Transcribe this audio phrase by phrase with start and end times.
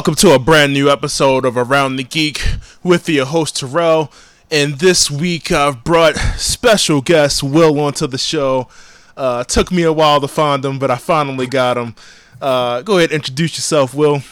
[0.00, 2.40] Welcome to a brand new episode of Around the Geek
[2.82, 4.10] with your host Terrell.
[4.50, 8.66] And this week I've brought special guest Will onto the show.
[9.14, 11.94] Uh, took me a while to find him, but I finally got him.
[12.40, 14.22] Uh, go ahead, introduce yourself, Will.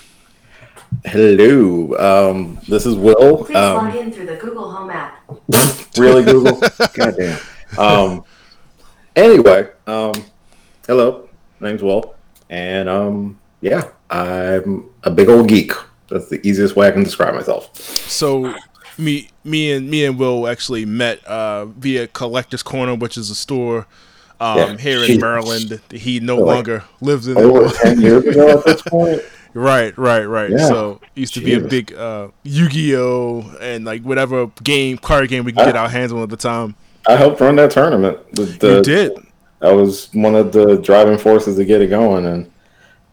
[1.04, 3.44] Hello, um, this is Will.
[3.44, 5.22] Please Um, log in through the Google Home app.
[5.98, 6.62] really, Google?
[6.94, 7.38] Goddamn.
[7.76, 8.24] Um,
[9.14, 10.14] anyway, um,
[10.86, 11.28] hello,
[11.60, 12.14] my name's Will,
[12.48, 15.72] and um, yeah, I'm a big old geek.
[16.08, 17.76] That's the easiest way I can describe myself.
[17.76, 18.54] So
[18.96, 23.34] me me and me and Will actually met uh, via Collectors Corner, which is a
[23.34, 23.86] store
[24.40, 24.76] um, Yeah.
[24.78, 25.80] here in Maryland.
[25.90, 27.36] He no Like, longer lives in.
[27.36, 29.22] Over ten years ago at this point.
[29.54, 30.50] Right, right, right.
[30.50, 30.68] Yeah.
[30.68, 35.52] So used to be a big uh, Yu-Gi-Oh and like whatever game card game we
[35.52, 36.76] could get our hands on at the time.
[37.08, 38.18] I helped run that tournament.
[38.38, 39.12] With the, you did.
[39.62, 42.48] I was one of the driving forces to get it going, and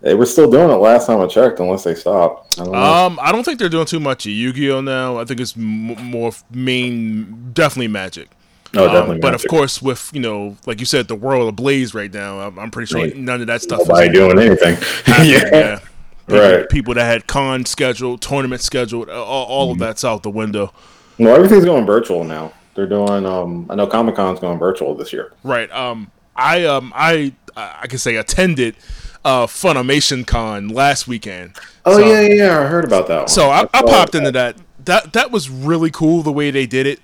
[0.05, 2.57] they were still doing it last time I checked, unless they stopped.
[2.59, 3.05] I.
[3.05, 5.17] Um, I don't think they're doing too much Yu-Gi-Oh now.
[5.17, 8.29] I think it's m- more main, definitely Magic.
[8.73, 9.19] no, Um, definitely.
[9.19, 9.45] but Magic.
[9.45, 12.39] of course, with you know, like you said, the world ablaze right now.
[12.39, 13.15] I'm, I'm pretty sure Right.
[13.17, 13.79] none of that stuff.
[13.79, 14.75] nobody is doing anything.
[15.05, 15.79] happening, yeah.
[16.27, 16.69] People, Right.
[16.69, 19.81] People that had con scheduled, tournament scheduled, all, all Mm-hmm.
[19.81, 20.71] of that's out the window.
[21.19, 22.51] Well, everything's going virtual now.
[22.75, 23.25] They're doing.
[23.25, 25.31] Um, I know Comic Con's going virtual this year.
[25.43, 25.71] Right.
[25.71, 26.11] Um.
[26.35, 26.91] I um.
[26.95, 28.75] I I can say attended
[29.25, 31.57] uh Funimation Con last weekend.
[31.85, 32.59] Oh So- yeah, yeah, yeah.
[32.61, 33.27] I heard about that one.
[33.27, 34.19] So I, I popped that.
[34.19, 34.55] into that.
[34.85, 36.99] That that was really cool the way they did it.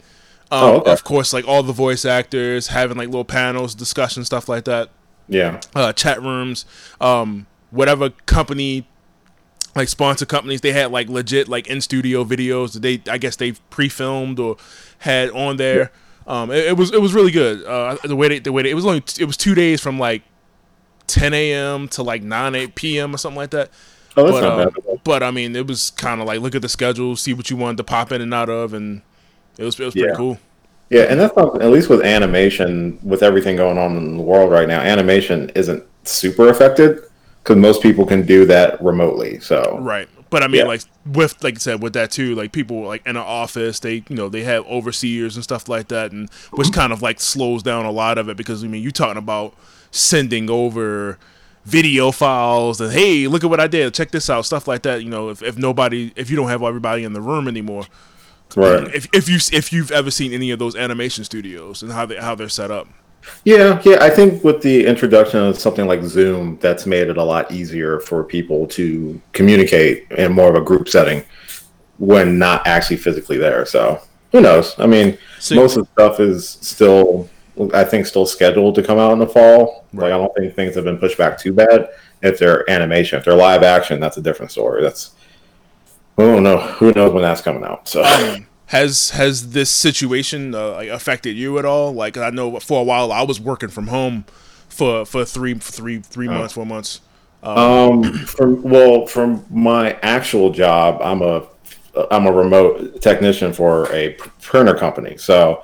[0.52, 0.92] Um, Oh, okay.
[0.92, 4.90] Of course, like all the voice actors having like little panels, discussion stuff like that.
[5.28, 6.66] Yeah, Uh, chat rooms,
[7.00, 8.86] um, whatever company,
[9.78, 13.38] like sponsor companies, they had like legit like in studio videos that they I guess
[13.38, 14.58] they pre filmed or
[15.00, 15.92] had on there.
[16.28, 17.64] Um, it, it was it was really good.
[17.66, 19.98] Uh, the way they the way they, it was only it was two days from
[19.98, 20.22] like
[21.12, 21.88] 10 a.m.
[21.90, 23.14] to like 9 8 p.m.
[23.14, 23.70] or something like that
[24.18, 25.00] Oh, that's but, not uh, bad.
[25.04, 27.56] but I mean, it was kind of like look at the schedule, see what you
[27.58, 29.02] wanted to pop in and out of, and
[29.58, 30.16] it was it was pretty Yeah.
[30.16, 30.38] cool.
[30.90, 34.52] Yeah, and that's not, at least with animation, with everything going on in the world
[34.52, 37.00] right now, animation isn't super affected
[37.44, 39.40] because most people can do that remotely.
[39.40, 40.68] So Right, but I mean, Yeah.
[40.68, 44.04] like with like I said, with that too, like people like in an office, they
[44.10, 47.64] you know they have overseers and stuff like that, and which kind of like slows
[47.64, 49.54] down a lot of it because I mean, you're talking about
[49.92, 51.18] sending over
[51.66, 55.04] video files and hey, look at what I did, check this out, stuff like that.
[55.04, 57.86] You know, if, if nobody, if you don't have everybody in the room anymore,
[58.56, 58.94] right.
[58.94, 62.18] if if you if you've ever seen any of those animation studios and how they
[62.18, 62.88] how they're set up.
[63.46, 63.98] Yeah, yeah.
[64.02, 68.00] I think with the introduction of something like Zoom, that's made it a lot easier
[68.00, 71.24] for people to communicate in more of a group setting
[72.00, 73.64] when not actually physically there.
[73.68, 74.74] So who knows?
[74.80, 77.30] I mean, So- most of the stuff is still,
[77.74, 79.86] I think, still scheduled to come out in the fall.
[79.94, 80.06] Right.
[80.06, 81.90] Like I don't think things have been pushed back too bad.
[82.22, 84.82] If they're animation, if they're live action, that's a different story.
[84.82, 85.12] That's
[86.18, 86.58] I don't know.
[86.60, 87.88] Who knows when that's coming out?
[87.88, 88.04] So.
[88.04, 91.94] Um, has has this situation uh, like affected you at all?
[91.94, 94.26] Like I know for a while I was working from home
[94.70, 96.32] for for three three three Oh.
[96.32, 97.02] months, four months.
[97.44, 101.48] Um, from well, from my actual job, I'm a
[102.12, 105.18] I'm a remote technician for a printer company.
[105.18, 105.64] So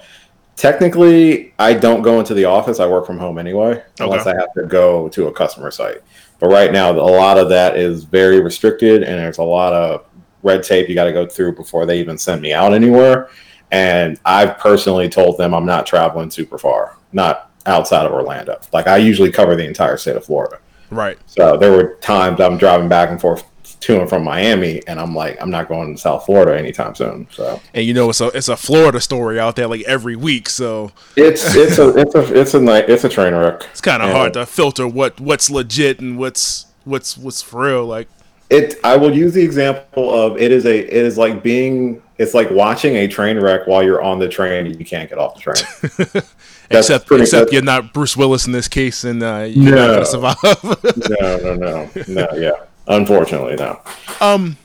[0.57, 2.81] technically, I don't go into the office.
[2.81, 4.31] I work from home anyway, unless Okay.
[4.38, 6.01] I have to go to a customer site.
[6.40, 10.06] But right now, a lot of that is very restricted, and there's a lot of
[10.44, 13.29] red tape you got to go through before they even send me out anywhere.
[13.72, 18.59] And I've personally told them I'm not traveling super far, not outside of Orlando.
[18.72, 20.59] Like I usually cover the entire state of Florida.
[20.90, 21.17] Right.
[21.25, 23.44] So there were times I'm driving back and forth
[23.82, 27.28] to and from Miami, and I'm like, I'm not going to South Florida anytime soon.
[27.32, 30.50] So And you know it's a it's a Florida story out there like every week,
[30.50, 33.64] so it's it's a it's a it's a night it's a train wreck.
[33.72, 37.85] it's kind of hard to filter what what's legit and what's what's what's for real.
[37.85, 38.08] Like
[38.50, 42.34] It I will use the example of it is a it is like being it's
[42.34, 45.35] like watching a train wreck while you're on the train and you can't get off
[45.35, 46.23] the train.
[46.70, 50.06] Except pretty- except you're not Bruce Willis in this case, and uh, you're not gonna
[50.06, 50.35] survive.
[51.22, 52.28] no, no, no, no.
[52.35, 52.52] Yeah,
[52.87, 53.79] unfortunately, no.
[54.22, 54.57] um,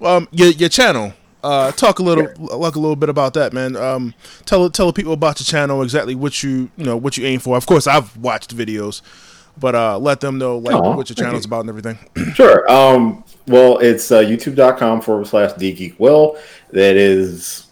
[0.00, 1.12] um, your your channel.
[1.42, 2.26] Uh, talk a little,
[2.56, 3.76] like a little bit about that, man.
[3.76, 4.14] Um,
[4.46, 7.38] tell tell the people about your channel, exactly what you you know what you aim
[7.38, 7.56] for.
[7.58, 9.02] Of course, I've watched videos,
[9.58, 11.48] but uh, let them know like Aw, what your channel's you.
[11.48, 11.98] about and everything.
[12.34, 12.68] Sure.
[12.70, 16.38] Um, well, it's uh, youtube.com forward slash dgeekwill.
[16.70, 17.63] That is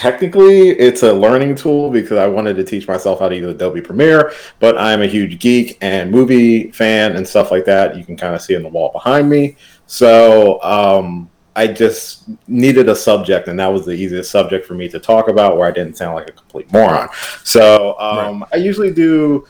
[0.00, 3.82] technically it's a learning tool because I wanted to teach myself how to use Adobe
[3.82, 7.98] Premiere, but I'm a huge geek and movie fan and stuff like that.
[7.98, 9.56] You can kind of see in the wall behind me.
[9.86, 14.88] So um, I just needed a subject, and that was the easiest subject for me
[14.88, 17.10] to talk about where I didn't sound like a complete moron.
[17.44, 19.46] So um, I usually do.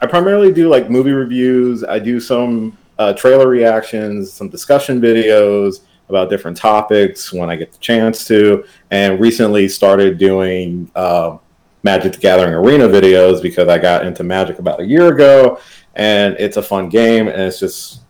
[0.00, 1.84] I primarily do like movie reviews.
[1.84, 7.72] I do some uh, trailer reactions, some discussion videos about different topics when I get
[7.72, 11.38] the chance to, and recently started doing uh,
[11.82, 15.58] Magic the Gathering Arena videos because I got into Magic about a year ago,
[15.94, 18.02] and it's a fun game, and it's just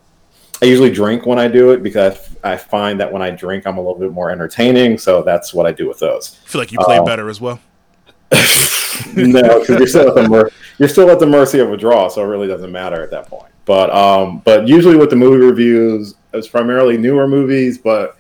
[0.63, 3.79] I usually drink when I do it because I find that when I drink, I'm
[3.79, 4.99] a little bit more entertaining.
[4.99, 6.39] So that's what I do with those.
[6.45, 7.61] I feel like you play um, better as well.
[9.17, 12.09] no, because you're still at the mer- you're still at the mercy of a draw,
[12.09, 13.53] so it really doesn't matter at that point.
[13.65, 18.17] But um, but usually with the movie reviews, it's primarily newer movies, but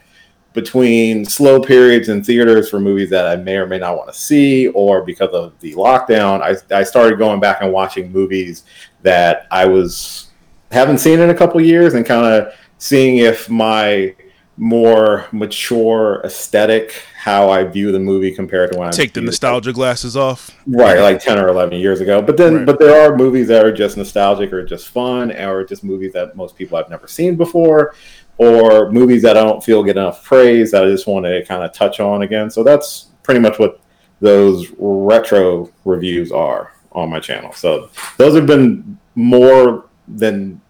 [0.52, 4.18] between slow periods in theaters for movies that I may or may not want to
[4.18, 8.64] see, or because of the lockdown, I, I started going back and watching movies
[9.02, 10.30] that I was
[10.72, 14.14] haven't seen in a couple years, and kind of seeing if my
[14.60, 19.72] more mature aesthetic how I view the movie compared to when I take the nostalgia
[19.72, 20.50] glasses off.
[20.66, 22.20] Right, like ten or eleven years ago.
[22.20, 22.66] But then, right.
[22.66, 26.36] but there are movies that are just nostalgic or just fun, or just movies that
[26.36, 27.94] most people have never seen before,
[28.36, 31.64] or movies that I don't feel get enough praise that I just want to kind
[31.64, 32.50] of touch on again.
[32.50, 33.80] So that's pretty much what
[34.20, 37.52] those retro reviews are on my channel.
[37.54, 40.60] So those have been more than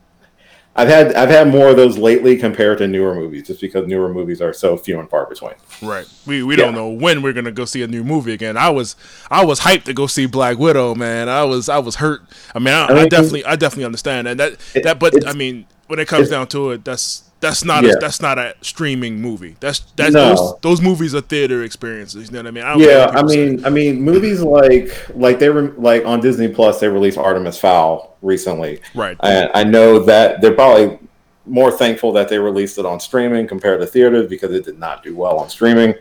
[0.81, 4.12] I've had I've had more of those lately compared to newer movies, just because newer
[4.12, 5.53] movies are so few and far between.
[5.82, 6.06] Right.
[6.27, 6.65] We we yeah.
[6.65, 8.56] don't know when we're gonna go see a new movie again.
[8.56, 8.97] I was
[9.31, 11.29] I was hyped to go see Black Widow, man.
[11.29, 12.23] I was I was hurt.
[12.55, 14.99] I mean, I, I, mean, I definitely I definitely understand and that it, that.
[14.99, 17.93] But I mean, when it comes down to it, that's that's not yeah.
[17.93, 19.57] a, that's not a streaming movie.
[19.61, 20.35] That's that's no.
[20.35, 22.29] those, those movies are theater experiences.
[22.29, 22.65] You know what I mean?
[22.65, 23.65] I yeah, I mean.
[23.65, 28.17] I mean, movies like like they were like on Disney Plus, they released Artemis Fowl
[28.21, 28.81] recently.
[28.95, 29.17] Right.
[29.23, 30.99] And I know that they're probably
[31.47, 35.03] more thankful that they released it on streaming compared to theaters because it did not
[35.03, 35.95] do well on streaming.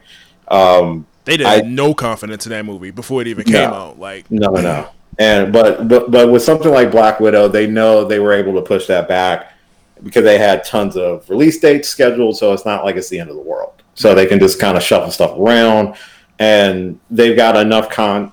[0.50, 4.00] Um, they did I, no confidence in that movie before it even came no, out.
[4.00, 4.90] Like no, no.
[5.18, 8.62] And but but but with something like Black Widow, they know they were able to
[8.62, 9.54] push that back
[10.04, 13.30] because they had tons of release dates scheduled, so it's not like it's the end
[13.30, 13.84] of the world.
[13.96, 15.96] So they can just kind of shuffle stuff around,
[16.40, 18.32] and they've got enough con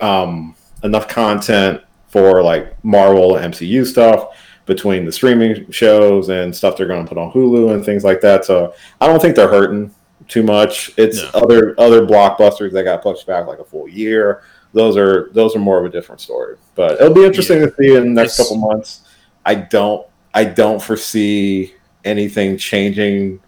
[0.00, 6.86] um, enough content for like Marvel MCU stuff between the streaming shows and stuff they're
[6.86, 8.44] going to put on Hulu and things like that.
[8.44, 9.94] So I don't think they're hurting
[10.28, 10.92] too much.
[10.96, 11.30] It's no.
[11.34, 14.42] other other blockbusters that got pushed back like a full year.
[14.72, 16.56] Those are those are more of a different story.
[16.74, 17.66] But it'll be interesting yeah.
[17.66, 19.02] to see in the next it's, couple months.
[19.44, 23.40] I don't I don't foresee anything changing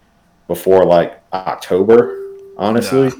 [0.47, 2.17] before like October,
[2.57, 3.11] honestly.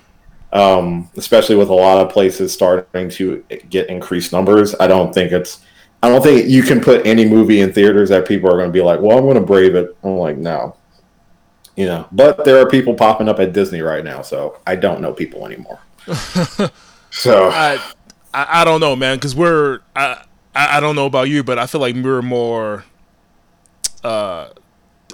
[0.54, 4.74] Um, especially with a lot of places starting to get increased numbers.
[4.80, 5.60] I don't think it's
[6.02, 8.74] I don't think you can put any movie in theaters that people are going to
[8.74, 10.76] be like, "Well, I'm going to brave it." I'm like, "No."
[11.76, 15.02] You know, but there are people popping up at Disney right now, so I don't
[15.02, 15.80] know people anymore.
[17.12, 17.80] so I,
[18.34, 20.24] I, I don't know, man, because we're I
[20.56, 22.84] I don't know about you, but I feel like we're more
[24.04, 24.50] uh,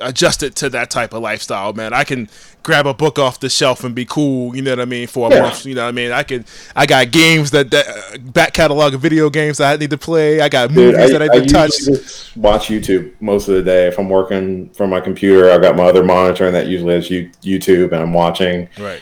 [0.01, 1.94] adjusted to that type of lifestyle, man.
[1.94, 2.30] I can
[2.63, 5.29] grab a book off the shelf and be cool, you know what I mean, for
[5.29, 5.41] a yeah.
[5.41, 6.12] month, you know what I mean?
[6.12, 9.75] I can I got games that, that uh, back catalog of video games that I
[9.77, 10.41] need to play.
[10.41, 12.36] I got Dude, movies I, that I can touch.
[12.36, 13.88] watch YouTube most of the day.
[13.88, 17.10] If I'm working from my computer, I've got my other monitor and that usually is
[17.10, 19.01] YouTube and I'm watching right.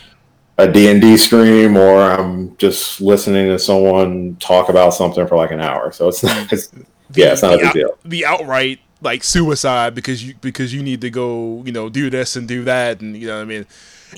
[0.58, 5.62] a D&D stream or I'm just listening to someone talk about something for like an
[5.62, 5.92] hour.
[5.92, 6.72] So it's not it's,
[7.14, 7.98] yeah, it's not the, a big deal.
[8.06, 12.36] The outright like suicide because you because you need to go you know do this
[12.36, 13.66] and do that and you know what I mean?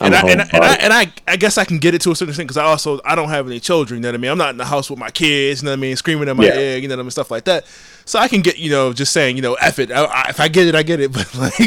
[0.01, 2.11] And I, and, I, and I and I I guess I can get it to
[2.11, 4.17] a certain extent because I also I don't have any children you know what I
[4.17, 4.31] mean?
[4.31, 5.95] I'm not in the house with my kids you know what I mean?
[5.95, 6.57] Screaming at my yeah.
[6.57, 7.11] ear you know what I mean?
[7.11, 7.65] Stuff like that.
[8.05, 9.91] So I can get you know just saying you know F it.
[9.91, 11.11] I, I, if I get it I get it.
[11.13, 11.59] But like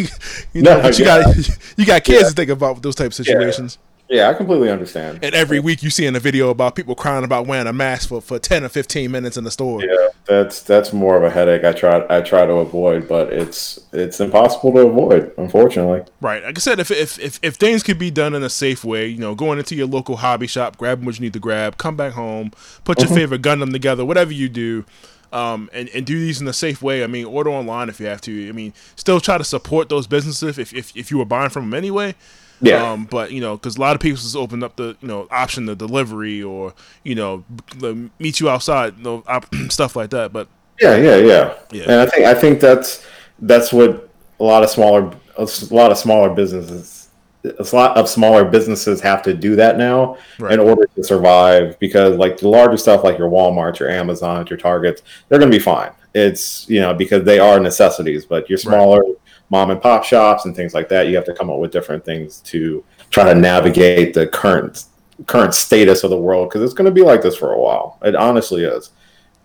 [0.53, 1.23] you know no, but you yeah.
[1.23, 1.37] got
[1.77, 2.29] you got kids yeah.
[2.29, 5.19] to think about with those type of situations yeah, I completely understand.
[5.23, 8.09] And every week you see in a video about people crying about wearing a mask
[8.09, 9.83] for, for ten or fifteen minutes in the store.
[9.83, 11.65] Yeah, that's that's more of a headache.
[11.65, 16.05] I try I try to avoid, but it's it's impossible to avoid, unfortunately.
[16.21, 16.43] Right.
[16.45, 19.07] Like I said, if if if, if things could be done in a safe way,
[19.09, 21.97] you know, going into your local hobby shop, grabbing what you need to grab, come
[21.97, 22.53] back home,
[22.85, 23.17] put your mm-hmm.
[23.17, 24.85] favorite Gundam together, whatever you do.
[25.33, 27.03] Um, and, and do these in a safe way.
[27.03, 28.49] I mean, order online if you have to.
[28.49, 31.69] I mean, still try to support those businesses if, if, if you were buying from
[31.69, 32.15] them anyway.
[32.61, 32.91] Yeah.
[32.91, 35.29] Um, but you know, because a lot of people just opened up the you know
[35.31, 37.45] option the delivery or you know
[37.77, 40.33] the meet you outside, you know, op- stuff like that.
[40.33, 40.49] But
[40.81, 41.83] yeah, yeah, yeah, yeah.
[41.85, 43.05] And I think I think that's
[43.41, 44.09] that's what
[44.41, 47.09] a lot of smaller a lot of smaller businesses
[47.45, 50.55] a lot of smaller businesses have to do that now right.
[50.55, 54.57] in order to survive because like the larger stuff like your Walmart, your Amazon, your
[54.57, 55.93] Targets, they're going to be fine.
[56.15, 59.17] It's you know because they are necessities, but your smaller right
[59.51, 61.09] mom and pop shops and things like that.
[61.09, 64.85] You have to come up with different things to try to navigate the current
[65.27, 67.99] current status of the world because it's going to be like this for a while.
[68.03, 68.91] It honestly is.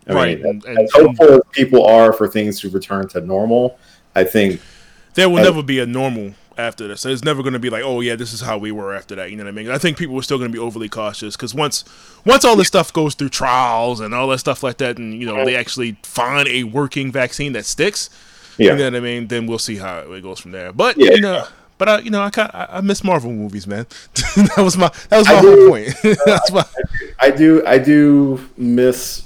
[0.07, 0.41] I right.
[0.41, 3.77] mean, as hopeful as people are for things to return to normal,
[4.15, 4.59] I think
[5.13, 7.05] there will never be a normal after this.
[7.05, 9.31] It's never going to be like, oh yeah, this is how we were after that.
[9.31, 9.69] You know what I mean?
[9.69, 11.85] I think people are still going to be overly cautious because once
[12.25, 15.25] once all this stuff goes through trials and all that stuff like that, and you
[15.25, 18.09] know they actually find a working vaccine that sticks.
[18.57, 18.71] Yeah.
[18.73, 19.27] You know what I mean?
[19.27, 20.71] Then we'll see how it goes from there.
[20.73, 21.11] But Yeah.
[21.11, 21.45] you know,
[21.77, 23.85] but I, you know, I kind I, I miss Marvel movies, man.
[24.35, 25.55] that was my that was I my do.
[25.55, 25.93] whole point.
[26.25, 26.65] That's why.
[27.19, 29.23] I do I do miss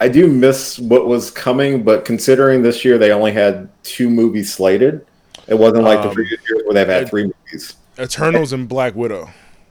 [0.00, 4.52] I do miss what was coming, but considering this year they only had two movies
[4.52, 5.04] slated,
[5.46, 7.74] it wasn't like the Um, previous years where they've had three movies.
[7.98, 9.28] Eternals and Black Widow.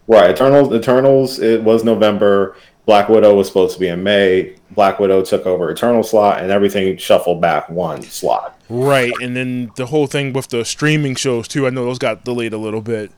[0.08, 2.56] Right, Eternals Eternals it was November.
[2.90, 4.56] Black Widow was supposed to be in May.
[4.72, 8.60] Black Widow took over Eternal slot, and everything shuffled back one slot.
[8.68, 11.68] Right, and then the whole thing with the streaming shows too.
[11.68, 13.12] I know those got delayed a little bit.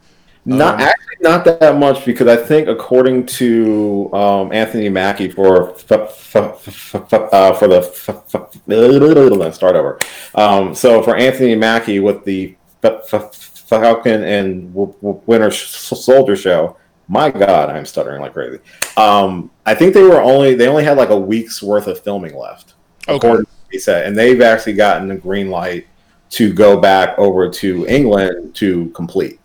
[0.44, 5.70] Not Um, actually not that much because I think according to um, Anthony Mackie for
[5.70, 10.00] uh, for the let's start over.
[10.36, 13.36] Um, so for Anthony Mackie with the f- f-
[13.70, 16.76] Falcon and Winter Soldier show,
[17.08, 18.60] my God, I'm stuttering like crazy.
[18.98, 22.36] Um, I think they were only they only had like a week's worth of filming
[22.36, 22.74] left.
[23.08, 23.36] Okay.
[23.78, 25.88] said, and they've actually gotten the green light
[26.32, 29.40] to go back over to England to complete.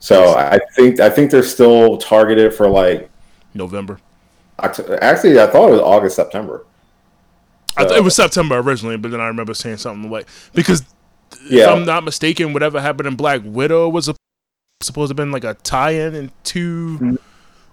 [0.00, 3.10] So I think I think they're still targeted for like
[3.54, 3.98] November.
[4.60, 6.64] Oct- actually I thought it was August September.
[7.76, 10.82] I th- it was September originally, but then I remember saying something like because
[11.42, 14.14] if I'm not mistaken, whatever happened in Black Widow was a,
[14.82, 17.18] supposed to have been like a tie-in into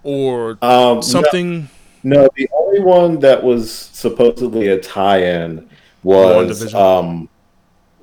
[0.02, 1.62] or Um, something.
[1.62, 1.66] No,
[2.06, 5.68] no, the only one that was supposedly a tie-in
[6.04, 7.28] was um,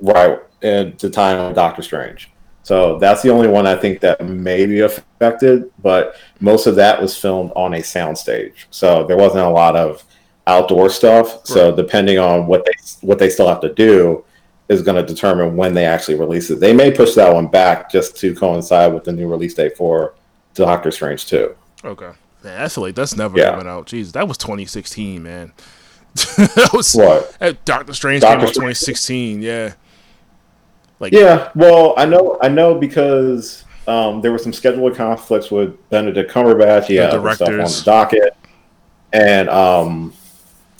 [0.01, 2.29] right and to tie in with Doctor Strange.
[2.63, 7.01] So that's the only one I think that may be affected, but most of that
[7.01, 8.65] was filmed on a soundstage.
[8.71, 10.03] So there wasn't a lot of
[10.47, 11.45] outdoor stuff.
[11.45, 12.73] So depending on what they
[13.07, 14.25] what they still have to do
[14.67, 16.59] is going to determine when they actually release it.
[16.59, 20.15] They may push that one back just to coincide with the new release date for
[20.55, 21.55] Doctor Strange 2.
[21.85, 22.11] Okay,
[22.43, 23.51] man, I feel like that's never Yeah.
[23.51, 23.87] coming out.
[23.87, 25.53] Jeez, that was 2016, man.
[26.13, 27.65] that was What?
[27.65, 28.77] Doctor Strange Doctor came out Strange?
[28.77, 29.41] 2016.
[29.41, 29.73] Yeah,
[30.99, 35.89] like Yeah, well, I know, I know because um, there were some scheduling conflicts with
[35.89, 36.89] Benedict Cumberbatch.
[36.89, 38.35] Yeah, stuff on the docket,
[39.11, 40.13] and um,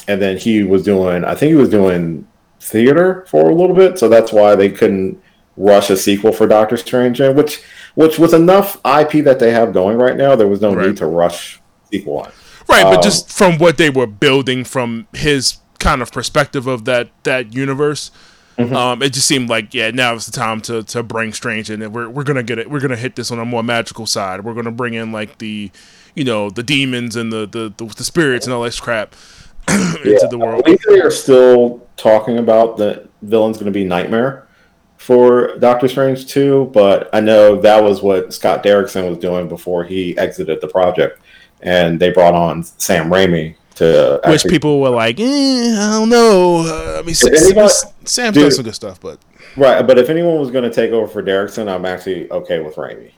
[0.07, 2.27] and then he was doing, I think he was doing
[2.59, 5.21] theater for a little bit, so that's why they couldn't
[5.57, 7.61] rush a sequel for Doctor Strange, which
[7.95, 10.35] which was enough IP that they have going right now.
[10.35, 10.87] There was no Right.
[10.87, 12.31] need to rush sequel on.
[12.69, 16.85] right, but um, just from what they were building from his kind of perspective of
[16.85, 18.11] that that universe.
[18.57, 18.75] Mm-hmm.
[18.75, 21.91] Um, it just seemed like yeah, now is the time to, to bring Strange in,
[21.91, 22.69] we're we're gonna get it.
[22.69, 24.43] We're gonna hit this on a more magical side.
[24.43, 25.71] We're gonna bring in like the,
[26.13, 29.15] you know, the demons and the the, the, the spirits and all this crap
[29.69, 30.63] into the I world.
[30.65, 34.42] believe they are still talking about the villain's going to be Nightmare
[35.03, 39.83] for Doctor Strange 2, but I know that was what Scott Derrickson was doing before
[39.83, 41.19] he exited the project,
[41.61, 45.23] and they brought on Sam Raimi to Which actually, people were like, eh,
[45.77, 46.59] I don't know.
[46.65, 47.67] Uh, I mean, Sam, anybody-
[48.05, 48.43] Sam's Dude.
[48.43, 49.19] done some good stuff, but
[49.57, 49.85] right.
[49.85, 53.11] But if anyone was going to take over for Derrickson, I'm actually okay with Raimi.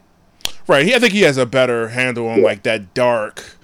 [0.67, 0.87] right.
[0.87, 3.57] He, I think he has a better handle on like that dark,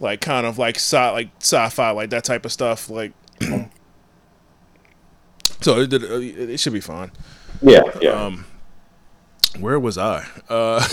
[0.00, 2.88] like kind of like sci like sci-fi, like that type of stuff.
[2.88, 3.12] Like,
[5.60, 6.02] so it, it,
[6.50, 7.10] it should be fine.
[7.62, 8.10] Yeah, yeah.
[8.10, 8.44] Um,
[9.58, 10.26] where was I?
[10.48, 10.86] Uh,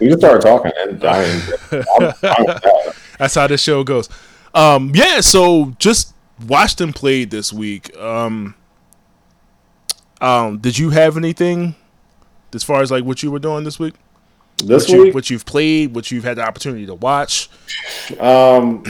[0.00, 4.08] we just started talking, and I mean, I'm fine with that's how this show goes.
[4.54, 5.20] Um, yeah.
[5.20, 6.14] So just
[6.46, 7.96] watched and played this week.
[7.96, 8.54] Um,
[10.20, 11.74] um, did you have anything
[12.54, 13.94] as far as like what you were doing this week?
[14.58, 17.48] This what, you, week, what you've played, what you've had the opportunity to watch.
[18.20, 18.84] Um,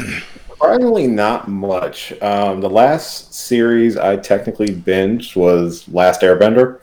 [0.62, 2.12] surprisingly, not much.
[2.22, 6.80] Um, the last series I technically binged was Last Airbender.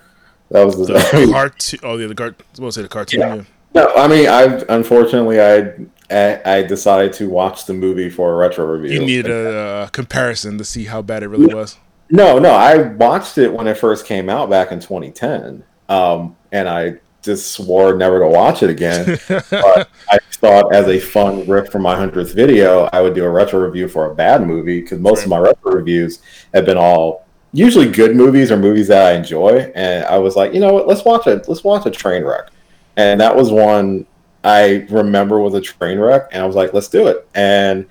[0.52, 0.94] That was the.
[0.94, 1.80] The cartoon.
[1.84, 2.42] Oh, yeah, the cart.
[2.58, 3.20] I was say the cartoon.
[3.20, 3.36] Yeah.
[3.36, 3.44] Yeah.
[3.76, 5.74] no, I mean, I unfortunately I,
[6.10, 9.00] I I decided to watch the movie for a retro review.
[9.00, 11.78] You needed a uh, comparison to see how bad it really was.
[12.10, 16.68] No, no, I watched it when it first came out back in 2010, um, and
[16.68, 19.20] I just swore never to watch it again.
[19.28, 23.30] but I thought, as a fun riff for my hundredth video, I would do a
[23.30, 26.22] retro review for a bad movie because most of my retro reviews
[26.54, 29.72] have been all usually good movies or movies that I enjoy.
[29.76, 30.88] And I was like, you know what?
[30.88, 31.48] Let's watch it.
[31.48, 32.50] Let's watch a train wreck.
[32.96, 34.06] And that was one
[34.44, 37.28] I remember was a train wreck, and I was like, let's do it.
[37.36, 37.86] And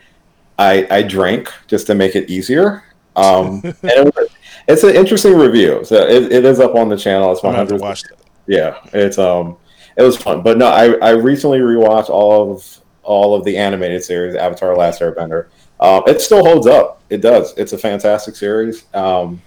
[0.58, 2.84] I I drank just to make it easier.
[3.16, 4.28] Um, and it was,
[4.66, 5.84] it's an interesting review.
[5.84, 7.32] So it, it is up on the channel.
[7.32, 8.18] It's I'm gonna have to 100th watch that.
[8.46, 9.56] yeah, it's um,
[9.98, 10.42] it was fun.
[10.42, 15.00] But no, I I recently rewatched all of all of the animated series, Avatar: Last
[15.00, 15.48] Airbender.
[15.80, 17.02] Um, it still holds up.
[17.10, 17.52] It does.
[17.58, 18.84] It's a fantastic series.
[18.94, 19.42] Um,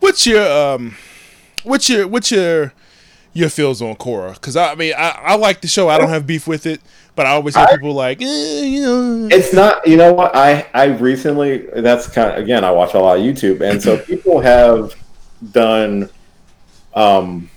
[0.00, 0.96] What's your um?
[1.64, 2.72] what's your what's your
[3.32, 4.34] your feels on Korra?
[4.34, 5.88] Because I, I, mean, I, I like the show.
[5.88, 6.80] I don't have beef with it,
[7.14, 9.86] but I always hear I, people like, eh, you know, it's not.
[9.86, 10.34] You know what?
[10.34, 12.64] I I recently that's kind of again.
[12.64, 14.94] I watch a lot of YouTube, and so people have
[15.52, 16.10] done,
[16.94, 17.48] um,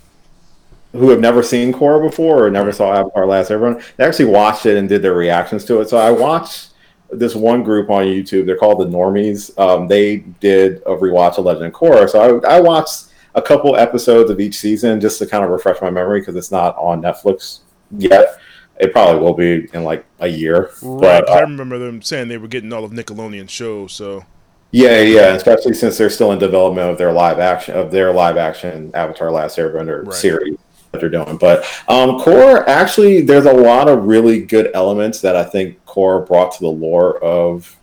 [0.96, 3.84] who have never seen Korra before or never saw Avatar: Last Airbender.
[3.98, 5.90] They actually watched it and did their reactions to it.
[5.90, 6.70] So I watched
[7.12, 8.46] this one group on YouTube.
[8.46, 9.58] They're called the Normies.
[9.60, 12.10] Um, they did a rewatch of Legend of Korra.
[12.10, 15.82] So I, I watched a couple episodes of each season just to kind of refresh
[15.82, 17.60] my memory because it's not on Netflix
[17.92, 18.40] yet.
[18.78, 20.72] It probably will be in like a year.
[20.82, 21.24] Right.
[21.25, 23.94] But, uh, I remember them saying they were getting all of Nickelodeon shows.
[23.94, 24.25] So
[24.72, 28.36] yeah, yeah, especially since they're still in development of their live action of their live
[28.36, 30.14] action Avatar: Last Airbender right.
[30.14, 30.58] series
[31.00, 31.38] they're doing.
[31.38, 36.25] But um, Korra actually, there's a lot of really good elements that I think Korra
[36.25, 37.78] brought to the lore of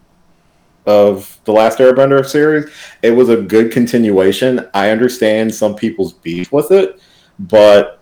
[0.85, 2.71] of the last Airbender series.
[3.03, 4.69] It was a good continuation.
[4.75, 7.01] I understand some people's beef with it,
[7.39, 8.01] but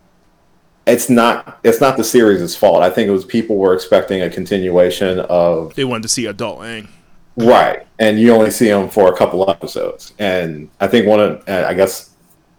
[0.86, 2.82] it's not it's not the series' fault.
[2.82, 6.60] I think it was people were expecting a continuation of they wanted to see adult
[6.60, 6.88] Aang.
[7.36, 7.86] Right.
[7.98, 10.12] And you only see him for a couple episodes.
[10.18, 12.10] And I think one of I guess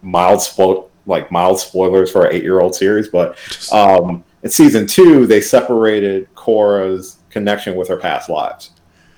[0.02, 3.38] mild spo- like mild spoilers for an 8-year-old series, but
[3.72, 8.72] um in season 2 they separated Korra's connection with her past lives.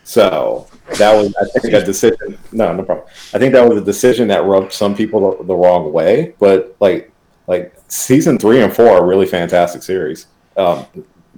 [0.04, 2.38] So that was, I think, a decision.
[2.52, 3.08] No, no problem.
[3.34, 6.36] I think that was a decision that rubbed some people the, the wrong way.
[6.40, 7.12] But like,
[7.48, 10.28] like season three and four are really fantastic series.
[10.58, 10.86] Um,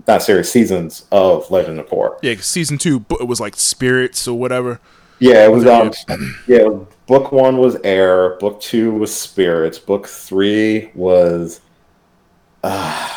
[0.08, 2.18] not series, seasons of Legend of Korra.
[2.22, 4.80] Yeah, season two it was like spirits or whatever.
[5.20, 5.66] Yeah, it was.
[5.66, 6.68] Um, yeah,
[7.08, 8.38] book one was air.
[8.38, 9.80] Book two was spirits.
[9.80, 11.62] Book three was.
[12.64, 13.10] Uh,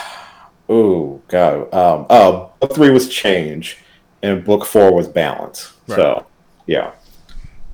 [0.68, 1.72] oh god.
[1.74, 2.07] Um.
[2.11, 3.79] Oh, book three was change
[4.22, 5.72] and book four was balance.
[5.87, 5.96] Right.
[5.96, 6.27] So,
[6.66, 6.92] yeah.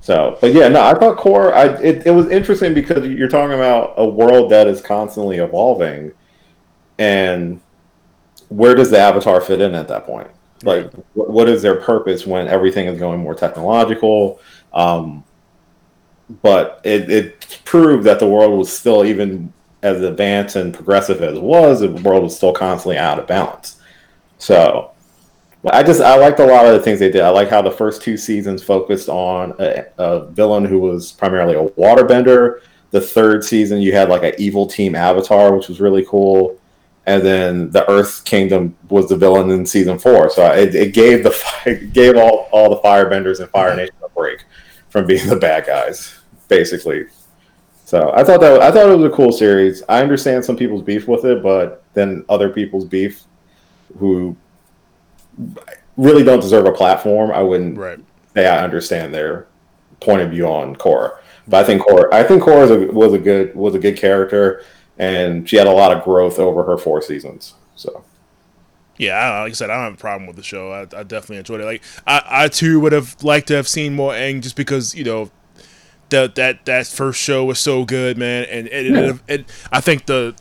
[0.01, 3.55] So, but yeah, no, I thought Korra I it, it was interesting because you're talking
[3.55, 6.11] about a world that is constantly evolving,
[6.99, 7.59] and
[8.49, 10.29] where does the Avatar fit in at that point?
[10.63, 14.39] Like, what, what is their purpose when everything is going more technological?
[14.73, 15.23] Um,
[16.41, 21.37] but it, it proved that the world was still even as advanced and progressive as
[21.37, 23.77] it was, the world was still constantly out of balance.
[24.39, 24.91] So
[25.71, 27.21] I just I liked a lot of the things they did.
[27.21, 31.55] I like how the first two seasons focused on a, a villain who was primarily
[31.55, 32.61] a waterbender.
[32.91, 36.59] The third season you had like an evil team avatar, which was really cool.
[37.07, 40.31] And then the Earth Kingdom was the villain in season four.
[40.31, 43.77] So it, it gave the it gave all, all the firebenders and Fire mm-hmm.
[43.77, 44.45] Nation a break
[44.95, 47.07] from being the bad guys, basically.
[47.83, 49.83] So I thought that I thought it was a cool series.
[49.89, 53.25] I understand some people's beef with it, but then other people's beef
[53.99, 54.37] who
[55.97, 57.31] really don't deserve a platform.
[57.31, 57.99] I wouldn't right.
[58.35, 59.47] say I understand their
[59.99, 63.11] point of view on Korra, but I think Korra, I think Korra was a, was
[63.11, 64.63] a good was a good character,
[64.97, 67.55] and she had a lot of growth over her four seasons.
[67.75, 68.05] So.
[68.97, 70.71] Yeah, like I said, I don't have a problem with the show.
[70.71, 71.65] I, I definitely enjoyed it.
[71.65, 75.03] Like I, I too would have liked to have seen more Aang, just because you
[75.03, 75.31] know
[76.09, 78.45] that that that first show was so good, man.
[78.45, 78.99] And it, yeah.
[78.99, 80.35] it, it, I think the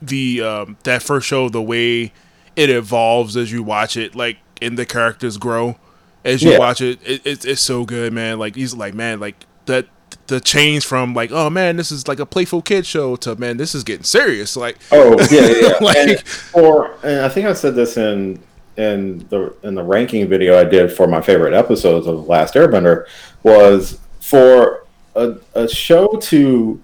[0.00, 2.12] the um, that first show, the way
[2.56, 5.76] it evolves as you watch it, like and the characters grow
[6.24, 6.58] as you yeah.
[6.58, 7.00] watch it.
[7.04, 7.44] it, it.
[7.44, 8.38] It's so good, man.
[8.38, 9.86] Like he's like, man, like that
[10.28, 13.56] the change from like, oh man, this is like a playful kid show to man,
[13.56, 14.56] this is getting serious.
[14.56, 15.78] Like, oh yeah, yeah.
[15.80, 18.42] like, and or and I think I said this in
[18.76, 23.06] in the in the ranking video I did for my favorite episodes of Last Airbender
[23.42, 26.80] was for a, a show to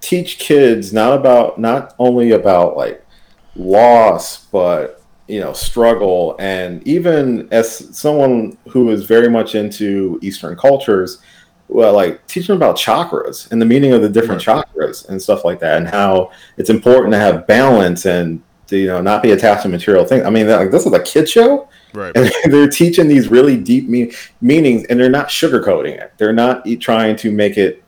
[0.00, 3.04] teach kids not about not only about like
[3.56, 10.54] loss but you know struggle and even as someone who is very much into eastern
[10.56, 11.18] cultures
[11.68, 14.64] well like teaching about chakras and the meaning of the different right.
[14.66, 18.86] chakras and stuff like that and how it's important to have balance and to, you
[18.86, 20.24] know not be attached to material things.
[20.24, 21.68] I mean like this is a kid show.
[21.94, 22.14] Right.
[22.16, 26.12] And they're teaching these really deep mean, meanings and they're not sugarcoating it.
[26.18, 27.82] They're not trying to make it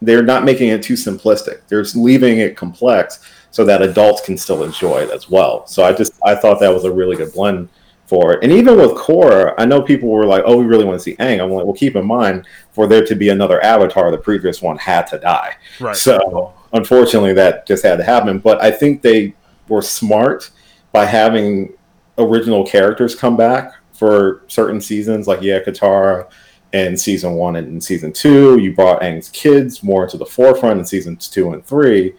[0.00, 1.60] they're not making it too simplistic.
[1.66, 5.66] They're leaving it complex so that adults can still enjoy it as well.
[5.66, 7.68] So I just I thought that was a really good blend
[8.08, 8.42] for it.
[8.42, 11.14] And even with Korra, I know people were like, "Oh, we really want to see
[11.16, 14.62] Aang." I'm like, "Well, keep in mind for there to be another Avatar, the previous
[14.62, 15.94] one had to die." Right.
[15.94, 18.38] So unfortunately, that just had to happen.
[18.38, 19.34] But I think they
[19.68, 20.50] were smart
[20.92, 21.74] by having
[22.16, 26.28] original characters come back for certain seasons, like yeah, Katara
[26.72, 28.58] in season one and in season two.
[28.58, 32.14] You brought Aang's kids more into the forefront in seasons two and three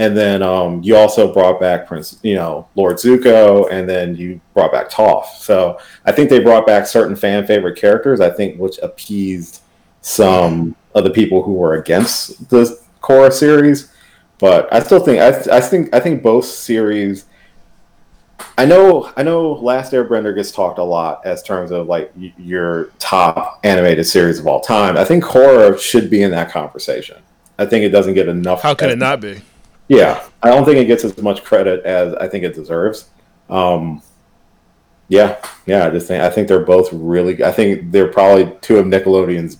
[0.00, 4.40] and then um, you also brought back Prince, you know, Lord Zuko, and then you
[4.54, 5.26] brought back Toph.
[5.36, 8.18] So I think they brought back certain fan favorite characters.
[8.18, 9.60] I think which appeased
[10.00, 13.92] some of the people who were against the Korra series.
[14.38, 17.26] But I still think I, I think I think both series.
[18.56, 22.32] I know I know Last Airbender gets talked a lot as terms of like y-
[22.38, 24.96] your top animated series of all time.
[24.96, 27.18] I think Korra should be in that conversation.
[27.58, 28.62] I think it doesn't get enough.
[28.62, 29.42] How can it not be?
[29.90, 33.10] Yeah, I don't think it gets as much credit as I think it deserves.
[33.48, 34.00] Um,
[35.08, 37.42] yeah, yeah, I just think I think they're both really.
[37.42, 39.58] I think they're probably two of Nickelodeon's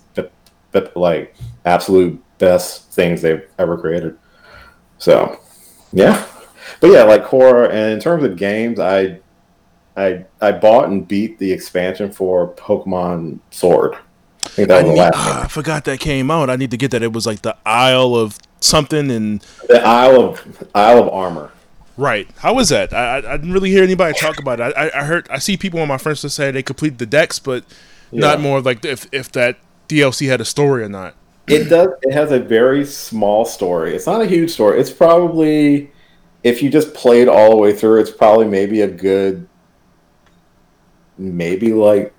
[0.95, 4.17] like absolute best things they've ever created.
[4.99, 5.37] So,
[5.91, 6.25] yeah,
[6.79, 7.69] but yeah, like Korra.
[7.69, 9.19] And in terms of games, I,
[9.97, 13.97] I, I bought and beat the expansion for Pokemon Sword.
[14.45, 15.13] I think that I, the need- last.
[15.17, 15.43] ah.
[15.43, 16.49] I forgot that came out.
[16.49, 17.03] I need to get that.
[17.03, 21.51] It was like the Isle of something and The Isle of Isle of Armor.
[21.97, 22.29] right.
[22.37, 22.93] How was that?
[22.93, 24.73] I, I, I didn't really hear anybody talk about it.
[24.77, 27.39] I, I, heard I see people on my friends that say they complete the decks,
[27.39, 27.63] but
[28.11, 31.15] not more like if if that DLC had a story or not.
[31.47, 31.89] It does.
[32.03, 33.95] It has a very small story.
[33.95, 34.79] It's not a huge story.
[34.79, 35.91] It's probably,
[36.43, 39.47] if you just played all the way through, it's probably maybe a good,
[41.17, 42.13] maybe like,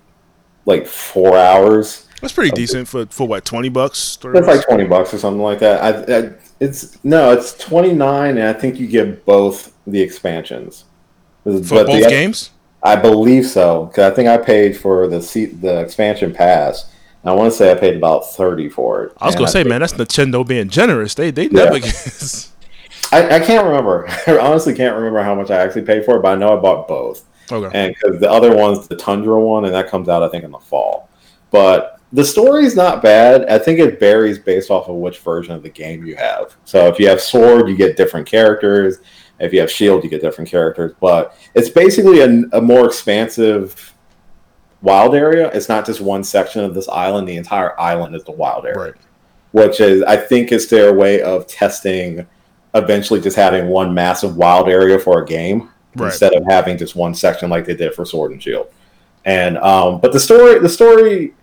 [0.65, 2.02] like four hours.
[2.23, 4.15] That's pretty decent for for what twenty bucks.
[4.17, 4.57] 30 It's bucks?
[4.59, 6.09] like twenty bucks or something like that.
[6.09, 10.85] I, I, it's no, it's twenty nine, and I think you get both the expansions.
[11.43, 12.49] for But both the- games.
[12.81, 16.89] I believe so because I think I paid for the seat, the expansion pass.
[17.23, 19.13] And I want to say I paid about thirty for it.
[19.21, 21.13] I was gonna say, think- man, that's Nintendo being generous.
[21.15, 21.79] They they never.
[21.79, 22.49] get-
[23.11, 24.07] I, I can't remember.
[24.27, 26.61] I honestly can't remember how much I actually paid for it, but I know I
[26.61, 27.23] bought both.
[27.51, 27.69] okay.
[27.77, 30.51] And because the other one's the Tundra one, and that comes out I think in
[30.51, 31.09] the fall.
[31.51, 33.49] But the story's not bad.
[33.49, 36.55] I think it varies based off of which version of the game you have.
[36.63, 38.99] So if you have Sword, you get different characters.
[39.39, 40.93] If you have Shield, you get different characters.
[41.01, 43.93] But it's basically a, a more expansive
[44.83, 45.49] wild area.
[45.53, 47.27] It's not just one section of this island.
[47.27, 48.93] The entire island is the wild area Right.
[49.51, 52.27] which is I think is their way of testing
[52.75, 56.07] eventually just having one massive wild area for a game Right.
[56.07, 58.67] instead of having just one section like they did for Sword and Shield.
[59.25, 61.33] And um, but the story the story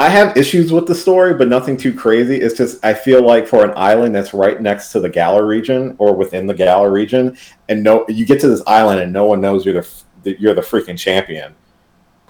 [0.00, 2.36] I have issues with the story, but nothing too crazy.
[2.36, 5.94] It's just I feel like for an island that's right next to the Galar region
[5.98, 7.36] or within the Galar region,
[7.68, 9.84] and no, you get to this island and no one knows you're
[10.22, 11.54] the you're the freaking champion.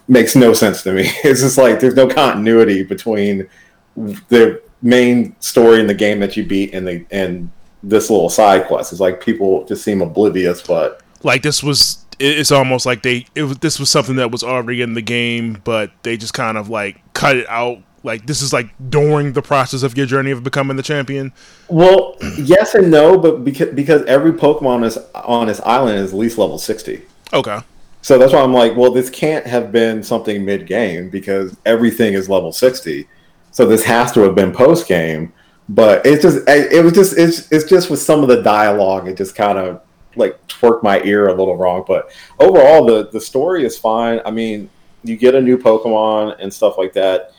[0.08, 1.12] Makes no sense to me.
[1.24, 3.48] It's just like there's no continuity between
[3.94, 7.52] the main story in the game that you beat and the and
[7.84, 8.90] this little side quest.
[8.90, 13.44] It's like people just seem oblivious, but like this was it's almost like they it
[13.44, 16.68] was this was something that was already in the game but they just kind of
[16.68, 20.42] like cut it out like this is like during the process of your journey of
[20.44, 21.32] becoming the champion
[21.68, 23.16] well, yes and no.
[23.18, 27.02] But because because every Pokemon is on this island is at least level sixty.
[27.32, 27.60] okay
[28.02, 32.14] So that's why I'm like, well, this can't have been something mid game because everything
[32.14, 33.06] is level 60.
[33.50, 35.32] So this has to have been post game.
[35.68, 39.16] But it's just, it was just, it's, it's just with some of the dialogue, it
[39.16, 39.82] just kind of
[40.16, 41.84] like twerk my ear a little wrong.
[41.86, 44.20] But overall, the the story is fine.
[44.24, 44.70] I mean,
[45.04, 47.32] you get a new Pokemon and stuff like that,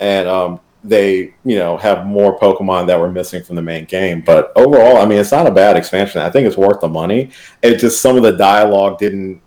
[0.00, 4.20] and um, they you know have more Pokemon that were missing from the main game.
[4.20, 6.20] But overall, I mean, it's not a bad expansion.
[6.20, 7.30] I think it's worth the money.
[7.62, 9.40] It just some of the dialogue didn't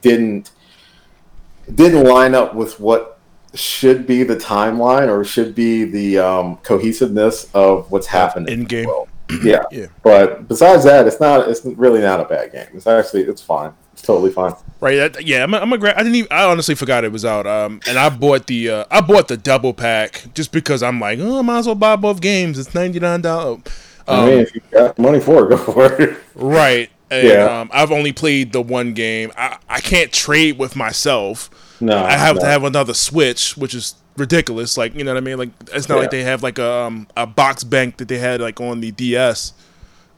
[0.00, 0.50] didn't
[1.74, 3.18] didn't line up with what
[3.54, 8.88] should be the timeline or should be the um, cohesiveness of what's happening in game
[9.42, 9.86] yeah Yeah.
[10.02, 13.72] but besides that it's not it's really not a bad game it's actually it's fine
[13.92, 16.44] it's totally fine right that, yeah i'm a, I'm a gra- i didn't even i
[16.44, 19.74] honestly forgot it was out um and i bought the uh i bought the double
[19.74, 23.20] pack just because i'm like oh i might as well buy both games it's 99
[23.20, 23.60] dollars
[24.06, 27.60] i mean if you got money for it go for it right and, Yeah.
[27.60, 29.32] um, I've only played the one game.
[29.34, 31.48] I, I can't trade with myself.
[31.80, 32.42] no I have no.
[32.42, 34.76] to have another Switch, which is ridiculous.
[34.76, 35.38] Like you know what I mean?
[35.38, 38.40] Like it's not like they have like a um, a box bank that they had
[38.40, 39.52] like on the DS.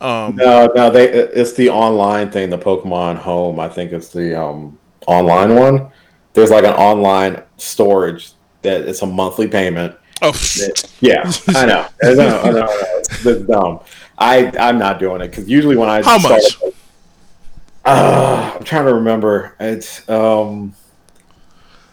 [0.01, 4.35] Um, no no they it's the online thing the pokemon home i think it's the
[4.43, 5.93] um online one
[6.33, 8.33] there's like an online storage
[8.63, 10.33] that it's a monthly payment oh,
[11.01, 12.67] yeah i know i know i know.
[12.71, 13.81] It's, it's dumb
[14.17, 16.73] i i'm not doing it because usually when i How start- much?
[17.85, 19.57] Uh, I'm trying to remember.
[19.59, 20.75] It's um,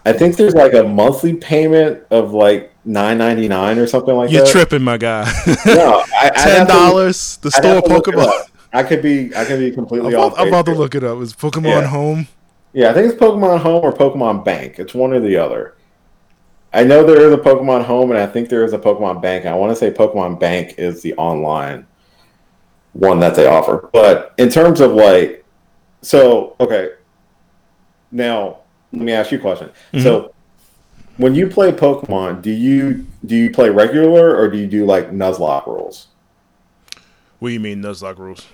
[0.07, 4.29] I think there's like a monthly payment of like nine ninety nine or something like
[4.29, 4.35] that.
[4.35, 5.29] You're tripping, my guy.
[5.65, 7.37] No, I, ten dollars.
[7.37, 8.49] The store have to look it Pokemon.
[8.71, 10.33] I could be I could be completely I'm, off.
[10.33, 11.21] about, I'm about to look it up.
[11.21, 11.87] Is Pokemon Yeah.
[11.87, 12.27] Home?
[12.71, 14.79] Yeah, I think it's Pokemon Home or Pokemon Bank.
[14.79, 15.75] It's one or the other.
[16.73, 19.45] I know there is a Pokemon Home, and I think there is a Pokemon Bank.
[19.45, 21.85] I want to say Pokemon Bank is the online
[22.93, 23.89] one that they offer.
[23.91, 25.43] But in terms of like,
[26.01, 26.91] so okay,
[28.11, 28.59] now
[28.97, 29.69] let me ask you a question.
[29.93, 30.01] Mm-hmm.
[30.01, 30.33] So,
[31.17, 35.11] when you play Pokemon, do you do you play regular or do you do like
[35.11, 36.07] Nuzlocke rules?
[37.39, 38.47] What do you mean Nuzlocke rules?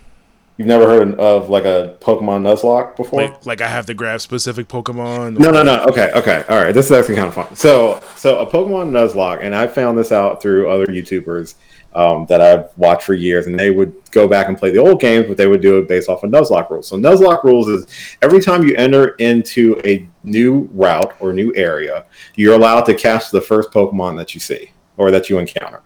[0.57, 3.23] You've never heard of like a Pokemon Nuzlocke before?
[3.23, 5.39] Like, like I have to grab specific Pokemon?
[5.39, 5.83] No, no, no.
[5.85, 6.43] Okay, okay.
[6.47, 6.73] All right.
[6.73, 7.55] This is actually kind of fun.
[7.55, 11.55] So, so a Pokemon Nuzlocke, and I found this out through other YouTubers
[11.95, 14.99] um, that I've watched for years, and they would go back and play the old
[14.99, 16.87] games, but they would do it based off of Nuzlocke rules.
[16.87, 17.87] So, Nuzlocke rules is
[18.21, 23.31] every time you enter into a new route or new area, you're allowed to catch
[23.31, 25.81] the first Pokemon that you see or that you encounter.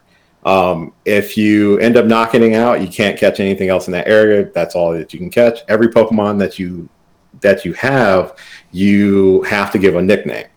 [0.46, 4.08] Um, if you end up knocking it out, you can't catch anything else in that
[4.08, 4.50] area.
[4.54, 5.60] That's all that you can catch.
[5.68, 6.88] Every Pokemon that you
[7.42, 8.38] that you have,
[8.72, 10.48] you have to give a nickname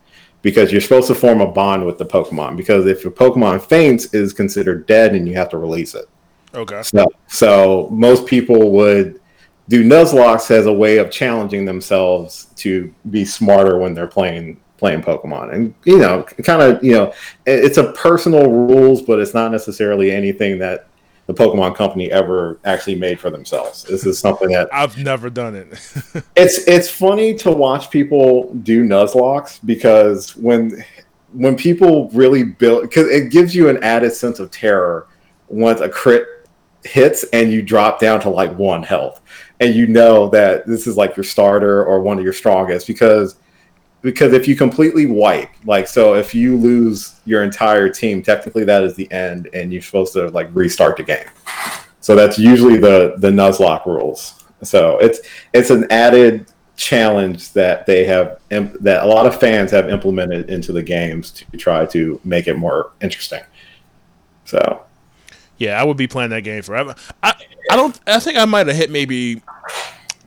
[0.43, 2.57] because you're supposed to form a bond with the Pokemon.
[2.57, 6.09] Because if your Pokemon faints, it is considered dead, and you have to release it.
[6.55, 6.83] Okay.
[6.83, 9.21] So, so most people would
[9.69, 15.03] do Nuzlockes as a way of challenging themselves to be smarter when they're playing playing
[15.03, 15.53] Pokemon.
[15.55, 17.13] And you know, kind of, you know,
[17.47, 20.89] it's a personal rules, but it's not necessarily anything that
[21.27, 23.85] the Pokemon company ever actually made for themselves.
[23.85, 25.69] This is something that I've never done it.
[26.37, 30.85] it's it's funny to watch people do Nuzlockes because when
[31.33, 35.07] when people really build because it gives you an added sense of terror
[35.49, 36.27] once a crit
[36.85, 39.21] hits and you drop down to like one health
[39.61, 43.37] and you know that this is like your starter or one of your strongest because
[44.03, 48.83] because if you completely wipe, like so if you lose your entire team, technically that
[48.83, 51.27] is the end and you're supposed to like restart the game.
[52.01, 54.45] So that's usually the the Nuzlocke rules.
[54.63, 55.21] So it's
[55.53, 60.73] it's an added challenge that they have that a lot of fans have implemented into
[60.73, 63.43] the games to try to make it more interesting.
[64.47, 64.85] So
[65.59, 66.95] yeah, I would be playing that game forever.
[67.23, 67.35] I
[67.71, 69.43] I don't I think I might have hit maybe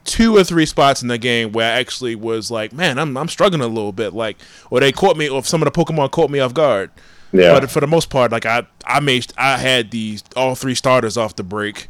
[0.04, 3.28] two or three spots in the game where I actually was like, man, I'm I'm
[3.30, 4.38] struggling a little bit, like,
[4.70, 6.92] or they caught me, or some of the Pokemon caught me off guard.
[7.32, 10.76] yeah, But for the most part, like I I made I had these all three
[10.76, 11.88] starters off the break.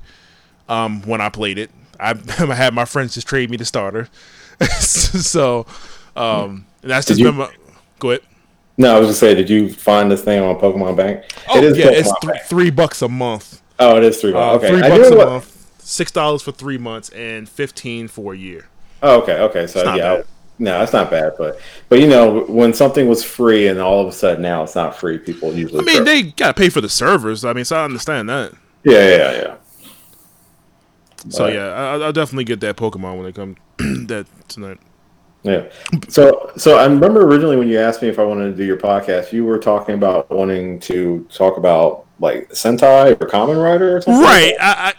[0.70, 4.08] Um, when I played it, I, I had my friends just trade me the starter.
[4.80, 5.66] so,
[6.16, 7.50] um, and that's Did just you- been my.
[8.00, 8.22] Go ahead.
[8.78, 11.24] no, I was just saying, did you find this thing on Pokemon Bank?
[11.50, 13.62] Oh yeah, it's th- three bucks a month.
[13.80, 14.34] Oh, it is three.
[14.34, 15.53] Uh, okay, three bucks a what- month,
[15.84, 18.68] six dollars for three months, and fifteen for a year.
[19.02, 19.68] Oh, okay, okay.
[19.68, 20.26] So yeah, bad.
[20.60, 24.08] no, that's not bad, but but you know, when something was free and all of
[24.08, 25.82] a sudden now it's not free, people usually.
[25.82, 27.46] I mean, they gotta pay for the servers.
[27.46, 28.54] I mean, so I understand that.
[28.84, 29.56] yeah, yeah, yeah.
[31.30, 33.58] So yeah, I, I'll definitely get that Pokemon when it comes
[34.08, 34.80] that tonight.
[35.44, 35.70] Yeah.
[36.08, 38.78] So, so I remember originally when you asked me if I wanted to do your
[38.78, 44.02] podcast, you were talking about wanting to talk about like Sentai or Kamen Rider or
[44.02, 44.24] something.
[44.24, 44.54] Right.
[44.60, 44.94] I, I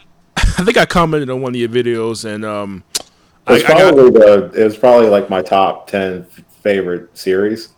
[0.59, 2.85] I think I commented on one of your videos, and um,
[3.47, 4.53] I, It's I got probably the.
[4.55, 6.25] It was probably like my top ten
[6.63, 7.71] favorite series,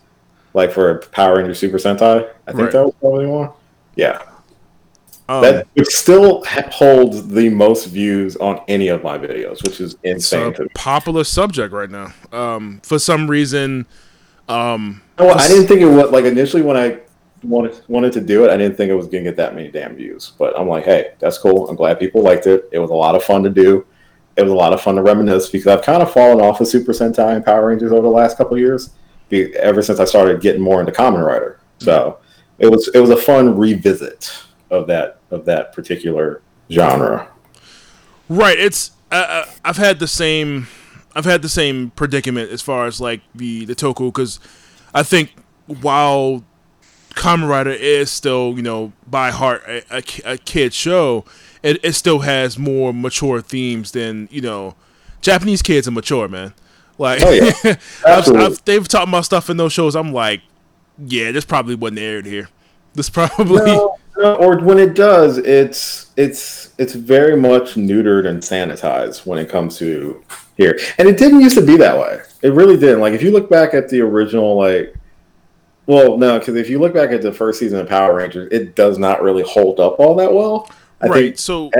[0.53, 2.29] like for Power Ranger Super Sentai.
[2.47, 2.71] I think Right.
[2.71, 3.49] that was probably one.
[3.95, 4.21] Yeah.
[5.27, 9.93] um, That it still holds the most views on any of my videos, which is
[10.03, 12.13] it's insane to a popular subject right now.
[12.31, 13.87] Um, for some reason,
[14.47, 16.99] um, Well, I didn't think it was like initially when I
[17.47, 19.95] wanted wanted to do it, I didn't think it was gonna get that many damn
[19.95, 20.33] views.
[20.37, 21.69] But I'm like, hey, that's cool.
[21.69, 22.69] I'm glad people liked it.
[22.71, 23.85] It was a lot of fun to do.
[24.35, 26.67] It was a lot of fun to reminisce because I've kind of fallen off of
[26.67, 28.91] Super Sentai and Power Rangers over the last couple of years,
[29.31, 31.59] ever since I started getting more into Kamen Rider.
[31.79, 32.19] So
[32.59, 34.31] it was it was a fun revisit
[34.69, 37.29] of that of that particular genre.
[38.29, 38.59] Right.
[38.59, 40.67] It's uh, uh, I've had the same
[41.15, 44.39] I've had the same predicament as far as like the the Toku because
[44.93, 45.31] I think
[45.65, 46.43] while
[47.17, 51.25] Kamen Rider is still you know by heart a, a, a kid show,
[51.63, 54.75] it, it still has more mature themes than you know
[55.21, 56.53] Japanese kids are mature man.
[56.97, 57.51] Like Oh, yeah.
[57.63, 58.45] I've, Absolutely.
[58.45, 59.95] I've, they've talked about stuff in those shows.
[59.95, 60.41] I'm like,
[60.97, 62.49] yeah, this probably wasn't aired here.
[62.93, 68.41] This probably No, no, or when it does, it's it's it's very much neutered and
[68.41, 70.23] sanitized when it comes to
[70.55, 72.21] here, and it didn't used to be that way.
[72.41, 72.99] It really didn't.
[72.99, 74.95] Like if you look back at the original, like,
[75.87, 78.75] well, no, because if you look back at the first season of Power Rangers, it
[78.75, 80.69] does not really hold up all that well.
[81.01, 81.13] I right.
[81.25, 81.71] think, so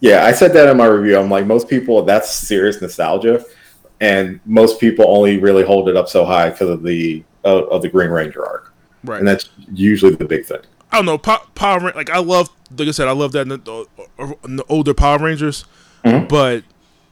[0.00, 1.18] yeah, I said that in my review.
[1.18, 3.44] I'm like, most people, that's serious nostalgia,
[4.00, 7.82] and most people only really hold it up so high because of the of, of
[7.82, 8.72] the Green Ranger arc,
[9.04, 9.18] right.
[9.18, 10.60] and that's usually the big thing.
[10.92, 11.18] I don't know.
[11.18, 13.86] Po- Power like I love, like I said, I love that in the,
[14.44, 15.64] in the older Power Rangers,
[16.04, 16.28] Mhm.
[16.28, 16.64] but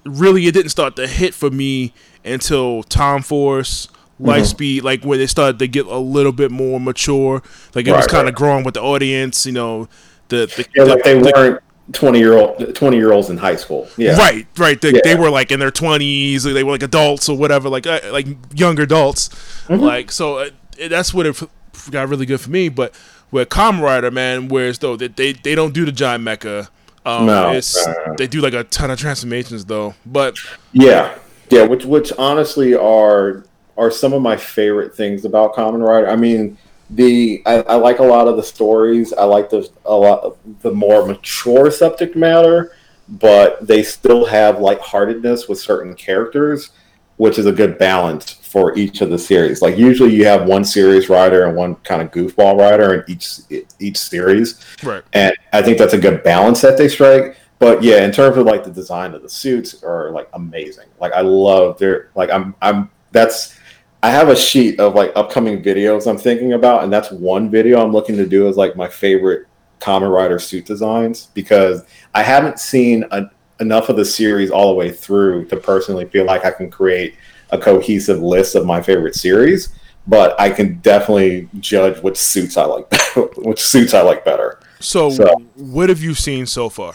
[0.04, 1.92] really, it didn't start to hit for me
[2.24, 3.88] until Time Force,
[4.22, 4.84] Mm-hmm.
[4.86, 7.42] Like when they started to get a little bit more mature.
[7.74, 8.38] Like it was Right, kind of right.
[8.38, 9.88] growing with the audience, you know.
[10.28, 11.60] The, the, Yeah, the- like they the- weren't
[11.92, 13.88] twenty year old twenty year olds in high school.
[13.96, 14.80] Yeah, Right, right.
[14.80, 16.44] They, they were like in their twenties.
[16.44, 19.28] They were like adults or whatever, like uh, like younger adults.
[19.68, 19.82] Mm-hmm.
[19.82, 20.50] Like so, uh,
[20.88, 22.68] that's what it f- got really good for me.
[22.68, 22.94] But
[23.30, 26.68] with Kamen Rider, man, whereas though that they, they don't do the giant mecha,
[27.04, 28.14] Um, No, it's no, no, no.
[28.16, 30.38] they do like a ton of transformations though, but
[30.72, 31.18] Yeah,
[31.50, 31.64] yeah.
[31.64, 33.44] Which which honestly are
[33.76, 36.08] are some of my favorite things about Kamen Rider.
[36.08, 36.58] I mean,
[36.90, 39.12] the I, I like a lot of the stories.
[39.12, 42.74] I like the a lot the more mature subject matter,
[43.08, 46.70] but they still have lightheartedness with certain characters,
[47.16, 49.62] which is a good balance for each of the series.
[49.62, 53.38] Like usually you have one serious rider and one kind of goofball rider in each
[53.78, 55.02] each series right.
[55.14, 57.36] and I think that's a good balance that they strike.
[57.58, 60.88] But yeah, in terms of like the design of the suits are like amazing.
[61.00, 63.56] Like I love their like I'm I'm that's
[64.02, 67.80] I have a sheet of like upcoming videos I'm thinking about, and that's one video
[67.82, 69.46] I'm looking to do is like my favorite
[69.80, 71.84] Kamen Rider suit designs because
[72.14, 76.24] I haven't seen a, enough of the series all the way through to personally feel
[76.24, 77.14] like I can create
[77.50, 79.68] a cohesive list of my favorite series.
[80.08, 82.92] But I can definitely judge which suits I like,
[83.36, 84.58] which suits I like better.
[84.80, 86.94] So, So- what have you seen so far?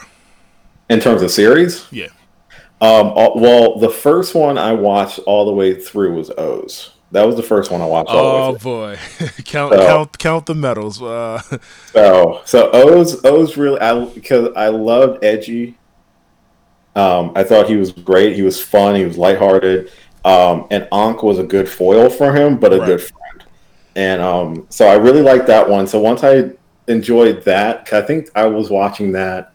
[0.90, 2.08] In terms of series, Yeah.
[2.80, 6.92] Um, all- well, the first one I watched all the way through was O's.
[7.12, 8.98] That was the first one I watched Oh boy,
[9.46, 11.02] count So- count count the medals.
[11.02, 11.42] Uh.
[11.94, 15.76] So, so O's O's really I because I loved Eiji.
[16.96, 18.36] Um, I thought he was great.
[18.36, 18.96] He was fun.
[18.96, 19.92] He was lighthearted.
[20.26, 22.86] Um, and Ankh was a good foil for him, but a Right.
[22.88, 23.44] good friend.
[23.96, 25.88] And um, so I really liked that one.
[25.88, 26.52] So once I
[26.88, 29.54] enjoyed that, 'cause I think I was watching that.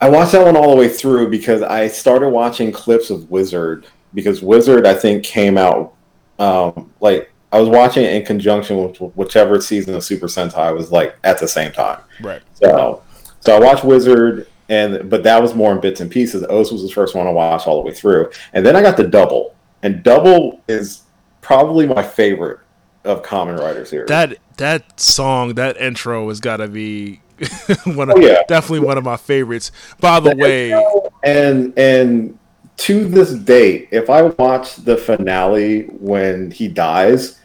[0.00, 3.86] I watched that one all the way through because I started watching clips of Wizard
[4.12, 5.94] because Wizard I think came out
[6.38, 10.90] um, like I was watching it in conjunction with whichever season of Super Sentai was
[10.92, 12.00] like at the same time.
[12.20, 12.42] right.
[12.54, 13.02] So,
[13.40, 16.44] so I watched Wizard, and but that was more in bits and pieces.
[16.48, 18.96] O's was the first one I watched all the way through, and then I got
[18.96, 21.02] the Double, and Double is
[21.40, 22.58] probably my favorite
[23.04, 24.04] of Kamen Rider here.
[24.06, 27.20] That that song, that intro has got to be
[27.84, 28.42] one of Oh, yeah.
[28.48, 29.70] definitely one of my favorites.
[30.00, 30.72] By the way,
[31.22, 32.38] and and
[32.78, 37.38] to this date, if I watch the finale when he dies,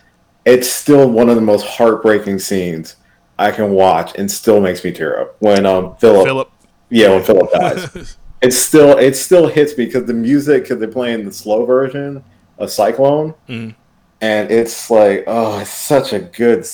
[0.46, 2.96] it's still one of the most heartbreaking scenes
[3.40, 5.36] I can watch, and still makes me tear up.
[5.40, 6.52] When um Philip, Philip.
[6.90, 8.18] yeah, when Philip dies.
[8.42, 12.24] it still it still hits me because the music because they're playing the slow version
[12.58, 13.76] of Cyclone, Mhm.
[14.20, 16.66] and it's like oh, it's such a good,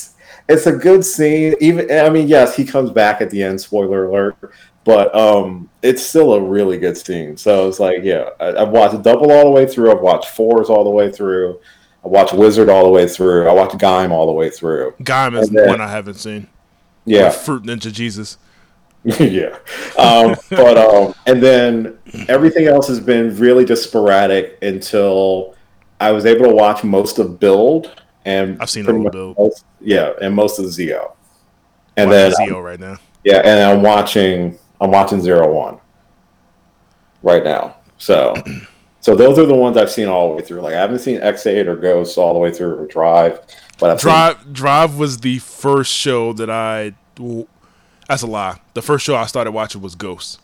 [0.50, 1.56] it's a good scene.
[1.62, 3.62] Even I mean, yes, he comes back at the end.
[3.62, 4.36] Spoiler alert,
[4.88, 7.36] but um, it's still a really good scene.
[7.38, 9.92] So it's like yeah, I, I've watched Double all the way through.
[9.92, 11.60] I've watched Fourze all the way through.
[12.04, 13.48] I watched Wizard all the way through.
[13.50, 14.94] I watched Gaim all the way through.
[15.02, 16.48] Gaim is then- one I haven't seen.
[17.06, 18.38] Yeah, Fruit Ninja Jesus.
[19.04, 19.58] yeah.
[19.98, 21.98] Um, but um, and then
[22.28, 25.56] everything else has been really just sporadic until
[26.02, 29.38] I was able to watch most of Build and I've seen pretty all of Build.
[29.38, 31.14] most- yeah, and most of Zio.
[31.96, 32.98] And Watching then Zio right now.
[33.24, 35.80] yeah, and I'm watching I'm watching Zero One
[37.24, 37.78] right now.
[37.98, 38.34] So
[39.02, 40.62] so those are the ones I've seen all the way through.
[40.62, 43.40] Like I haven't seen Ex-Aid or Ghosts all the way through or Drive,
[43.80, 46.94] but I've seen Drive Drive was the first show that I.
[47.20, 47.48] well,
[48.08, 48.60] That's a lie.
[48.74, 50.40] The first show I started watching was Ghosts.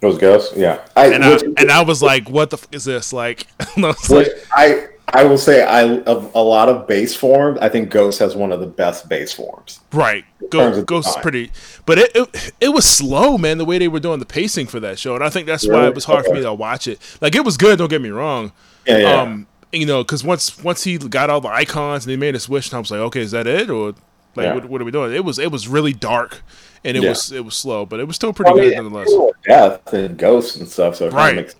[0.00, 0.56] It was Ghosts.
[0.56, 3.46] Yeah, I, and I which- and I was like, "What the f- is this?" Like,
[3.60, 7.58] I like, I I will say I of a lot of base forms.
[7.60, 9.80] I think Ghost has one of the best base forms.
[9.92, 11.50] right, terms Ghost, is pretty,
[11.84, 13.58] but it, it it was slow, man.
[13.58, 15.86] The way they were doing the pacing for that show, and I think that's why
[15.86, 16.98] it was hard for me to watch it.
[17.20, 17.78] Like, it was good.
[17.78, 18.52] Don't get me wrong.
[18.86, 19.20] Yeah, yeah.
[19.22, 22.40] Um, you know, because once once he got all the icons and he made a
[22.40, 23.88] switch, and I was like, okay, is that it, or
[24.34, 24.54] like, Yeah.
[24.54, 25.12] what, what are we doing?
[25.14, 26.42] It was it was really dark,
[26.84, 27.10] and it Yeah.
[27.10, 29.10] was it was slow, but it was still pretty I mean, good nonetheless.
[29.46, 30.96] death and ghosts and stuff.
[30.96, 31.36] So it Right.
[31.36, 31.54] makes,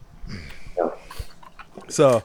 [1.88, 2.22] So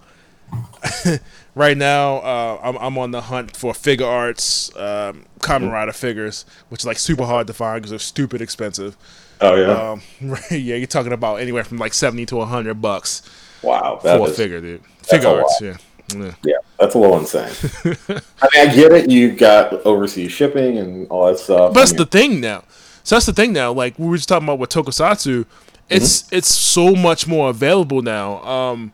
[1.56, 6.46] right now, uh, I'm I'm on the hunt for figure arts, um, Kamen Rider figures,
[6.70, 8.98] which is like super hard to find because they're stupid expensive.
[9.42, 13.22] oh yeah, Um, right, yeah, you're talking about anywhere from like seventy to hundred bucks
[13.62, 14.82] wow, that for a figure, dude.
[15.04, 15.78] Figure arts, yeah.
[16.16, 16.34] yeah.
[16.44, 17.50] yeah, that's a little insane.
[18.10, 19.10] I mean, I get it.
[19.10, 21.74] You got overseas shipping and all that stuff.
[21.74, 22.64] But that's the thing now.
[23.04, 23.72] So that's the thing now.
[23.72, 25.46] Like we were just talking about with Tokusatsu,
[25.90, 26.36] it's Mm-hmm.
[26.36, 28.44] it's so much more available now.
[28.44, 28.92] Um,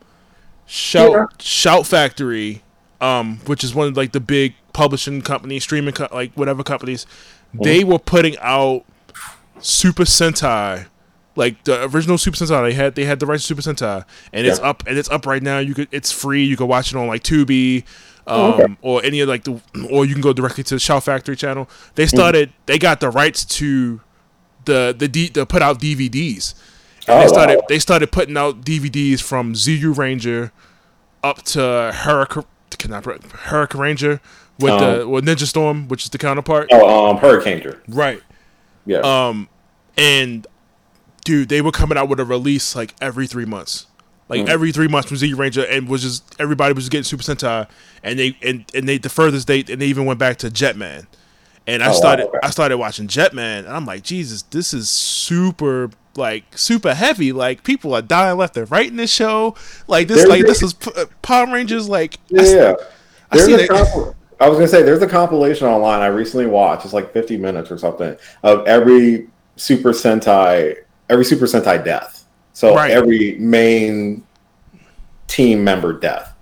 [0.66, 1.26] Shout Yeah.
[1.38, 2.62] Shout Factory,
[3.00, 7.06] um, which is one of like the big publishing companies, streaming co- like whatever companies,
[7.54, 7.62] Mm-hmm.
[7.64, 8.84] they were putting out
[9.60, 10.86] Super Sentai.
[11.36, 14.46] Like the original Super Sentai, they had they had the rights to Super Sentai, and
[14.46, 15.58] it's up and it's up right now.
[15.58, 16.44] You could it's free.
[16.44, 17.84] You can watch it on like Tubi, um,
[18.26, 18.76] Oh, okay.
[18.82, 19.60] or any of like the,
[19.90, 21.68] or you can go directly to the Shout Factory channel.
[21.96, 22.16] They Mm-hmm.
[22.16, 24.00] started, they got the rights to
[24.64, 26.54] the the D, to put out DVDs.
[27.08, 27.62] Oh, they started wow.
[27.68, 30.50] they started putting out DVDs from Zyuranger
[31.22, 32.44] up to Hurricane
[33.44, 34.20] Hurricane Ranger
[34.58, 36.68] with the Um, with Ninja Storm, which is the counterpart.
[36.72, 37.74] oh, um, Hurricane.
[37.88, 38.20] Right.
[38.86, 39.48] Yeah, Um,
[39.96, 40.46] and
[41.24, 43.86] dude, they were coming out with a release like every three months.
[44.28, 47.22] Like every three months from Z Ranger, and was just everybody was just getting Super
[47.22, 47.68] Sentai,
[48.02, 51.06] and they and, and they the furthest date, and they even went back to Jetman,
[51.66, 52.38] and I Oh, wow, started okay.
[52.42, 57.32] I started watching Jetman, and I'm like, Jesus, this is super like super heavy.
[57.32, 59.54] Like people are dying left and right in this show.
[59.88, 61.88] Like this, There's like a- this is P- uh, Rangers.
[61.88, 62.74] Like I Yeah, s- yeah.
[63.30, 66.06] I There's see a that- compil- I was gonna say there's a compilation online I
[66.06, 66.84] recently watched.
[66.84, 70.74] It's like 50 minutes or something of every Super Sentai,
[71.08, 72.24] every Super Sentai death.
[72.52, 72.90] So Right.
[72.90, 74.24] every main
[75.28, 76.32] team member death,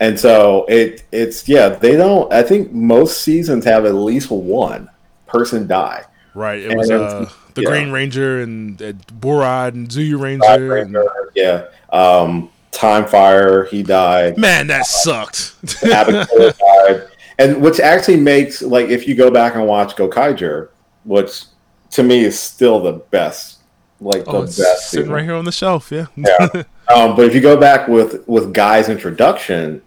[0.00, 2.30] and so it it's yeah they don't.
[2.32, 4.88] I think most seasons have at least one
[5.26, 6.04] person die.
[6.34, 6.60] right.
[6.60, 7.68] It And was uh, the yeah.
[7.68, 10.82] Green Ranger and, Burai and Zyuranger.
[10.82, 10.96] And,
[11.34, 14.38] Yeah, um, Time Fire he died.
[14.38, 15.54] man, that sucked.
[15.84, 16.52] Abigail
[16.86, 17.08] died.
[17.38, 20.68] And which actually makes like if you go back and watch Gokaiger,
[21.04, 21.44] which
[21.92, 23.60] to me is still the best,
[24.00, 24.90] like the oh, it's best.
[24.90, 25.14] sitting season.
[25.14, 25.90] right here on the shelf.
[25.90, 26.06] Yeah.
[26.16, 26.62] Yeah.
[26.88, 29.80] Um, but if you go back with with Guy's introduction,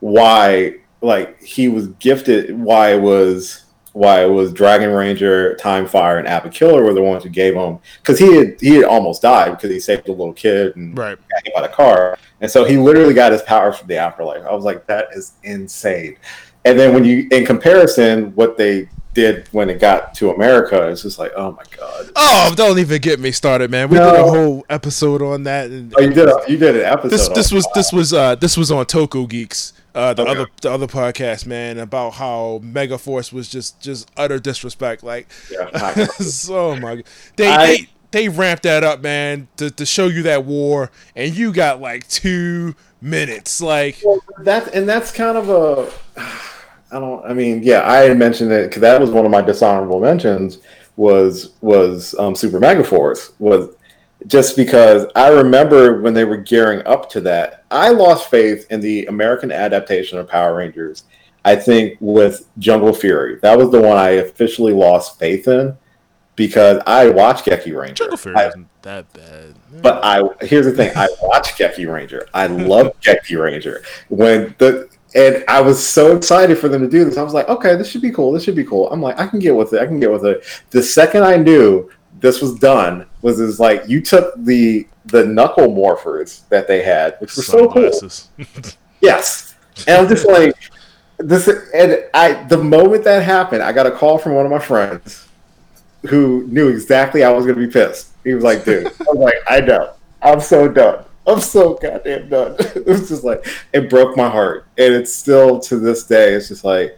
[0.00, 6.18] why like he was gifted, why it was why it was Dragon Ranger, Time Fire,
[6.18, 9.52] and AbareKiller were the ones who gave him because he had he had almost died
[9.52, 11.18] because he saved a little kid and right.
[11.30, 12.18] got hit by the car.
[12.40, 14.44] And so he literally got his powers from the afterlife.
[14.44, 16.16] I was like, that is insane.
[16.64, 21.02] And then when you, in comparison, what they did when it got to America, it's
[21.02, 22.10] just like, oh my god.
[22.14, 23.88] Oh, don't even get me started, man.
[23.88, 25.70] We did a whole episode on that.
[25.70, 27.10] And Oh, you did a, you did an episode.
[27.10, 30.30] this on this was this was uh this was on Toko Geeks, uh the Okay.
[30.30, 35.02] other the other podcast, man, about how Megaforce was just just utter disrespect.
[35.02, 36.04] Like, Yeah.
[36.06, 37.02] so my,
[37.36, 41.34] they I- they they ramped that up, man, to to show you that war, and
[41.36, 43.60] you got like two minutes.
[43.60, 45.90] Like, Well, that's and that's kind of a.
[46.90, 47.22] I don't.
[47.26, 50.58] I mean, yeah, I had mentioned it because that was one of my dishonorable mentions.
[50.96, 53.68] Was was um, Super Mega Force was
[54.26, 57.64] just because I remember when they were gearing up to that.
[57.70, 61.04] I lost faith in the American adaptation of Power Rangers.
[61.44, 65.76] I think with Jungle Fury, that was the one I officially lost faith in
[66.36, 67.94] because I watched Geki Ranger.
[67.94, 69.54] Jungle Fury I- wasn't that bad.
[69.82, 72.26] but I here's the thing: I watched Geki Ranger.
[72.34, 73.82] I love Geki Ranger.
[74.08, 77.16] When the and I was so excited for them to do this.
[77.16, 78.30] I was like, okay, this should be cool.
[78.30, 78.90] This should be cool.
[78.92, 79.80] I'm like, I can get with it.
[79.80, 80.44] I can get with it.
[80.68, 81.90] The second I knew
[82.20, 87.16] this was done, was is like you took the the knuckle morphers that they had,
[87.20, 87.90] which were so cool.
[89.00, 89.54] Yes,
[89.86, 90.56] and I'm just like
[91.18, 91.48] this.
[91.72, 95.28] And I, the moment that happened, I got a call from one of my friends
[96.08, 98.08] who knew exactly I was going to be pissed.
[98.24, 99.92] He was like, "Dude," I was like, "I know.
[100.20, 101.04] I'm so done.
[101.28, 105.60] I'm so goddamn done." it was just like it broke my heart, and it's still
[105.60, 106.32] to this day.
[106.34, 106.97] It's just like.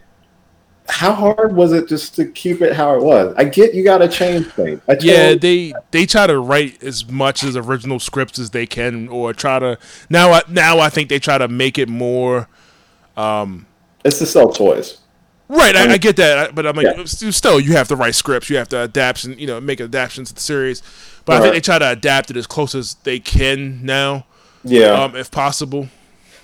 [0.89, 3.33] How hard was it just to keep it how it was?
[3.37, 4.81] I get you got to change things.
[4.89, 9.07] I Yeah, they they try to write as much as original scripts as they can,
[9.07, 9.77] or try to
[10.09, 10.31] now.
[10.31, 12.47] I, now I think they try to make it more
[14.03, 14.99] it's to sell toys.
[15.47, 15.75] right.
[15.75, 17.03] I, I get that, but I'm like, Yeah.
[17.05, 18.49] still, you have to write scripts.
[18.49, 20.81] You have to adapt and you know make adaptations to the series.
[21.25, 21.53] But I think Right.
[21.53, 24.25] they try to adapt it as close as they can now,
[24.63, 25.89] Yeah, um, if possible.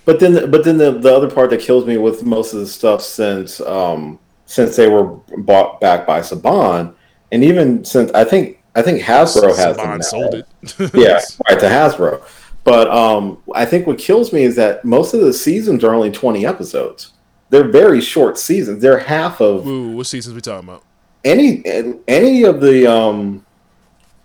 [0.06, 2.68] But then, but then the, the other part that kills me with most of the
[2.68, 5.04] stuff since um, since they were
[5.38, 6.96] bought back by Saban,
[7.32, 10.48] and even since I think I think Hasbro has Saban sold it.
[10.96, 12.24] yeah, right to Hasbro.
[12.64, 16.12] But um, I think what kills me is that most of the seasons are only
[16.12, 17.14] twenty episodes.
[17.50, 18.82] They're very short seasons.
[18.82, 20.84] They're half of Ooh, what seasons we talking about?
[21.28, 21.64] any
[22.08, 23.46] any of the um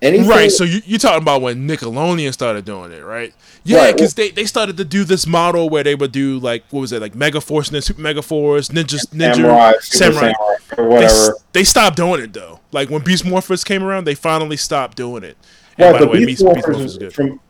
[0.03, 0.29] anything.
[0.29, 3.33] Right, so you, you're talking about when Nickelodeon started doing it, right?
[3.65, 6.65] Yeah, Right, because they, they started to do this model where they would do like
[6.71, 10.33] what was it like Mega Force and Super Mega Force, Ninja Ninja Samurai, Samurai.
[10.33, 10.33] Samurai,
[10.77, 11.37] or They, whatever.
[11.53, 12.61] they stopped doing it though.
[12.73, 15.37] Like when Beast Morphers came around, they finally stopped doing it.
[15.79, 17.13] And Right, by the but way, Beast Beast, Beast Morphers Morphers is good.
[17.15, 17.41] from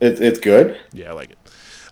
[0.00, 0.78] it's it's good.
[0.92, 1.38] Yeah, I like it.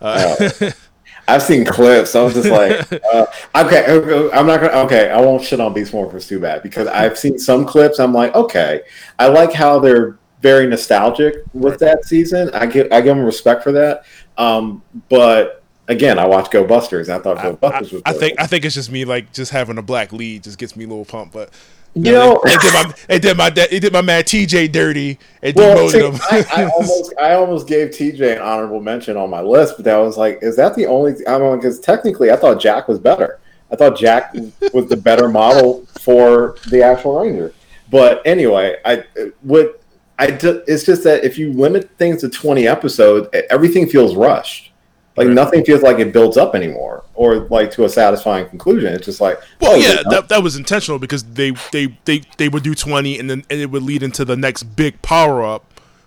[0.00, 0.70] Uh,
[1.28, 2.14] I've seen clips.
[2.14, 4.72] I was just like, uh, okay, okay, I'm not gonna.
[4.84, 7.98] Okay, I won't shit on Beast Morphers too bad because I've seen some clips.
[7.98, 8.82] I'm like, okay,
[9.18, 12.50] I like how they're very nostalgic with that season.
[12.52, 14.04] I give I give them respect for that.
[14.36, 17.08] Um, but again, I watched Go Busters.
[17.08, 18.02] And I thought Go I, Busters was.
[18.04, 18.20] I good.
[18.20, 20.84] think I think it's just me like just having a black lead just gets me
[20.84, 21.50] a little pumped, but.
[21.94, 22.40] You know.
[22.44, 25.18] it, did my it did my it did my man TJ dirty.
[25.42, 26.20] It Well, demoted him.
[26.30, 29.98] I, I almost I almost gave TJ an honorable mention on my list, but I
[29.98, 31.14] was like, is that the only?
[31.26, 33.40] I mean, because technically, I thought Jack was better.
[33.70, 34.34] I thought Jack
[34.72, 37.54] was the better model for the actual Ranger.
[37.90, 39.04] But anyway, I
[39.42, 39.74] would.
[40.18, 40.26] I
[40.66, 44.71] it's just that if you limit things to twenty episodes, everything feels rushed.
[45.16, 45.34] Like Right.
[45.34, 48.94] nothing feels like it builds up anymore, or like to a satisfying conclusion.
[48.94, 52.48] It's just like, Well, oh, yeah, that, that was intentional because they, they, they, they
[52.48, 55.64] would do twenty and then and it would lead into the next big power up,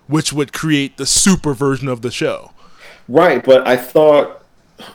[0.08, 2.50] which would create the super version of the show.
[3.08, 4.42] Right, but I thought.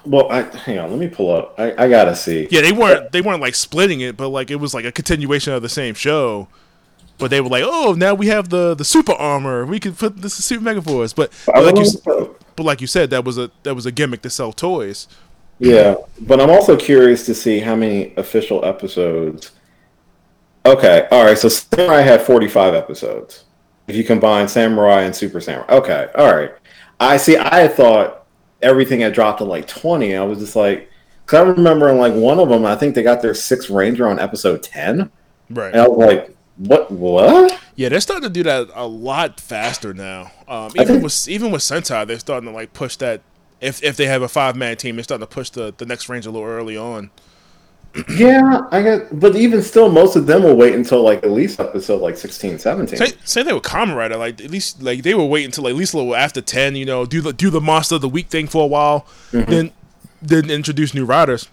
[0.05, 0.91] Well, I hang on.
[0.91, 1.55] Let me pull up.
[1.57, 2.47] I, I gotta see.
[2.51, 5.53] Yeah, they weren't they weren't like splitting it, but like it was like a continuation
[5.53, 6.49] of the same show.
[7.17, 9.65] But they were like, oh, now we have the the super armor.
[9.65, 11.13] We can put this is Super Mega Force.
[11.13, 14.21] But, but like you but like you said, that was a that was a gimmick
[14.23, 15.07] to sell toys.
[15.59, 19.51] Yeah, but I'm also curious to see how many official episodes.
[20.65, 21.37] Okay, all right.
[21.37, 23.45] So Samurai had 45 episodes.
[23.87, 26.51] If you combine Samurai and Super Samurai, okay, all right.
[26.99, 27.37] I see.
[27.37, 28.25] I thought
[28.61, 30.15] everything had dropped to like 20.
[30.15, 30.89] I was just like,
[31.25, 34.07] because I remember in like one of them, I think they got their sixth Ranger
[34.07, 35.11] on episode 10,
[35.49, 35.71] Right.
[35.73, 36.35] and I was like,
[36.67, 36.91] what?
[36.91, 37.59] What?
[37.75, 40.31] Yeah, they're starting to do that a lot faster now.
[40.47, 43.21] Um, even think- with even with Sentai, they're starting to like push that.
[43.59, 46.09] If if they have a five man team, they're starting to push the, the next
[46.09, 47.09] range a little early on.
[48.09, 49.19] Yeah, I got.
[49.19, 52.57] But even still, most of them will wait until like at least episode like 16,
[52.57, 52.97] 17.
[52.97, 55.75] Say, say they were Kamen Rider, like at least like they were waiting until at
[55.75, 58.29] least a little after ten, you know, do the do the monster of the week
[58.29, 59.71] thing for a while, then
[60.21, 61.49] then introduce new riders.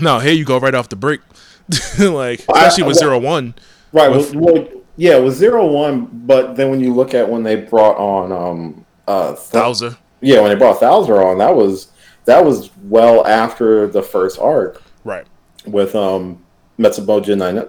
[0.00, 1.20] No, here you go right off the break,
[2.00, 3.54] like especially with I- zero one.
[3.92, 4.10] Right.
[4.10, 7.56] Well, well, yeah, it was zero one, but then when you look at when they
[7.56, 9.96] brought on um uh Th- Thouser.
[10.20, 11.88] yeah, when they brought Thouser on, that was
[12.24, 15.26] that was well after the first arc Right.
[15.66, 16.42] with um
[16.78, 17.68] Metsubo Jinai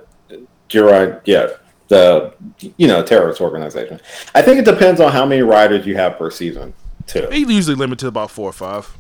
[0.69, 1.47] Jirai, yeah,
[1.89, 2.33] the
[2.77, 3.99] you know terrorist organization.
[4.33, 6.73] I think it depends on how many riders you have per season
[7.07, 7.27] too.
[7.29, 8.97] They usually limit to about four or five.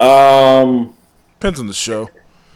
[0.00, 0.94] Um.
[1.38, 2.08] Depends on the show.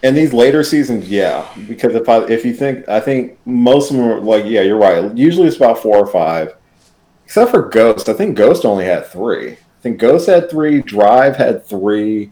[0.03, 3.97] In these later seasons, yeah, because if I if you think I think most of
[3.97, 5.17] them are like yeah, you're right.
[5.17, 6.55] Usually it's about four or five,
[7.25, 8.09] except for Ghost.
[8.09, 9.53] I think Ghost only had three.
[9.53, 10.83] I think Ghost had three.
[10.83, 12.31] Drive had three.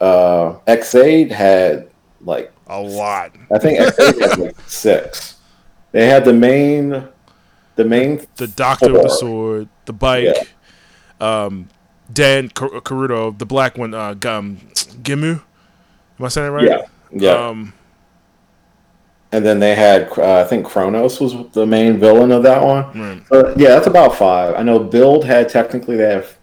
[0.00, 3.32] Uh, Ex-Aid had like A lot.
[3.52, 5.36] I think Ex-Aid had like six.
[5.92, 7.06] They had the main,
[7.76, 8.26] the main.
[8.34, 10.52] The Doctor with the sword, the bike,
[11.20, 11.68] um,
[12.12, 14.56] Dan Kar- Kuroto, the black one, uh, Gum,
[15.02, 15.42] Gimu.
[16.18, 16.68] Am I saying right?
[16.68, 17.30] Yeah, yeah.
[17.48, 17.72] Um,
[19.32, 23.00] and then they had uh, I think Kronos was the main villain of that one.
[23.00, 23.22] right.
[23.32, 24.54] Uh, yeah, that's about five.
[24.54, 26.36] I know Build had technically they have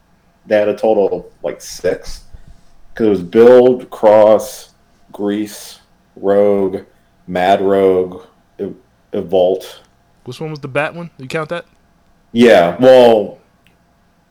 [0.45, 2.25] they had a total of like six
[2.93, 4.73] because it was Build, Cross,
[5.13, 5.79] Grease,
[6.17, 6.81] Rogue,
[7.27, 8.23] Mad Rogue,
[9.13, 9.79] Evolt.
[10.25, 11.09] Which one was the bat one?
[11.17, 11.65] You count that?
[12.33, 13.39] Yeah, well,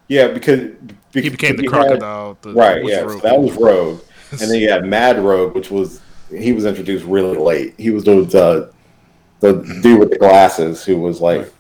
[0.09, 0.71] yeah, because
[1.13, 2.39] He became the you had- crocodile.
[2.43, 2.85] the- right?
[2.85, 4.01] Yeah, so that was Rogue,
[4.33, 6.01] and then you had Mad Rogue, which was
[6.31, 7.75] he was introduced really late.
[7.79, 8.73] He was the the,
[9.41, 11.53] the dude with the glasses who was like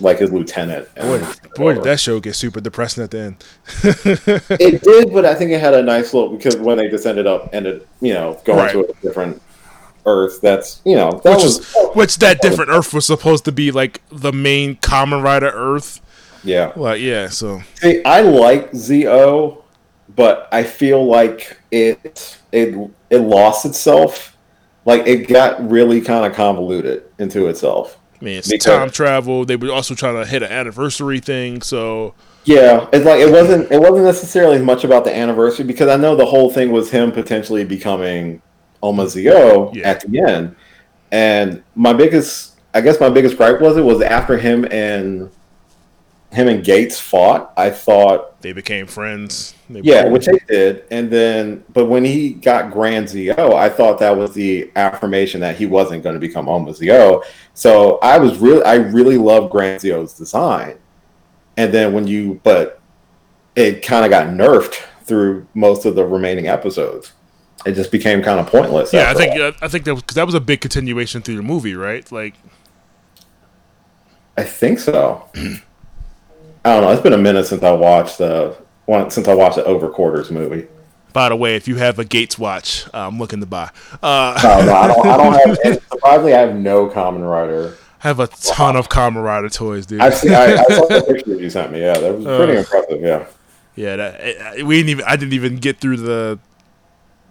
[0.00, 0.94] like his lieutenant.
[0.94, 1.24] Boy,
[1.54, 3.44] boy, did that show get super depressing at the end.
[4.60, 7.26] It did, but I think it had a nice little because when they just ended
[7.26, 8.72] up ended, you know, going Right.
[8.72, 9.40] to a different
[10.04, 10.40] Earth.
[10.40, 13.72] That's you know that which was is which that different Earth was supposed to be
[13.72, 16.00] like the main Kamen Rider Earth.
[16.44, 16.72] yeah.
[16.76, 19.64] Like yeah, so See, I like Zio,
[20.14, 24.36] but I feel like it it it lost itself.
[24.84, 27.98] Like it got really kind of convoluted into itself.
[28.20, 29.44] I mean it's Because- time travel.
[29.44, 31.60] They were also trying to hit an anniversary thing.
[31.62, 32.14] So
[32.44, 36.16] Yeah, it's like it wasn't it wasn't necessarily much about the anniversary because I know
[36.16, 38.40] the whole thing was him potentially becoming
[38.82, 39.88] Omazio Yeah.
[39.88, 40.54] at the end.
[41.12, 45.30] And my biggest I guess my biggest gripe was it was after him and
[46.36, 49.54] him and Geiz fought, I thought they became friends.
[49.70, 50.84] They yeah, which they did.
[50.90, 55.56] And then but when he got Grand Zio, I thought that was the affirmation that
[55.56, 57.24] he wasn't going to become Omazio.
[57.54, 60.76] So I was really I really loved Grand Zio's design.
[61.56, 62.82] And then when you but
[63.54, 64.74] it kind of got nerfed
[65.04, 67.14] through most of the remaining episodes.
[67.64, 68.92] It just became kind of pointless.
[68.92, 71.42] yeah, I think I think that was, cause that was a big continuation through the
[71.42, 72.12] movie, right?
[72.12, 72.34] Like
[74.36, 75.30] I think so.
[76.66, 76.90] I don't know.
[76.90, 78.56] It's been a minute since I watched the
[78.86, 80.66] one since I watched the Over Quartzer movie.
[81.12, 83.70] by the way, if you have a Geiz watch, uh, I'm looking to buy.
[84.02, 85.06] Uh, No, no, I don't.
[85.06, 85.82] I don't have.
[85.90, 87.76] Surprisingly, I have no Kamen Rider.
[88.02, 90.00] I have a ton of Kamen Rider toys, dude.
[90.00, 90.32] I've seen.
[90.34, 91.80] I, I saw the pictures you sent me.
[91.80, 93.00] Yeah, that was pretty Uh, impressive.
[93.00, 93.26] Yeah.
[93.76, 95.04] Yeah, that, I- I- we didn't even.
[95.06, 96.38] I didn't even get through the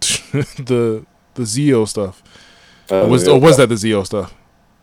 [0.00, 2.22] the the Zio stuff.
[2.90, 4.32] Uh, was or was that the Zio stuff?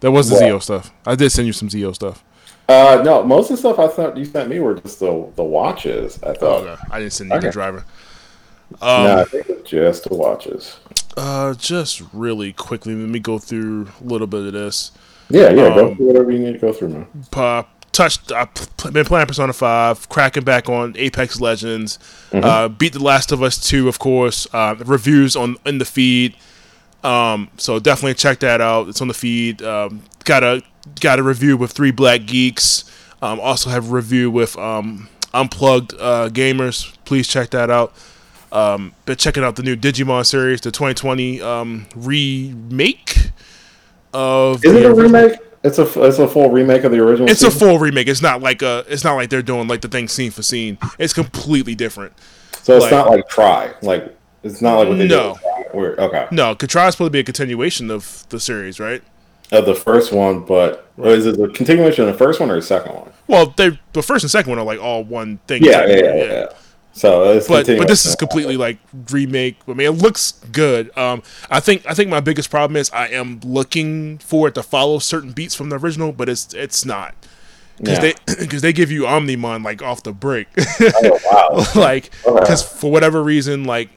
[0.01, 0.39] That was the What?
[0.39, 0.91] Zio stuff.
[1.05, 2.23] I did send you some Zio stuff.
[2.69, 5.43] Uh, no, most of the stuff I thought you sent me were just the the
[5.43, 6.19] watches.
[6.23, 6.63] I Oh, thought.
[6.67, 6.81] okay.
[6.91, 7.51] I didn't send you the Okay.
[7.53, 7.85] driver.
[8.81, 10.77] no, Um, I think it's just the watches.
[11.17, 14.91] uh, just really quickly, let me go through a little bit of this.
[15.29, 15.75] Yeah, yeah.
[15.75, 17.07] go um, through whatever you need to go through, man.
[17.31, 17.69] Pop.
[17.91, 18.31] touched.
[18.31, 18.49] I've
[18.91, 21.99] been playing Persona Five, cracking back on Apex Legends.
[22.31, 22.43] Mm-hmm.
[22.43, 24.47] Uh, beat The Last of Us Two, of course.
[24.53, 26.35] Uh, reviews on in the feed.
[27.03, 28.87] Um, so definitely check that out.
[28.87, 29.61] It's on the feed.
[29.61, 30.63] Um, got a
[30.99, 32.83] got a review with three black geeks.
[33.21, 36.95] Um, also have a review with um, Unplugged uh, Gamers.
[37.05, 37.93] Please check that out.
[38.51, 43.29] Um, been checking out the new Digimon series, the 2020 um, remake
[44.13, 44.63] of.
[44.63, 45.39] Is it a remake?
[45.63, 47.29] It's a it's a full remake of the original.
[47.29, 48.07] It's a full remake.
[48.07, 48.83] It's not like a.
[48.89, 50.77] It's not like they're doing like the thing scene for scene.
[50.99, 52.13] It's completely different.
[52.61, 55.35] so it's like- not like try like it's not like what they No.
[55.35, 55.49] Try.
[55.73, 56.27] Okay.
[56.31, 59.01] No, Katara is supposed to be a continuation of the series, right?
[59.53, 62.61] Of the first one, but is it a continuation of the first one or the
[62.63, 63.11] second one?
[63.27, 65.63] Well, they the first and second one are like all one thing.
[65.63, 66.23] Yeah, yeah, yeah.
[66.23, 66.45] yeah,
[66.93, 68.79] So it's But but this is completely like
[69.11, 69.57] remake.
[69.67, 70.95] I mean, it looks good.
[70.97, 74.63] Um, I think I think my biggest problem is I am looking for it to
[74.63, 77.13] follow certain beats from the original, but it's it's not
[77.77, 78.13] because Yeah.
[78.27, 81.65] they because they give you Omnimon like off the break, Oh, wow.
[81.79, 82.39] like Okay.
[82.39, 83.89] because for whatever reason like.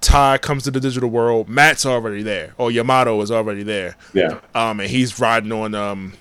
[0.00, 1.48] Tai comes to the digital world.
[1.48, 3.96] Matt's already there, or Yamato is already there.
[4.14, 4.40] Yeah.
[4.54, 6.14] Um, and he's riding on um,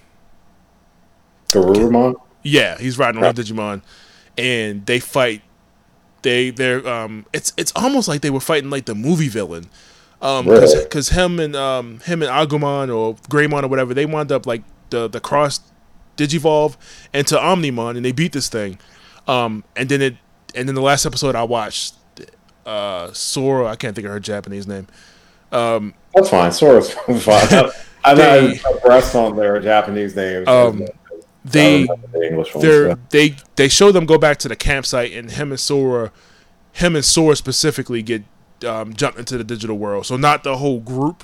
[1.50, 2.16] Garurumon?
[2.44, 3.36] Yeah, he's riding on Right.
[3.36, 3.82] Digimon,
[4.38, 5.42] and they fight.
[6.22, 7.26] They they're um.
[7.34, 9.70] It's it's almost like they were fighting like the movie villain,
[10.22, 11.24] um, because Really?
[11.24, 15.08] him and um him and Agumon or Greymon or whatever they wound up like the
[15.08, 15.62] the cross
[16.18, 16.76] Digivolve
[17.14, 18.78] into Omnimon and they beat this thing,
[19.28, 20.18] um and then it
[20.56, 21.96] and then the last episode I watched,
[22.70, 24.88] uh Sora I can't think of her Japanese name.
[25.52, 26.52] Um, That's fine.
[26.52, 26.92] Sora's
[27.24, 27.70] fine.
[28.04, 30.48] I'm They- not on their Japanese names.
[30.48, 30.88] Um,
[31.46, 32.50] they the ones.
[32.62, 36.12] they're they they show them go back to the campsite and him and Sora,
[36.74, 38.24] him and Sora specifically get
[38.66, 40.06] um, jumped into the digital world.
[40.06, 41.24] So not the whole group.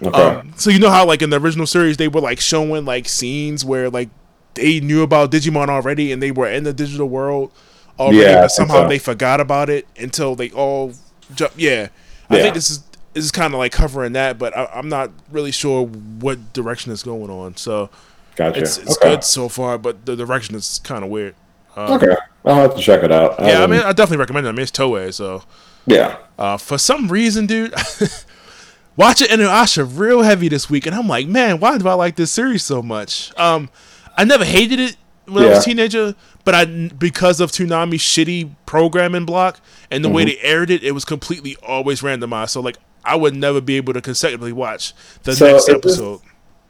[0.00, 0.22] Okay.
[0.22, 3.08] Um, so you know how like in the original series they were like showing like
[3.08, 4.08] scenes where like
[4.54, 7.52] they knew about Digimon already and they were in the digital world
[7.98, 8.88] already, Yeah, but somehow so.
[8.88, 10.92] they forgot about it until they all
[11.34, 11.52] jump.
[11.56, 11.88] Yeah,
[12.30, 12.80] I think this is
[13.14, 16.92] this is kind of like covering that, but I, I'm not really sure what direction
[16.92, 17.56] it's going on.
[17.56, 17.90] So
[18.36, 18.60] gotcha.
[18.60, 19.10] it's it's okay.
[19.16, 21.34] good so far, but the direction is kind of weird.
[21.76, 22.14] Okay.
[22.44, 23.36] I'll have to check it out.
[23.40, 24.50] Yeah, I Um, mean, I definitely recommend it.
[24.50, 25.42] I mean, it's Toei, so
[25.86, 26.16] yeah.
[26.38, 28.24] uh, for some reason, dude, Watch
[28.96, 32.30] watching Inuyasha real heavy this week, and I'm like, man, why do I like this
[32.32, 33.36] series so much?
[33.38, 33.68] Um,
[34.16, 34.96] I never hated it
[35.28, 36.14] when I was a teenager,
[36.44, 39.60] but I because of Toonami's shitty programming block
[39.90, 40.28] and the way Mm-hmm.
[40.42, 42.50] they aired it, it was completely always randomized.
[42.50, 45.74] So like, I would never be able to consecutively watch the So next is this-
[45.76, 46.20] episode.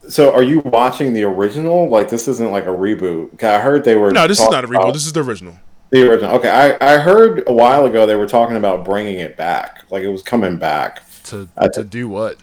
[0.07, 1.87] So, are you watching the original?
[1.89, 3.37] Like, this isn't like a reboot.
[3.37, 4.11] 'Cause I heard they were.
[4.11, 4.77] No, this is not a reboot.
[4.83, 5.55] about This is the original.
[5.91, 6.31] the original.
[6.37, 9.83] Okay, I, I heard a while ago they were talking about bringing it back.
[9.91, 11.01] Like, it was coming back.
[11.25, 12.37] To I- to do what?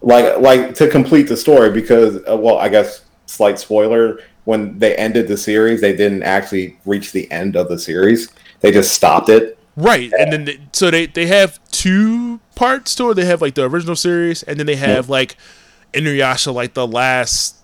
[0.00, 4.18] Like, like to complete the story because, uh, well, I guess slight spoiler.
[4.44, 8.28] When they ended the series, they didn't actually reach the end of the series.
[8.60, 9.58] They just stopped it.
[9.76, 13.14] Right, and then they, so they they have two parts to it.
[13.14, 15.36] They have like the original series, and then they have like
[15.94, 17.56] Inuyasha, like the last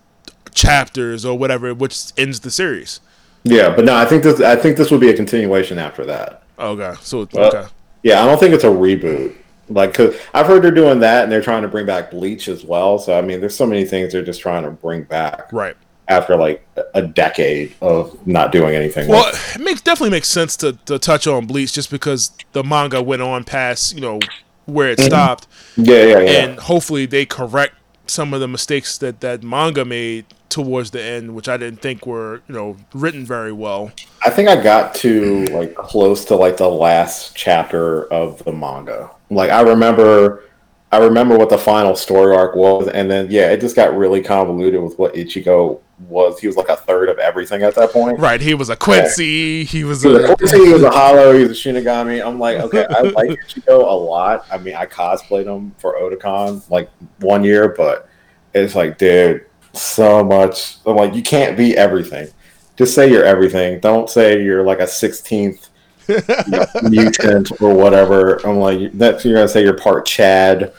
[0.55, 3.01] chapters or whatever, which ends the series.
[3.45, 4.41] Yeah, but no, I think this.
[4.41, 6.43] I think this would be a continuation after that.
[6.59, 7.69] Okay, so Well, okay,
[8.03, 9.35] Yeah, I don't think it's a reboot.
[9.71, 12.65] Like, cause I've heard they're doing that, and they're trying to bring back Bleach as
[12.65, 12.99] well.
[12.99, 15.77] So, I mean, there's so many things they're just trying to bring back right.
[16.09, 19.09] After like a decade of not doing anything.
[19.09, 23.03] Well, it makes definitely makes sense to, to touch on Bleach just because the manga
[23.03, 24.19] went on past you know
[24.67, 25.07] where it mm-hmm.
[25.07, 25.47] stopped,
[25.77, 26.31] yeah, yeah, yeah.
[26.45, 27.75] and hopefully they correct
[28.07, 32.07] some of the mistakes that that manga made towards the end, which I didn't think
[32.07, 33.93] were you know written very well.
[34.25, 39.11] I think I got to like close to like the last chapter of the manga.
[39.31, 40.43] Like, I remember.
[40.91, 44.23] I remember what the final story arc was, and then yeah, it just got really
[44.23, 46.41] convoluted with what Ichigo was.
[46.41, 48.19] He was like a third of everything at that point.
[48.19, 49.65] Right, he was a Quincy.
[49.65, 52.25] He was He was a a Quincy, he was a Hollow, he was a Shinigami.
[52.27, 54.47] I'm like, okay, I like Ichigo a lot.
[54.51, 56.89] I mean, I cosplayed him for Otakon like
[57.21, 58.09] one year, but
[58.55, 60.79] it's like, dude, so much.
[60.87, 62.29] I'm like, you can't be everything.
[62.77, 63.81] Just say you're everything.
[63.81, 65.78] Don't say you're like a 16th you know,
[66.83, 68.37] mutant or whatever.
[68.47, 70.73] I'm like, that's you're gonna say you're part Chad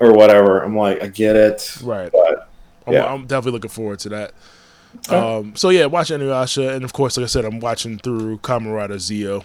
[0.00, 0.60] or whatever.
[0.60, 2.10] I'm like, I get it, right.
[2.10, 2.48] but
[2.86, 4.32] I'm, I'm definitely looking forward to that.
[5.08, 5.16] Okay.
[5.16, 8.74] Um, so yeah, watch Inuyasha, and of course, like I said, I'm watching through Kamen
[8.74, 9.44] Rider Zio.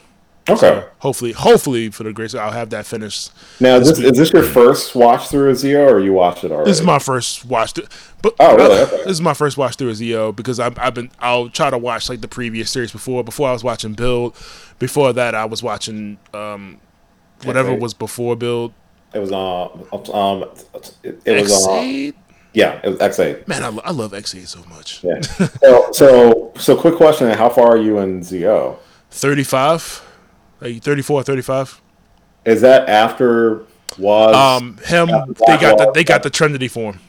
[0.50, 0.60] Okay.
[0.60, 3.32] So hopefully, hopefully for the grace, I'll have that finished.
[3.60, 6.52] Now, is this, is this your first watch through of Zio, or you watched it
[6.52, 6.70] already?
[6.72, 7.86] This is my first watch through,
[8.22, 8.80] but Oh, really?
[8.82, 8.98] Okay.
[8.98, 11.78] this is my first watch through of Zio because I've, I've been I'll try to
[11.78, 13.24] watch like the previous series before.
[13.24, 14.36] Before I was watching Build,
[14.80, 16.80] before that I was watching um,
[17.44, 17.80] whatever Okay.
[17.80, 18.74] was before Build.
[19.14, 19.88] It was on.
[20.14, 20.44] Um,
[21.04, 21.78] it, it was on.
[21.78, 22.16] Ex-Aid?
[22.54, 23.48] Yeah, it was Ex-Aid.
[23.48, 25.04] Man, I, I love Ex-Aid so much.
[25.04, 25.22] Yeah.
[25.22, 28.80] so, so, so, quick question: How far are you in Zio?
[29.12, 30.04] 35,
[30.62, 31.82] like 34, 35.
[32.46, 33.64] Is that after
[33.98, 34.36] was?
[34.36, 35.08] Um, him,
[35.48, 37.00] they got the they got the Trinity form.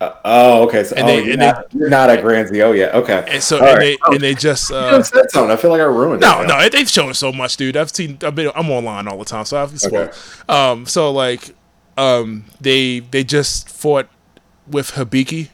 [0.00, 0.82] Uh, oh, okay.
[0.82, 2.94] So And oh, they- you're, and not, you're not at Grand Zio yet.
[2.94, 3.24] Okay.
[3.28, 3.78] And so and right.
[3.78, 5.50] they and they just uh, said something.
[5.50, 6.48] I feel like I ruined no it.
[6.48, 7.76] no no, they've shown so much, dude.
[7.76, 10.12] I've seen I've been I'm online all the time, so I've spoiled.
[10.48, 11.54] Um, so like
[11.96, 14.08] um they they just fought
[14.66, 15.50] with Hibiki,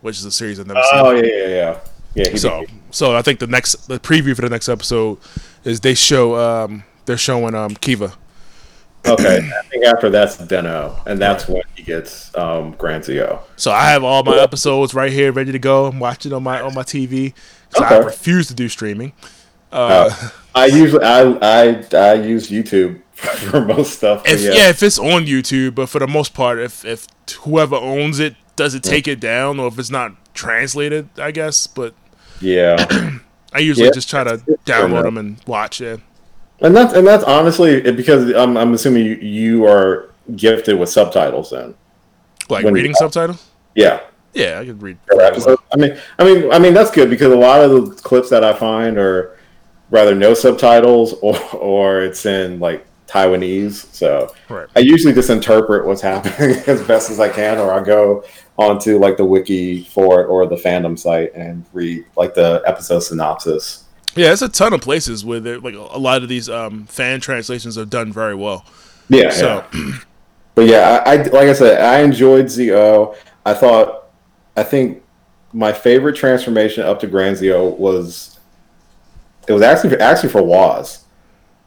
[0.00, 1.00] which is a series I've never seen.
[1.00, 1.80] Oh yeah, yeah, yeah.
[2.14, 2.30] Yeah.
[2.30, 5.18] He So, so I think the next the preview for the next episode
[5.64, 8.12] is they show um they're showing um Kiva.
[9.04, 9.38] okay.
[9.38, 13.42] I think after that's Den-O, and that's when he gets um, Grand Zio.
[13.56, 15.86] So I have all my episodes right here ready to go.
[15.86, 17.34] I'm watching on my on my TV.
[17.70, 19.12] So I refuse to do streaming.
[19.72, 24.22] Uh, I usually I I I use YouTube for most stuff.
[24.26, 24.68] if yeah.
[24.68, 27.06] if it's on YouTube, but for the most part, if if
[27.40, 31.66] whoever owns it does it take it down or if it's not translated, I guess.
[31.66, 31.94] But
[32.40, 33.18] yeah.
[33.54, 33.92] I usually Yeah.
[33.92, 36.00] just try to download them and watch it.
[36.60, 40.88] And that's and that's honestly it- because I'm I'm assuming you, you are gifted with
[40.88, 41.74] subtitles then.
[42.48, 43.44] Like When reading subtitles.
[43.74, 44.00] Yeah.
[44.34, 44.96] Yeah, I could read.
[45.12, 48.42] I mean, I mean, I mean that's good because a lot of the clips that
[48.44, 49.36] I find are
[49.90, 53.92] rather no subtitles or or it's in like Taiwanese.
[53.94, 54.68] So Right.
[54.74, 58.24] I usually just interpret what's happening as best as I can, or I go
[58.58, 63.00] onto like the wiki for it or the fandom site and read like the episode
[63.00, 63.84] synopsis.
[64.14, 67.20] Yeah, there's a ton of places where there, like a lot of these um, fan
[67.20, 68.66] translations are done very well.
[69.08, 69.30] Yeah.
[69.30, 69.98] So yeah.
[70.54, 73.14] But yeah, I, I like I said, I enjoyed Zio.
[73.46, 74.10] I thought,
[74.54, 75.02] I think
[75.54, 78.38] my favorite transformation up to Grand Zio was
[79.48, 81.04] it was actually actually for Woz.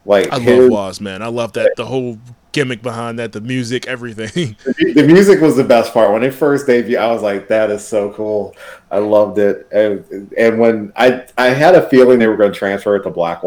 [0.05, 1.23] Like I his- love Woz, man.
[1.23, 2.19] I love that the whole
[2.55, 4.55] gimmick behind that, the music, everything.
[4.95, 6.11] the music was the best part.
[6.11, 8.55] When it first debuted, I was like, "That is so cool."
[8.89, 12.57] I loved it, and, and when I I had a feeling they were going to
[12.57, 13.43] transfer it to Black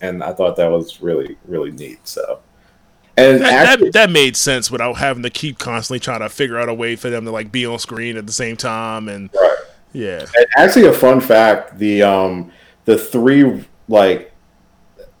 [0.00, 2.06] and I thought that was really really neat.
[2.06, 2.40] So,
[3.16, 6.58] and that, actually, that that made sense without having to keep constantly trying to figure
[6.58, 9.28] out a way for them to like be on screen at the same time and
[9.34, 9.56] right.
[9.92, 10.20] yeah.
[10.20, 12.52] And actually, a fun fact: the um
[12.84, 14.32] the three like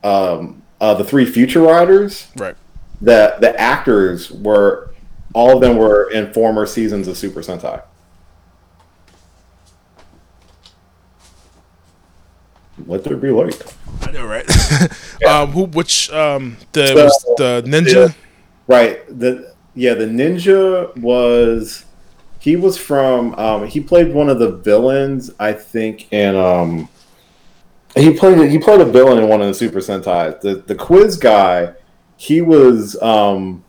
[0.04, 2.56] um uh the three future riders Right.
[3.02, 4.94] The the actors were
[5.34, 7.82] all of them were in former seasons of Super Sentai.
[12.86, 13.62] Let there be light.
[14.02, 14.46] I know, right?
[15.28, 18.14] um who which um the So- was the ninja?
[18.66, 19.06] Right.
[19.18, 21.84] The yeah, the ninja was
[22.40, 26.88] he was from um he played one of the villains, I think, in um
[27.94, 30.40] he played he played a villain in one of the Super Sentai.
[30.40, 31.74] The the quiz guy,
[32.22, 33.64] he was um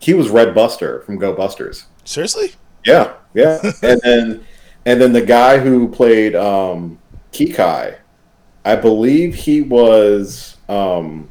[0.00, 1.86] he was Red Buster from Go Busters.
[2.04, 2.52] Seriously?
[2.84, 3.58] Yeah, yeah.
[3.82, 4.46] and then
[4.84, 6.98] and then the guy who played um
[7.32, 7.96] Kikai,
[8.66, 11.30] I believe he was um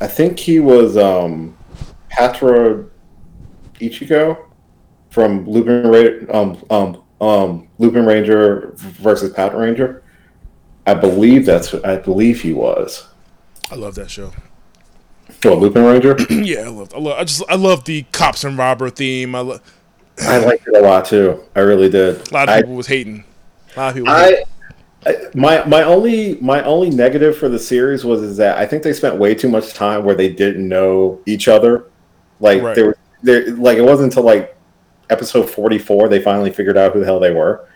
[0.00, 1.56] I think he was um
[2.08, 2.84] Patra
[3.80, 4.46] Ichigo
[5.10, 10.04] from Lupin Ra- um um um Lupin Ranger versus Pat Ranger.
[10.86, 13.08] I believe that's I believe he was.
[13.68, 14.30] I love that show.
[15.44, 16.16] Oh, Lupin Ranger?
[16.30, 19.34] yeah, I love I love I just I love the cops and robber theme.
[19.34, 19.60] I lo-
[20.20, 21.42] I liked it a lot too.
[21.56, 22.28] I really did.
[22.30, 23.24] a lot of I- people was hating.
[23.74, 24.10] A lot of people.
[24.12, 24.44] I,
[25.06, 28.82] I my my only my only negative for the series was is that I think
[28.84, 31.86] they spent way too much time where they didn't know each other.
[32.38, 32.76] Like Right.
[32.76, 34.56] there was there like it wasn't until like
[35.10, 37.68] episode forty four they finally figured out who the hell they were,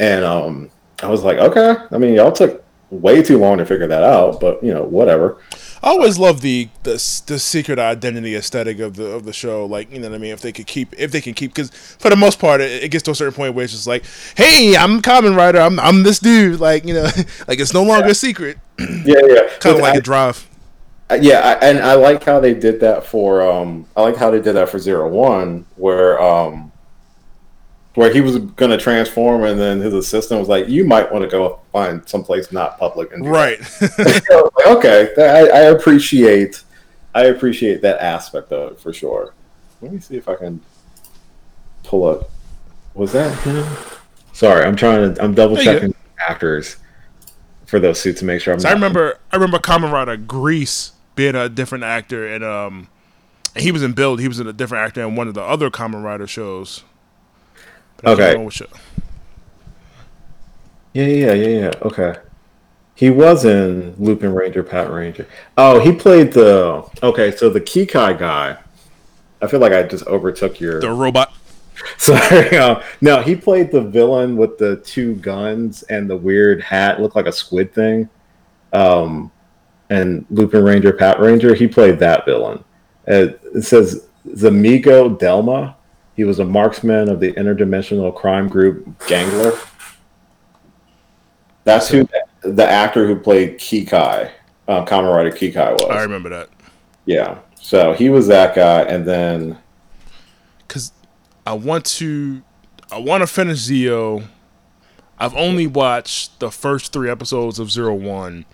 [0.00, 0.70] and um
[1.02, 4.40] I was like, okay, I mean y'all took way too long to figure that out,
[4.40, 5.38] but you know whatever.
[5.84, 6.92] I always love the, the
[7.26, 9.66] the secret identity aesthetic of the of the show.
[9.66, 10.32] Like you know what I mean.
[10.32, 12.88] If they could keep, if they can keep, because for the most part, it, it
[12.88, 14.02] gets to a certain point where it's just like,
[14.34, 15.60] hey, I'm Kamen Rider.
[15.60, 16.58] I'm I'm this dude.
[16.58, 17.02] Like you know,
[17.48, 18.58] like it's no longer a secret.
[19.04, 19.48] Yeah, yeah.
[19.60, 20.48] Kind of like I- a drive.
[21.10, 24.30] Uh, yeah, I, and I like how they did that for um I like how
[24.30, 26.72] they did that for Zero One, where um
[27.94, 31.24] where he was going to transform, and then his assistant was like, "You might want
[31.24, 33.28] to go find someplace not public." And.
[33.28, 33.58] Right.
[33.80, 36.64] Was like, okay, I, I appreciate
[37.14, 39.34] I appreciate that aspect of it for sure.
[39.80, 40.60] Let me see if I can
[41.84, 42.30] pull up.
[42.94, 43.64] Was that him?
[44.32, 45.22] Sorry, I'm trying to.
[45.22, 46.76] I'm double checking actors
[47.66, 48.60] for those suits to make sure I'm.
[48.60, 52.88] so I remember, I remember Kamen Rider Grease being a different actor, and um,
[53.56, 54.20] he was in Build.
[54.20, 56.82] He was in a different actor in one of the other Kamen Rider shows.
[58.06, 58.34] Okay.
[60.92, 61.70] Yeah, yeah, yeah, yeah.
[61.82, 62.14] Okay.
[62.94, 65.26] He was in Lupin Ranger, Pat Ranger.
[65.58, 66.84] Oh, he played the.
[67.02, 68.56] Okay, so the Kikai guy.
[69.42, 70.80] I feel like I just overtook your.
[70.80, 71.34] The robot.
[71.98, 72.56] Sorry.
[72.56, 77.16] Uh, no, he played the villain with the two guns and the weird hat, looked
[77.16, 78.08] like a squid thing.
[78.72, 79.32] Um,
[79.90, 82.62] and Lupin Ranger, Pat Ranger, he played that villain.
[83.08, 85.74] Uh, it says Zamigo Delma.
[86.16, 89.58] He was a marksman of the interdimensional crime group Gangler.
[91.64, 92.08] That's who
[92.42, 94.30] the actor who played Kikai,
[94.68, 95.90] uh, Kamen Rider Kikai was.
[95.90, 96.50] I remember that.
[97.06, 97.38] Yeah.
[97.54, 99.58] So he was that guy, and then
[100.58, 100.92] because
[101.46, 102.42] I want to,
[102.92, 104.24] I want to finish Zio.
[105.18, 108.44] I've only watched the first three episodes of Zero One.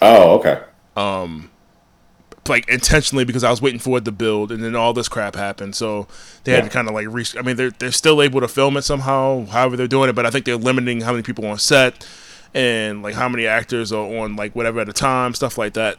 [0.00, 0.62] Oh, okay.
[0.96, 1.50] Um,
[2.48, 5.34] like intentionally because I was waiting for it to build, and then all this crap
[5.36, 5.74] happened.
[5.74, 6.06] So
[6.44, 7.24] they had to kind of like re.
[7.38, 10.26] I mean, they're they're still able to film it somehow, however they're doing it, but
[10.26, 12.06] I think they're limiting how many people on set
[12.54, 15.98] and like how many actors are on like whatever at a time, stuff like that.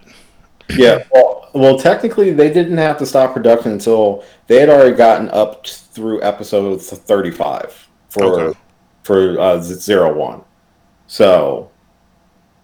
[0.69, 1.03] Yeah.
[1.11, 5.65] Well, well, technically, they didn't have to stop production until they had already gotten up
[5.65, 8.59] through episode thirty-five for Okay.
[9.03, 10.43] for uh, zero one.
[11.07, 11.71] So,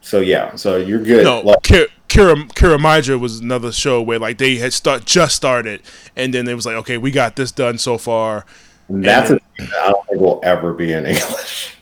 [0.02, 0.56] so yeah.
[0.56, 1.24] So you're good.
[1.24, 5.82] No, Like, Kira Kira was another show where like they had start just started,
[6.16, 8.46] and then it was like, okay, we got this done so far.
[8.90, 11.76] that's a thing that don't think will ever be in English.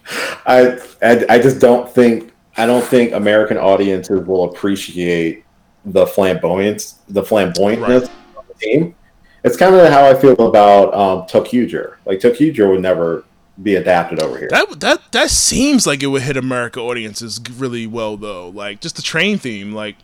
[0.48, 5.46] I, I I just don't think I don't think American audiences will appreciate
[5.86, 8.96] the flamboyance the flamboyantness of the team.
[9.44, 11.98] It's kind of how I feel about um, ToQger.
[12.06, 13.24] Like ToQger would never
[13.62, 14.48] be adapted over here.
[14.50, 18.50] That that that seems like it would hit America audiences really well though.
[18.50, 19.98] Like just the train theme, like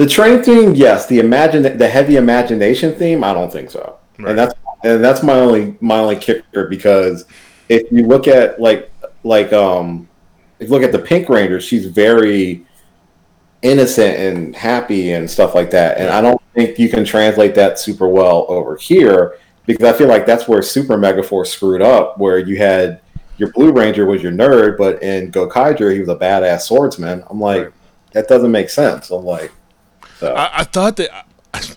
[0.00, 1.04] The train theme, yes.
[1.04, 3.98] The imagine the heavy imagination theme, I don't think so.
[4.18, 4.30] Right.
[4.30, 7.26] And that's and that's my only my only kicker because
[7.68, 8.90] if you look at like
[9.24, 10.08] like um
[10.58, 12.64] if you look at the Pink Ranger, she's very
[13.60, 15.98] innocent and happy and stuff like that.
[15.98, 19.36] And I don't think you can translate that super well over here
[19.66, 23.02] because I feel like that's where Super Megaforce screwed up, where you had
[23.36, 27.22] your Blue Ranger was your nerd, but in Gokaiger he was a badass swordsman.
[27.28, 27.72] I'm like, Right.
[28.12, 29.10] that doesn't make sense.
[29.10, 29.52] I'm like,
[30.20, 30.34] so.
[30.34, 31.26] I, I thought that.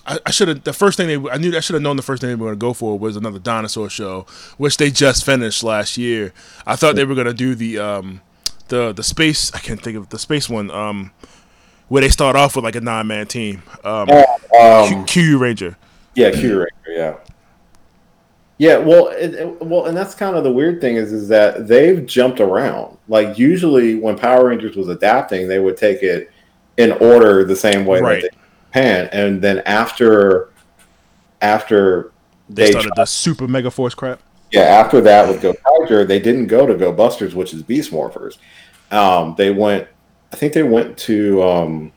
[0.06, 2.04] I, I should have the first thing they I knew I should have known the
[2.04, 4.28] first thing they were going to go for was another dinosaur show,
[4.58, 6.32] which they just finished last year.
[6.68, 8.22] I thought they were going to do the um
[8.68, 11.10] the the space I can't think of the space one um
[11.88, 14.10] where they start off with like a nine man team um,
[14.62, 15.76] Um, Q, QU Ranger.
[16.14, 17.16] yeah, Kyuranger, yeah,
[18.60, 18.78] yeah.
[18.78, 22.06] Well, it, it- well, and that's kind of the weird thing is is that they've
[22.06, 22.98] jumped around.
[23.08, 26.30] Like usually, when Power Rangers was adapting, they would take it
[26.78, 28.22] in order the same way Right.
[28.22, 28.38] that they
[28.82, 30.50] Japan, and then after
[31.42, 32.12] after
[32.50, 34.20] They they, started the Super Mega Force crap.
[34.52, 38.38] yeah after that with Gokaiger, they didn't go to Go Busters, which is Beast Morphers.
[38.92, 39.88] Um, they went,
[40.32, 41.92] I think they went to um,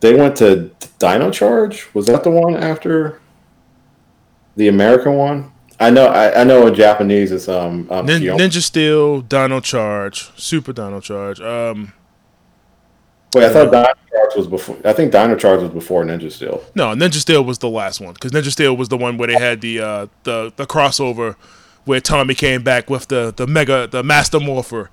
[0.00, 1.88] they went to Dino Charge.
[1.94, 3.20] Was that the one after
[4.56, 5.52] the American one?
[5.80, 10.30] I know, I, I know in Japanese it's um, um Nin- Ninja Steel, Dino Charge,
[10.38, 11.40] Super Dino Charge.
[11.40, 11.92] Um,
[13.34, 14.76] Wait, I thought Dino Charge was before.
[14.84, 16.62] I think Dino Charge was before Ninja Steel.
[16.74, 19.38] no, Ninja Steel was the last one because Ninja Steel was the one where they
[19.38, 21.36] had the uh, the the crossover
[21.84, 24.90] where Tommy came back with the the mega the Master Morpher.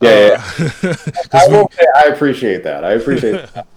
[0.00, 0.94] Yeah, Uh, yeah.
[1.32, 2.84] I will say I appreciate that.
[2.84, 3.66] I appreciate that.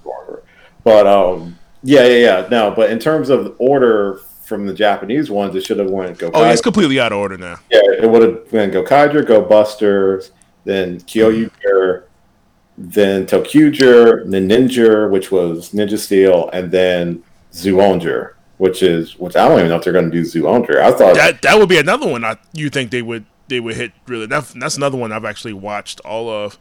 [0.83, 2.47] But um, yeah, yeah, yeah.
[2.49, 6.31] No, but in terms of order from the Japanese ones, it should have went Go.
[6.33, 7.59] oh, yeah, it's completely out of order now.
[7.69, 10.31] yeah, it would have been Go Kaiger, Go Busters,
[10.65, 12.03] then Kyoryuger,
[12.77, 19.47] then ToQger, then Ninja, which was Ninja Steel, and then Zyuohger, which is which I
[19.47, 20.77] don't even know if they're going to do Zyuohger.
[20.77, 22.23] I thought That that would be another one.
[22.23, 24.25] I you think they would they would hit really?
[24.25, 26.57] That, that's another one I've actually watched all of.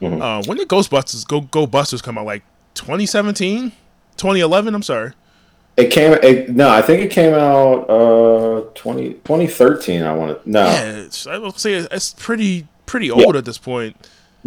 [0.00, 0.20] Mhm.
[0.22, 2.24] Uh, when did Ghostbusters Go Go Busters come out?
[2.26, 2.44] Like
[2.74, 3.72] 2017,
[4.16, 4.74] 2011.
[4.74, 5.12] I'm sorry.
[5.76, 6.12] it came.
[6.22, 10.02] It, no, I think it came out uh 20, 2013.
[10.04, 10.64] I want to no.
[10.64, 13.96] Yeah, it's, I will say it's, it's pretty pretty old at this point.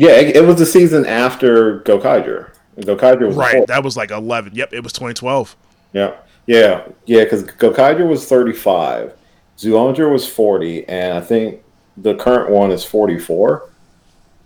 [0.01, 2.49] Yeah, it, it was the season after Gokaiger.
[2.79, 4.55] Gokaiger was Right, that was like 11.
[4.55, 5.55] Yep, it was 2012.
[5.93, 6.15] Yeah,
[6.47, 7.23] yeah, yeah.
[7.23, 9.13] Because Gokaiger was thirty-five,
[9.59, 11.61] Zyuohger was forty, and I think
[11.97, 13.69] the current one is forty-four.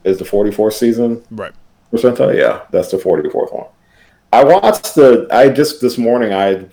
[0.04, 1.54] Is the forty-fourth season Right.
[1.94, 2.38] percentile?
[2.38, 3.68] Yeah, that's the forty-fourth one.
[4.34, 5.28] I watched the.
[5.32, 6.34] I just this morning.
[6.34, 6.66] I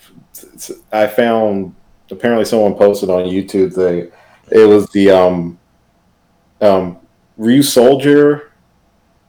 [0.91, 1.75] I found
[2.11, 3.75] apparently someone posted on YouTube.
[3.75, 4.11] The
[4.51, 5.59] it was the um
[6.61, 6.99] um
[7.39, 8.49] Ryusoulger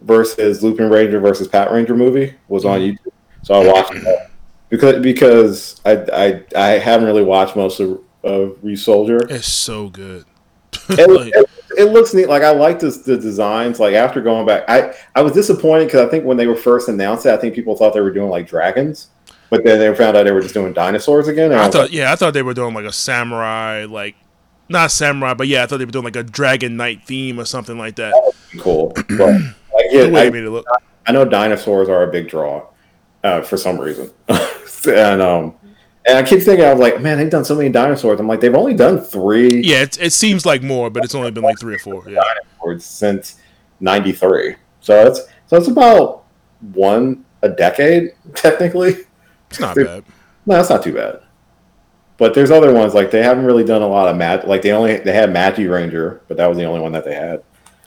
[0.03, 3.07] versus Lupin Ranger versus Pat Ranger movie was on mm-hmm.
[3.07, 3.13] YouTube.
[3.43, 4.31] So I watched that
[4.69, 9.29] because because I I, I haven't really watched most of of Ryusoulger.
[9.29, 10.25] It's so good.
[10.89, 12.29] It, Like, it, it looks neat.
[12.29, 13.79] Like I like this, the designs.
[13.79, 16.89] Like after going back, I I was disappointed because I think when they were first
[16.89, 19.09] announced it, I think people thought they were doing like dragons,
[19.49, 21.51] but then they found out they were just doing dinosaurs again.
[21.51, 24.15] I, I thought, like, yeah, I thought they were doing like a samurai, like
[24.69, 27.45] not samurai, but yeah, I thought they were doing like a Dragon Knight theme or
[27.45, 28.13] something like that.
[28.59, 28.93] cool.
[29.17, 29.41] But
[29.93, 30.65] like, The way yeah, they I, made it look.
[31.05, 32.65] I know dinosaurs are a big draw
[33.23, 34.11] uh, for some reason,
[34.87, 35.55] and um,
[36.05, 38.19] And I keep thinking, I was like, man, they've done so many dinosaurs.
[38.19, 39.61] I'm like, they've only done three.
[39.61, 42.03] Yeah, it, it seems like more, but it's only been like three or four.
[42.07, 43.39] Yeah, dinosaurs since
[43.79, 44.55] '93.
[44.81, 46.25] So it's so it's about
[46.73, 48.95] one a decade technically.
[49.49, 50.03] It's not bad.
[50.45, 51.21] No, that's not too bad.
[52.17, 54.47] But there's other ones like they haven't really done a lot of mat.
[54.47, 57.15] Like they only they had Magi Ranger, but that was the only one that they
[57.15, 57.43] had.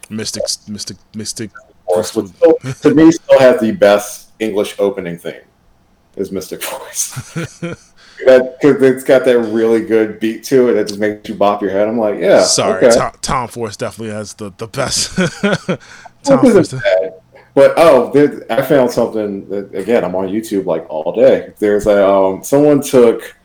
[0.08, 1.50] Mystic, Mystic, Mystic.
[1.86, 5.40] Force, which still, to me still has the best English opening theme.
[6.16, 7.34] Is Mystic Force.
[8.24, 11.60] that because it's got that really good beat to it that just makes you bop
[11.60, 11.88] your head.
[11.88, 12.42] I'm like, yeah.
[12.42, 12.96] Sorry, okay.
[12.96, 15.16] Time, Time Force definitely has the the best.
[16.22, 16.74] Time Force.
[17.54, 21.52] But oh, there, I found something that again I'm on YouTube like all day.
[21.58, 23.36] There's a um, someone took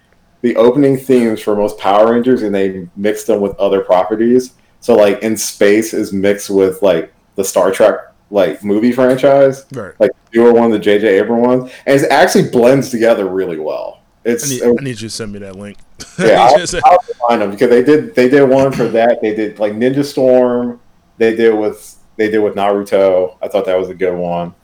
[0.42, 4.54] the opening themes for most Power Rangers and they mixed them with other properties.
[4.80, 7.96] So like in space is mixed with like the Star Trek
[8.32, 9.94] like movie franchise, right.
[10.00, 11.20] like newer one, the J.J.
[11.20, 14.02] Abrams one, and it actually blends together really well.
[14.24, 15.78] It's I need, it, I need you to send me that link.
[16.18, 19.22] yeah, I'll, I'll find them because they did they did one for that.
[19.22, 20.80] They did like Ninja Storm.
[21.18, 23.38] They did with they did with Naruto.
[23.42, 24.56] I thought that was a good one.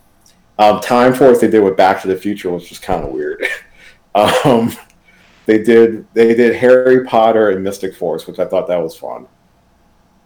[0.59, 3.45] Um, Time Force they did with Back to the Future, which was kind of weird.
[4.15, 4.72] um,
[5.45, 9.28] they did they did Harry Potter and Mystic Force, which I thought that was fun.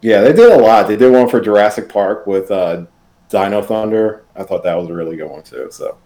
[0.02, 0.88] Yeah, they did a lot.
[0.88, 2.86] They did one for Jurassic Park with uh,
[3.32, 4.24] Dino Thunder.
[4.36, 5.68] I thought that was a really good one too.
[5.70, 5.98] So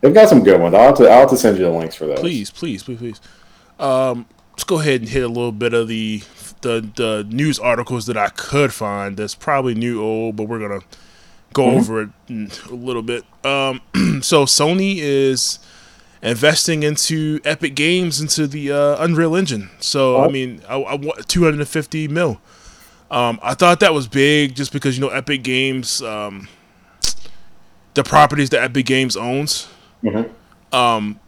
[0.00, 0.74] they've got some good ones.
[0.74, 2.18] I'll have to, I'll have to send you the links for those.
[2.18, 3.20] Please, please, please, please.
[3.78, 6.22] Um, let's go ahead and hit a little bit of the
[6.62, 9.16] the the news articles that I could find.
[9.16, 10.84] That's probably new old, but we're gonna
[11.52, 11.78] go mm-hmm.
[11.78, 13.24] over it a little bit.
[13.44, 13.80] Um,
[14.22, 15.58] so Sony is
[16.22, 19.70] investing into Epic Games into the uh, Unreal Engine.
[19.80, 20.24] So oh.
[20.24, 22.40] I mean, I, I 250 mil.
[23.10, 26.48] Um, I thought that was big just because you know Epic Games, um,
[27.94, 29.68] the properties that Epic Games owns.
[30.02, 30.74] Mm-hmm.
[30.74, 31.20] Um,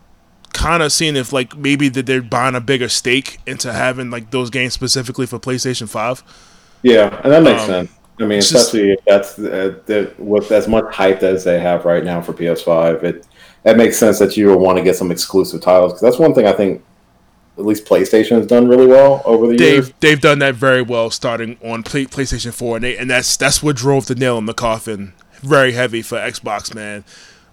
[0.53, 4.31] kind of seeing if like maybe that they're buying a bigger stake into having like
[4.31, 6.23] those games specifically for PlayStation Five.
[6.83, 7.91] Yeah, and that makes um, sense.
[8.21, 12.05] I mean, especially just, if that's uh, with as much hype as they have right
[12.05, 13.27] now for PS5, it
[13.63, 16.35] that makes sense that you will want to get some exclusive titles because that's one
[16.35, 16.85] thing I think
[17.59, 19.93] at least PlayStation has done really well over the they've, years.
[20.01, 23.63] They've done that very well starting on play, PlayStation 4, and, they, and that's that's
[23.63, 27.05] what drove the nail in the coffin very heavy for Xbox, man.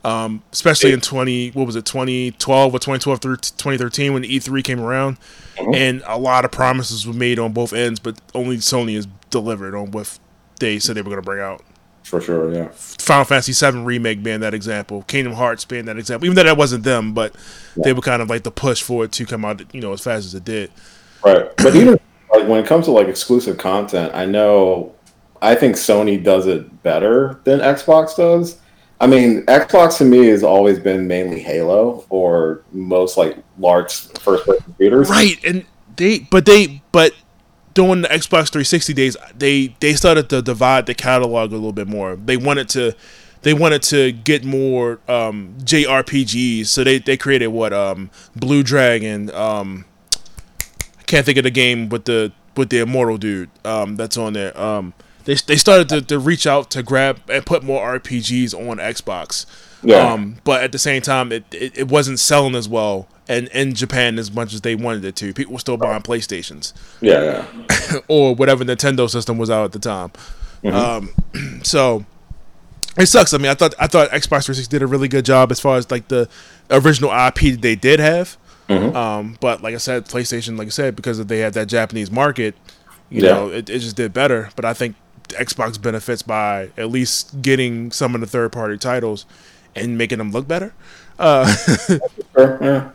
[0.04, 4.64] Um, especially in 20, what was it, 2012 or 2012 through 2013 when the E3
[4.64, 5.18] came around.
[5.58, 5.76] Mm-hmm.
[5.76, 9.76] And a lot of promises were made on both ends, but only Sony has delivered
[9.76, 10.18] on what
[10.60, 11.64] they said they were going to bring out.
[12.04, 12.70] For sure, yeah.
[12.72, 15.04] Final Fantasy VII Remake being that example.
[15.04, 16.26] Kingdom Hearts being that example.
[16.26, 17.36] Even though that wasn't them, but
[17.76, 17.84] yeah.
[17.84, 20.02] they were kind of like the push for it to come out, you know, as
[20.02, 20.72] fast as it did.
[21.24, 21.56] Right.
[21.58, 22.00] But even
[22.32, 24.96] like when it comes to like exclusive content, I know
[25.42, 28.60] I think Sony does it better than Xbox does.
[29.02, 34.46] I mean, Xbox to me has always been mainly Halo or most like large first
[34.46, 35.10] person computers.
[35.10, 35.42] Right.
[35.46, 35.66] And
[35.96, 37.14] they but they but
[37.74, 41.88] during the Xbox 360 days, they they started to divide the catalog a little bit
[41.88, 42.16] more.
[42.18, 42.96] They wanted to
[43.42, 49.34] they wanted to get more um, JRPGs, so they, they created what um, Blue Dragon.
[49.34, 49.86] Um,
[51.00, 54.34] I can't think of the game with the with the immortal dude um, that's on
[54.34, 54.60] there.
[54.60, 54.94] Um,
[55.26, 59.46] they they started to, to reach out to grab and put more RPGs on Xbox.
[59.82, 60.12] Yeah.
[60.12, 63.76] Um, but at the same time, it, it, it wasn't selling as well and in
[63.76, 65.34] Japan as much as they wanted it to.
[65.34, 66.74] People were still buying PlayStations.
[67.00, 68.00] Yeah, yeah.
[68.08, 70.12] or whatever Nintendo system was out at the time.
[70.64, 70.76] Mm-hmm.
[71.38, 72.06] Um, so
[72.98, 73.34] it sucks.
[73.34, 75.78] I mean, I thought I thought Xbox 360 did a really good job as far
[75.78, 76.28] as like the
[76.72, 78.36] original IP that they did have.
[78.68, 78.96] Mm-hmm.
[78.96, 82.56] Um, but like I said, PlayStation, like I said, because they had that Japanese market,
[83.10, 83.34] you yeah.
[83.34, 84.50] know, it, it just did better.
[84.56, 84.96] But I think
[85.30, 89.26] Xbox benefits by at least getting some of the third party titles
[89.76, 90.74] and making them look better.
[91.18, 91.56] Uh,
[92.38, 92.92] yeah.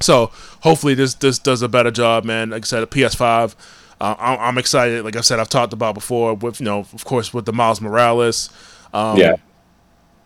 [0.00, 0.30] So
[0.60, 2.50] hopefully this this does a better job, man.
[2.50, 3.54] Like I said, a PS5.
[4.00, 5.04] Uh, I'm, excited.
[5.04, 6.34] Like I said, I've talked about before.
[6.34, 8.48] With you know, of course, with the Miles Morales.
[8.92, 9.36] Um, yeah.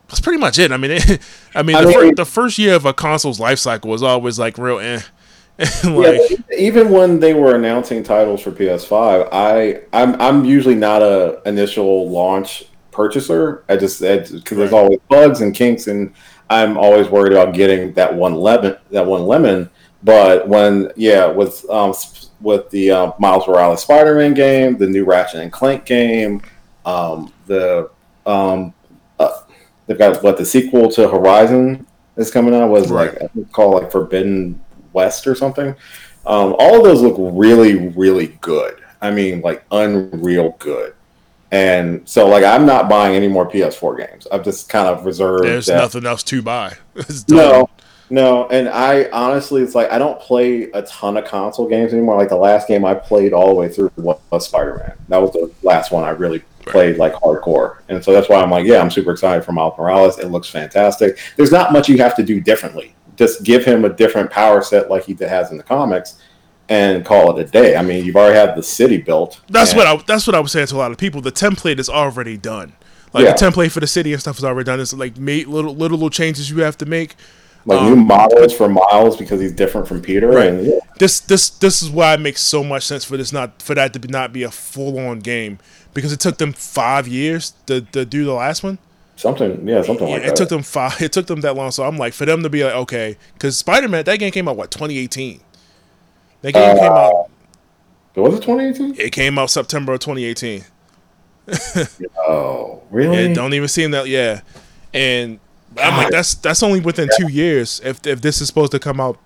[0.09, 0.73] That's pretty much it.
[0.73, 1.21] I mean, it,
[1.55, 4.03] I mean, I the, mean fir- the, first year of a console's life cycle was
[4.03, 4.79] always like real.
[4.79, 5.01] Eh.
[5.85, 11.03] like, yeah, even when they were announcing titles for PS5, I I'm I'm usually not
[11.03, 13.65] a initial launch purchaser.
[13.69, 14.43] I just because right.
[14.51, 16.15] there's always bugs and kinks and
[16.53, 18.77] I'm always worried about getting that one lemon.
[18.91, 19.71] That one lemon.
[20.03, 21.95] But when yeah, with um,
[22.41, 26.43] with the uh, Miles Morales Spider-Man game, the new Ratchet and Clank game,
[26.85, 27.89] um, the
[28.27, 28.75] um,
[29.19, 29.43] uh,
[29.87, 31.87] they've got what the sequel to Horizon
[32.17, 33.13] is coming out was right.
[33.15, 34.61] like I think called like Forbidden
[34.93, 35.75] West or something.
[36.25, 38.81] Um, all of those look really really good.
[39.01, 40.95] I mean, like unreal good.
[41.51, 44.27] And so, like, I'm not buying any more PS4 games.
[44.33, 45.45] I've just kind of reserved.
[45.45, 45.77] There's that.
[45.77, 46.79] nothing else to buy.
[47.29, 47.69] no,
[48.13, 52.19] No, and I honestly, it's like I don't play a ton of console games anymore.
[52.19, 54.99] Like the last game I played all the way through was Spider Man.
[55.09, 58.51] That was the last one I really played like hardcore, and so that's why I'm
[58.51, 60.19] like, yeah, I'm super excited for Miles Morales.
[60.19, 61.19] It looks fantastic.
[61.37, 62.95] There's not much you have to do differently.
[63.23, 66.19] Just give him a different power set like he has in the comics,
[66.69, 67.77] and call it a day.
[67.77, 69.41] I mean, you've already had the city built.
[69.49, 71.21] That's what I that's what I was saying to a lot of people.
[71.21, 72.73] The template is already done.
[73.13, 73.35] Like Yeah.
[73.35, 74.81] the template for the city and stuff is already done.
[74.81, 77.15] It's like made little little little changes you have to make.
[77.65, 80.29] like um, new models for Miles because he's different from Peter.
[80.29, 80.49] Right.
[80.49, 83.63] And yeah, This this this is why it makes so much sense for this not
[83.63, 85.59] for that to be, not be a full on game
[85.95, 88.79] because it took them five years to, to do the last one.
[89.17, 90.37] Something, yeah, something like it that.
[90.37, 91.01] took them five.
[91.03, 91.71] It took them that long.
[91.71, 94.49] So I'm like, for them to be like, okay, because Spider Man that game came
[94.49, 95.41] out what 2018.
[96.43, 97.31] That game came out.
[98.17, 98.95] Uh, was it 2018?
[98.99, 100.65] It came out September of 2018.
[102.19, 103.17] Oh, really?
[103.17, 104.07] It don't even seem that.
[104.07, 104.43] Yeah,
[104.95, 105.41] and
[105.77, 107.81] I'm like, that's that's only within two years.
[107.85, 109.19] If if this is supposed to come out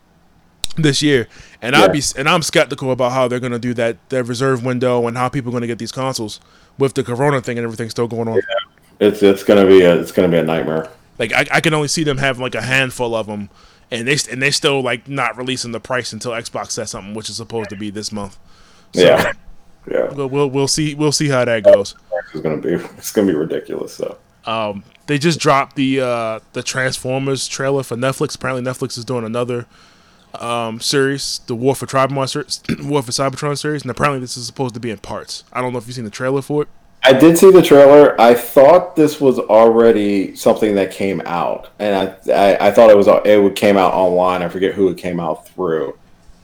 [0.76, 1.28] this year,
[1.60, 5.06] and I'd be and I'm skeptical about how they're gonna do that that reserve window
[5.06, 6.40] and how people are gonna get these consoles
[6.78, 8.40] with the Corona thing and everything still going on.
[9.00, 10.90] It's it's gonna be a it's gonna be a nightmare.
[11.18, 13.50] Like I, I can only see them having like a handful of them,
[13.90, 17.28] and they and they still like not releasing the price until Xbox says something, which
[17.28, 18.38] is supposed to be this month.
[18.94, 19.32] So, yeah,
[19.90, 20.12] yeah.
[20.12, 21.94] We'll, we'll we'll see we'll see how that goes.
[22.32, 23.94] It's gonna be it's gonna be ridiculous.
[23.94, 28.34] So Um, they just dropped the uh, the Transformers trailer for Netflix.
[28.34, 29.66] Apparently, Netflix is doing another
[30.40, 32.26] um, series, the War for Tribemon
[32.88, 35.44] War for Cybertron series, and apparently this is supposed to be in parts.
[35.52, 36.68] I don't know if you've seen the trailer for it.
[37.06, 38.20] I did see the trailer.
[38.20, 42.96] I thought this was already something that came out, and I I, I thought it
[42.96, 44.42] was it would came out online.
[44.42, 45.96] I forget who it came out through.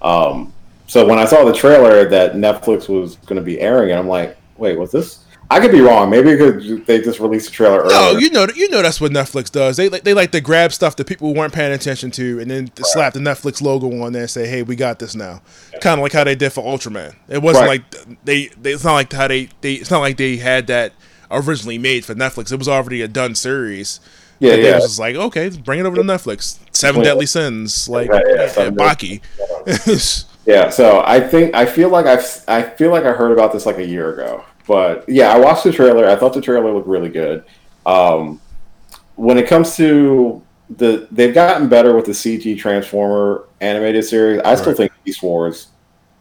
[0.02, 0.52] Um,
[0.86, 4.06] so when I saw the trailer that Netflix was going to be airing it, I'm
[4.06, 5.21] like, wait, was this?
[5.52, 6.10] I could be wrong.
[6.10, 7.90] Maybe they just released a trailer earlier.
[8.14, 9.76] No, you know you know that's what Netflix does.
[9.76, 12.70] They like they like to grab stuff that people weren't paying attention to, and then
[12.76, 15.42] slap the Netflix logo on there and say, "Hey, we got this now."
[15.80, 17.14] Kind of like how they did for Ultraman.
[17.28, 17.82] It wasn't Right.
[17.92, 18.72] like they, they.
[18.72, 19.74] It's not like how they, they.
[19.74, 20.92] It's not like they had that
[21.30, 22.50] originally made for Netflix.
[22.52, 24.00] It was already a done series.
[24.38, 24.74] yeah, And they yeah.
[24.76, 26.58] was just like, okay, bring it over to Netflix.
[26.72, 29.20] Seven Well, Deadly Sins, like yeah, yeah, yeah, Seven Baki.
[30.44, 33.64] Yeah, so I think I feel like I've I feel like I heard about this
[33.64, 36.08] like a year ago, but yeah, I watched the trailer.
[36.08, 37.44] I thought the trailer looked really good.
[37.86, 38.40] Um,
[39.16, 44.40] when it comes to the, they've gotten better with the CG Transformer animated series.
[44.44, 44.76] I still Right.
[44.76, 45.68] think Beast Wars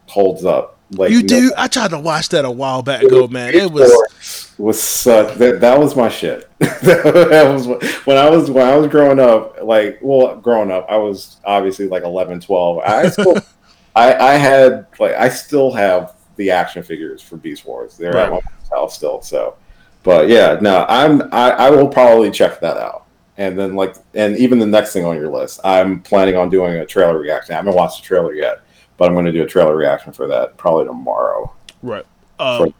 [0.06, 0.78] holds up.
[0.94, 1.52] Like you no- do?
[1.56, 3.54] I tried to watch that a while back ago, man.
[3.54, 6.50] It was was such that, that was my shit.
[6.58, 7.66] that was
[8.04, 9.62] when I was when I was growing up.
[9.62, 12.78] Like, well, growing up, I was obviously like 11, 12.
[12.84, 13.36] I still,
[13.96, 17.96] I, I had like I still have the action figures for Beast Wars.
[17.96, 18.44] They're at my Right.
[18.70, 19.20] house still.
[19.22, 19.56] So,
[20.02, 23.06] but yeah, no, I'm I, I will probably check that out.
[23.38, 26.74] And then like, and even the next thing on your list, I'm planning on doing
[26.76, 27.54] a trailer reaction.
[27.54, 28.60] I haven't watched the trailer yet,
[28.98, 31.52] but I'm going to do a trailer reaction for that probably tomorrow.
[31.82, 32.04] right.
[32.38, 32.74] Um,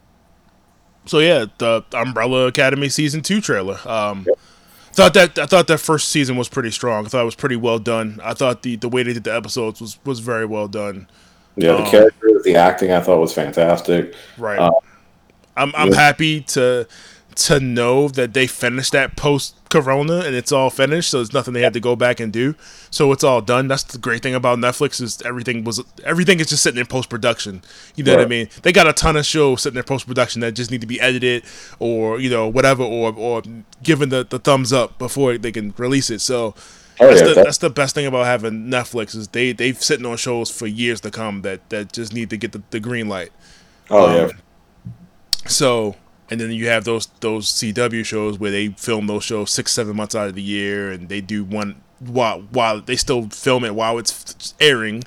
[1.06, 3.78] so yeah, the Umbrella Academy season two trailer.
[3.88, 4.26] Um,
[4.92, 7.06] thought that I thought that first season was pretty strong.
[7.06, 8.20] I thought it was pretty well done.
[8.22, 11.08] I thought the the way they did the episodes was was very well done.
[11.56, 14.14] Yeah, the Um, characters, the acting, I thought was fantastic.
[14.38, 14.58] Right.
[14.58, 14.72] Uh,
[15.56, 15.94] I'm I'm yeah.
[15.96, 16.86] happy to
[17.34, 21.10] to know that they finished that post Corona and it's all finished.
[21.10, 22.54] So there's nothing they had to go back and do.
[22.90, 23.68] So it's all done.
[23.68, 27.08] That's the great thing about Netflix is everything was everything is just sitting in post
[27.08, 27.62] production.
[27.96, 28.48] You know what I mean?
[28.62, 31.00] They got a ton of shows sitting in post production that just need to be
[31.00, 31.44] edited
[31.78, 33.42] or you know whatever or or
[33.82, 36.20] given the, the thumbs up before they can release it.
[36.20, 36.54] So.
[37.00, 39.80] Oh, that's, yeah, the, that- that's the best thing about having Netflix is they they've
[39.82, 42.80] sitting on shows for years to come that, that just need to get the, the
[42.80, 43.32] green light.
[43.90, 44.28] Oh Um, yeah,
[45.46, 45.96] So,
[46.30, 49.96] and then you have those those CW shows where they film those shows six seven
[49.96, 53.74] months out of the year, and they do one while while they still film it
[53.74, 55.02] while it's airing.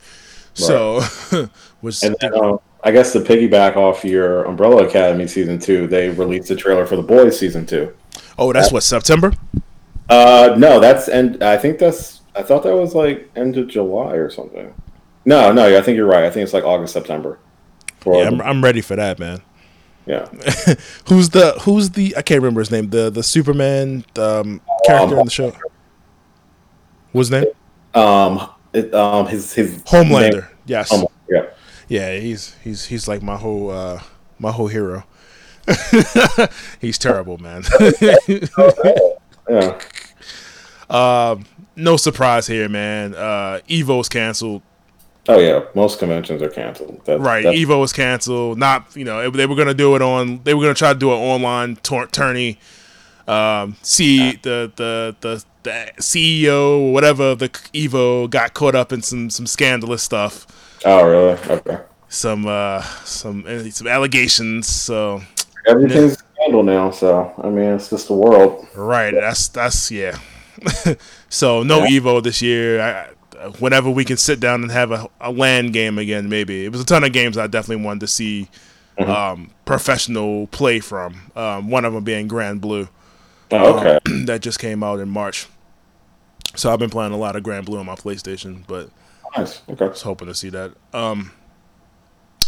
[0.53, 1.01] So,
[1.81, 6.09] which and then uh, I guess to piggyback off your Umbrella Academy season two, they
[6.09, 7.93] released the trailer for the Boys season two.
[8.37, 9.33] oh, that's what September.
[10.09, 14.13] Uh, no, that's and I think that's I thought that was like end of July
[14.15, 14.73] or something.
[15.25, 16.23] No, no, I think you're right.
[16.25, 17.39] I think it's like August September.
[18.05, 19.41] Yeah, I'm, I'm ready for that, man.
[20.05, 20.25] yeah.
[21.07, 22.89] Who's the Who's the I can't remember his name.
[22.91, 25.53] The the Superman um, character in the show.
[27.11, 27.51] What's his name?
[27.95, 30.31] Um, it, um, his his Homelander.
[30.33, 30.91] name- Yes.
[30.91, 31.45] Homelander, yeah.
[31.87, 34.01] Yeah, he's he's he's like my whole uh
[34.37, 35.03] my whole hero.
[36.81, 37.63] he's terrible, man.
[39.49, 39.79] Yeah.
[40.89, 41.45] Um,
[41.75, 43.15] no surprise here, man.
[43.15, 44.61] Uh, Evo's canceled.
[45.27, 45.63] Oh yeah.
[45.73, 47.01] Most conventions are canceled.
[47.05, 48.59] That's, Right, that's- Evo was canceled.
[48.59, 50.41] Not you know they were gonna do it on.
[50.43, 52.59] They were gonna try to do an online tour- tourney.
[53.27, 59.01] Um, see the the the the CEO or whatever the Evo got caught up in
[59.01, 60.45] some some scandalous stuff.
[60.85, 61.39] Oh, really?
[61.49, 61.79] Okay.
[62.07, 64.67] Some uh some some allegations.
[64.67, 65.23] So
[65.67, 66.91] everything's scandal now.
[66.91, 68.67] So I mean, it's just the world.
[68.75, 69.13] Right.
[69.13, 70.17] That's that's yeah.
[71.29, 71.99] so no yeah.
[71.99, 72.81] Evo this year.
[72.81, 73.09] I,
[73.59, 76.81] whenever we can sit down and have a, a LAN game again, maybe it was
[76.81, 78.49] a ton of games I definitely wanted to see
[78.97, 79.09] mm-hmm.
[79.09, 81.31] um, professional play from.
[81.35, 82.89] Um, one of them being Granblue.
[83.51, 83.99] Oh, okay.
[84.05, 85.47] Um, that just came out in March.
[86.55, 88.89] So I've been playing a lot of Granblue on my PlayStation, but
[89.35, 89.61] nice.
[89.69, 89.85] Okay.
[89.85, 90.73] I was hoping to see that.
[90.93, 91.31] Um,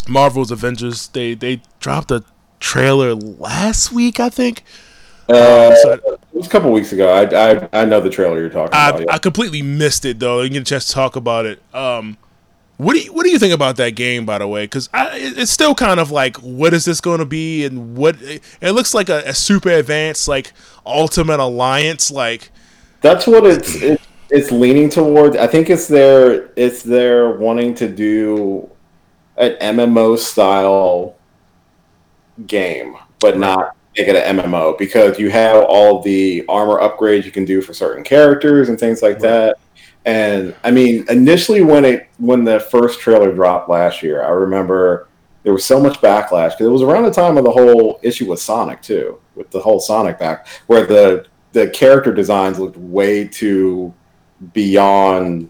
[0.07, 2.23] Marvel's Avengers they they dropped a
[2.60, 4.64] trailer last week, I think.
[5.30, 7.10] Uh, um, so it was a couple weeks ago.
[7.10, 7.24] I,
[7.56, 9.02] I I know the trailer you're talking I, about.
[9.02, 9.14] Yeah.
[9.14, 10.40] I completely missed it though.
[10.40, 11.62] I didn't get a chance to talk about it.
[11.74, 12.18] Um,
[12.78, 14.64] what do you what do you think about that game, by the way?
[14.64, 18.72] Because it's still kind of like, what is this going to be, and what it
[18.72, 20.54] looks like a, a, super advanced like
[20.86, 22.12] Ultimate Alliance.
[22.12, 22.52] Like
[23.02, 25.36] that's what it's it, it's leaning towards.
[25.36, 28.70] I think it's their it's their wanting to do
[29.38, 31.16] an MMO style
[32.45, 37.31] game, but not make it an MMO because you have all the armor upgrades you
[37.31, 39.57] can do for certain characters and things like that.
[40.05, 45.07] And I mean, initially when it when the first trailer dropped last year, I remember
[45.43, 48.30] there was so much backlash because it was around the time of the whole issue
[48.30, 53.27] with Sonic too, with the whole Sonic back, where the the character designs looked way
[53.27, 53.93] too
[54.53, 55.49] beyond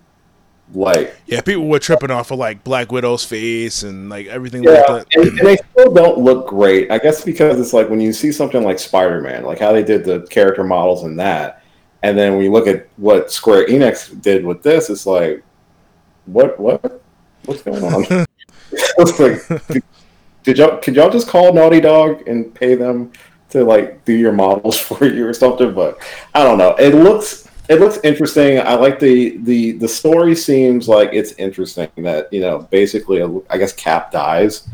[0.74, 4.72] like yeah, people were tripping off of like Black Widow's face and like everything yeah,
[4.72, 5.08] like that.
[5.16, 6.92] And, and, they still don't look great.
[6.92, 9.84] I guess because it's like when you see something like Spider Man, like how they
[9.84, 11.64] did the character models in that,
[12.04, 15.44] and then when you look at what Square Enix did with this, it's like,
[16.26, 17.02] what, what,
[17.46, 18.26] what's going on?
[18.72, 19.20] it's
[19.70, 19.84] like,
[20.44, 23.12] did y'all could y'all just call Naughty Dog and pay them
[23.50, 25.74] to like do your models for you or something?
[25.74, 26.00] But
[26.36, 26.76] I don't know.
[26.76, 28.60] It looks it looks interesting.
[28.60, 33.30] I like the the the story seems like it's interesting that you know basically uh,
[33.50, 34.68] I guess Cap dies,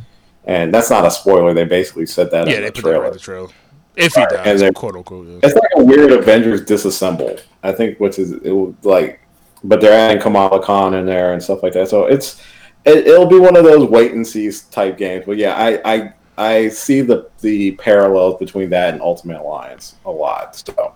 [0.45, 1.53] and that's not a spoiler.
[1.53, 3.11] They basically said that yeah, in they the trailer.
[3.11, 3.49] the trailer.
[3.95, 5.27] If he dies, then, quote unquote.
[5.27, 5.39] Yeah.
[5.43, 7.41] It's like a weird Avengers disassemble.
[7.61, 8.51] I think, which is it
[8.83, 9.21] like,
[9.63, 11.89] but they're adding Kamala Khan in there and stuff like that.
[11.89, 12.41] So it's
[12.85, 15.25] it, will be one of those wait and see type games.
[15.25, 20.11] But yeah, I, I I see the the parallels between that and Ultimate Alliance a
[20.11, 20.55] lot.
[20.55, 20.92] So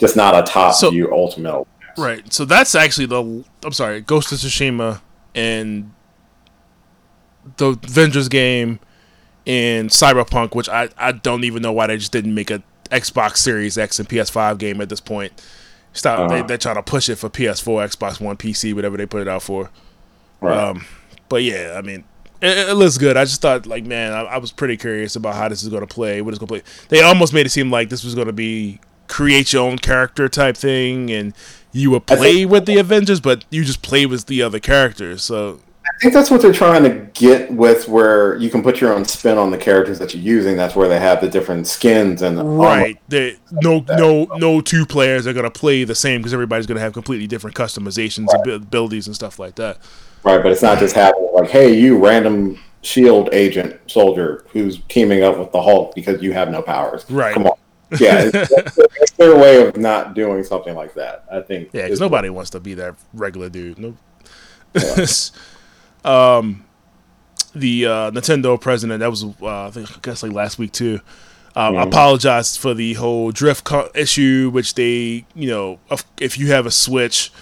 [0.00, 1.66] just not a top so, view Ultimate.
[1.96, 2.32] Right.
[2.32, 5.00] So that's actually the I'm sorry, Ghost of Tsushima
[5.34, 5.92] and
[7.56, 8.80] the Avengers game
[9.46, 13.38] and Cyberpunk, which I, I don't even know why they just didn't make a Xbox
[13.38, 15.32] Series X and PS5 game at this point.
[15.92, 16.20] Stop.
[16.20, 16.28] Uh-huh.
[16.28, 19.28] They, they're trying to push it for PS4, Xbox One, PC, whatever they put it
[19.28, 19.70] out for.
[20.40, 20.56] Right.
[20.56, 20.84] Um,
[21.28, 22.04] but yeah, I mean,
[22.40, 23.16] it, it, looks good.
[23.16, 25.86] I just thought, like, man, I, I was pretty curious about how this is going
[25.86, 26.22] to play.
[26.22, 26.86] What it's going to play.
[26.88, 28.80] They almost made it seem like this was going to be
[29.10, 31.34] create your own character type thing, and
[31.72, 35.22] you would play think- with the Avengers, but you just play with the other characters.
[35.22, 38.94] So I think that's what they're trying to get with, where you can put your
[38.94, 40.56] own spin on the characters that you're using.
[40.56, 42.98] That's where they have the different skins and right.
[43.08, 46.92] They, no, no, no two players are gonna play the same because everybody's gonna have
[46.92, 48.54] completely different customizations, right.
[48.54, 49.78] abilities, and stuff like that.
[50.22, 55.22] Right, but it's not just happening like, hey, you random shield agent soldier who's teaming
[55.22, 57.04] up with the Hulk because you have no powers.
[57.10, 57.34] Right.
[57.34, 57.56] Come on.
[57.98, 61.24] Yeah, it's, it's their way of not doing something like that.
[61.30, 61.70] I think.
[61.72, 63.78] Yeah, because nobody wants to be that regular dude.
[63.78, 63.96] No.
[64.74, 65.06] Yeah.
[66.04, 66.64] um,
[67.54, 71.00] the uh, Nintendo president that was uh, I think I guess like last week too.
[71.56, 71.82] Um, mm.
[71.82, 76.66] apologized for the whole drift co- issue, which they you know if, if you have
[76.66, 77.32] a Switch,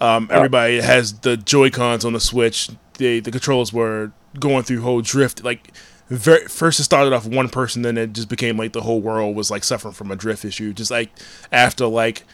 [0.00, 2.70] um, everybody has the Joy Cons on the Switch.
[2.94, 5.72] They the controls were going through whole drift like.
[6.08, 9.36] Very, first it started off one person, then it just became like the whole world
[9.36, 10.72] was like suffering from a drift issue.
[10.72, 11.10] Just like
[11.52, 12.24] after like,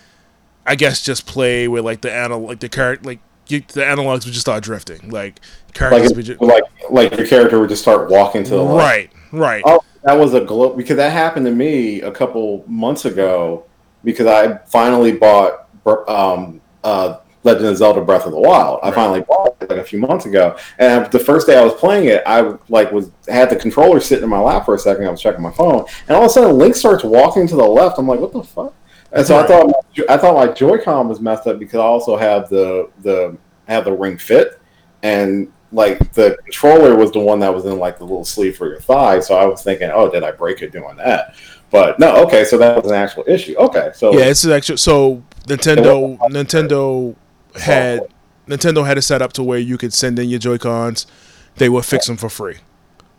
[0.67, 3.19] I guess just play with like the analog, like the character, like
[3.49, 5.11] you, the analogs would just start drifting.
[5.11, 5.41] Like
[5.73, 8.77] characters like, just, like like your character would just start walking to the left.
[8.77, 9.63] Right, right.
[9.67, 13.65] Oh, that was a glow because that happened to me a couple months ago
[14.05, 15.69] because I finally bought
[16.09, 18.81] um, uh, Legend of Zelda: Breath of the Wild.
[18.83, 18.93] Right.
[18.93, 21.75] I finally bought it like a few months ago, and the first day I was
[21.75, 25.07] playing it, I like was had the controller sitting in my lap for a second.
[25.07, 27.65] I was checking my phone, and all of a sudden Link starts walking to the
[27.65, 27.99] left.
[27.99, 28.75] I'm like, what the fuck?
[29.13, 29.45] And so right.
[29.45, 33.37] I thought I thought my Joy-Con was messed up because I also have the the
[33.69, 34.61] have the ring fit,
[35.03, 38.69] and like the controller was the one that was in like the little sleeve for
[38.69, 39.21] your thigh.
[39.21, 41.35] So I was thinking, oh, did I break it doing that?
[41.71, 43.57] But no, okay, so that was an actual issue.
[43.57, 44.77] Okay, so yeah, it's an actual.
[44.77, 47.17] So Nintendo Nintendo
[47.57, 48.07] had
[48.47, 51.07] Nintendo had it set up to where you could send in your Joy Cons,
[51.57, 52.57] they would fix them for free.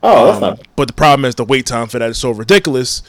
[0.03, 0.67] Oh, that's um, not.
[0.75, 3.01] But the problem is the wait time for that is so ridiculous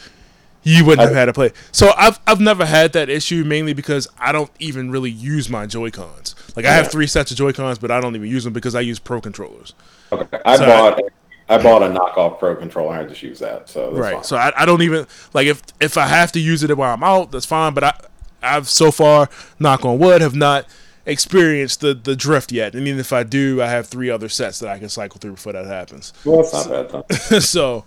[0.62, 1.52] You wouldn't have had to play.
[1.70, 5.64] So I've I've never had that issue mainly because I don't even really use my
[5.66, 6.34] Joy Cons.
[6.56, 8.74] Like I have three sets of Joy Cons, but I don't even use them because
[8.74, 9.74] I use Pro controllers.
[10.10, 10.40] Okay.
[10.44, 11.00] I So- bought
[11.48, 12.96] I bought a knockoff pro controller.
[12.96, 13.68] I just use that.
[13.68, 14.14] So that's right.
[14.14, 14.24] fine.
[14.24, 17.04] So I, I don't even like if if I have to use it while I'm
[17.04, 17.72] out, that's fine.
[17.72, 17.94] But I
[18.42, 19.28] I've so far,
[19.60, 20.66] knock on wood, have not
[21.06, 22.74] experienced the the drift yet.
[22.74, 25.32] And even if I do, I have three other sets that I can cycle through
[25.32, 26.12] before that happens.
[26.24, 27.38] well, that's not bad though.
[27.40, 27.84] so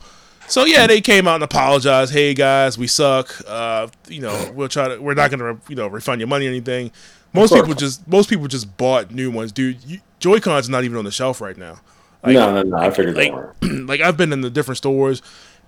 [0.48, 2.12] so yeah, they came out and apologized.
[2.12, 3.36] Hey guys, we suck.
[3.48, 5.00] Uh, you know, we'll try to.
[5.00, 6.92] We're not gonna you know refund your money or anything.
[7.34, 9.84] Most people just most people just bought new ones, dude.
[9.86, 11.80] You, Joy Cons not even on the shelf right now.
[12.24, 12.78] Like, no, no, no.
[12.78, 13.56] I figured like, they weren't.
[13.88, 15.22] like I've been in the different stores.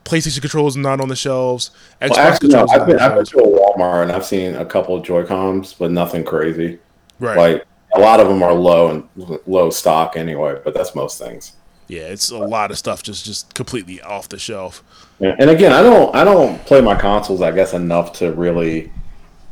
[0.04, 1.70] PlayStation controllers are not on the shelves.
[2.02, 2.68] Xbox Well, actually, no.
[2.72, 5.74] I've been I've been to a Walmart and I've seen a couple of Joy Cons,
[5.74, 6.80] but nothing crazy.
[7.22, 7.38] Right.
[7.38, 11.54] Like a lot of them are low and low stock anyway, but that's most things.
[11.88, 14.84] yeah, it's a lot of stuff just just completely off the shelf.
[15.20, 18.92] And again, I don't I don't play my consoles I guess enough to really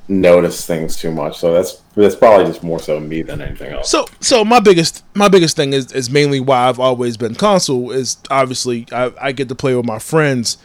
[0.07, 1.37] notice things too much.
[1.37, 3.89] So that's that's probably just more so me than anything else.
[3.91, 7.91] So so my biggest my biggest thing is is mainly why I've always been console
[7.91, 10.57] is obviously I, I get to play with my friends.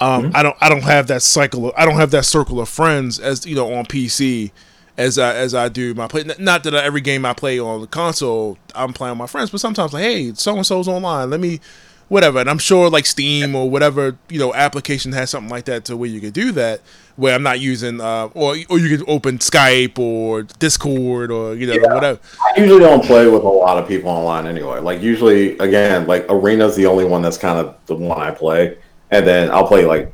[0.00, 2.68] Um, I don't I don't have that cycle of, I don't have that circle of
[2.68, 4.50] friends as you know on PC
[4.98, 6.24] as I as I do my play.
[6.38, 9.60] Not that every game I play on the console I'm playing with my friends, but
[9.60, 11.60] sometimes like hey so and so's online, let me
[12.08, 12.40] whatever.
[12.40, 15.96] And I'm sure like Steam or whatever you know application has something like that to
[15.96, 16.80] where you could do that
[17.16, 21.66] where I'm not using uh, or or you can open Skype or Discord or you
[21.66, 21.94] know Yeah.
[21.94, 22.18] whatever.
[22.56, 24.80] I usually don't play with a lot of people online anyway.
[24.80, 28.78] Like usually, again, like Arena's the only one that's kind of the one I play,
[29.10, 30.12] and then I'll play like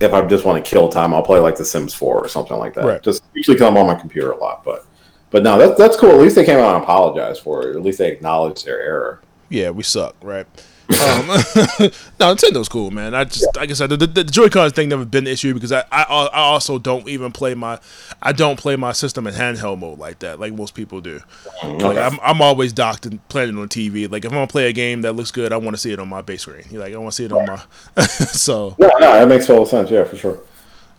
[0.00, 2.56] if I just want to kill time, I'll play like The Sims Four or something
[2.56, 2.84] like that.
[2.84, 3.02] Right.
[3.02, 4.86] Just usually because I'm on my computer a lot, but
[5.30, 6.10] but no, that's that's cool.
[6.10, 7.76] At least they came out and apologized for it.
[7.76, 9.22] At least they acknowledged their error.
[9.48, 10.46] yeah, we suck, right?
[10.88, 11.26] Um,
[12.20, 13.14] no, Nintendo's cool, man.
[13.14, 15.72] I just, like I said, the, the, the Joy-Con thing never been an issue because
[15.72, 17.80] I, I, I also don't even play my,
[18.22, 21.20] I don't play my system in handheld mode like that, like most people do.
[21.64, 24.10] Like I'm, I'm always docked and playing it on TV.
[24.10, 25.98] Like if I'm gonna play a game that looks good, I want to see it
[25.98, 26.64] on my base screen.
[26.70, 27.56] Like I want to see it on my,
[28.06, 29.90] so No, no, that makes total sense.
[29.90, 30.38] Yeah, for sure.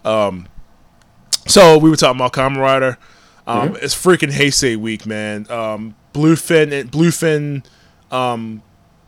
[0.04, 0.48] Um,
[1.48, 2.98] so we were talking about Kamen Rider.
[3.46, 5.50] Um, It's freaking Heisei week, man.
[5.50, 7.64] Um, Bluefin, Bluefin,
[8.14, 8.62] um,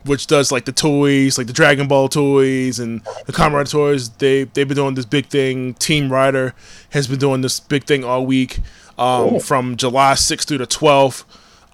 [0.05, 4.09] which does like the toys, like the Dragon Ball toys and the Comrade toys.
[4.09, 5.73] They they've been doing this big thing.
[5.75, 6.53] Team Rider
[6.91, 8.59] has been doing this big thing all week,
[8.97, 9.39] um, Cool.
[9.39, 11.23] from July 6th through the 12th.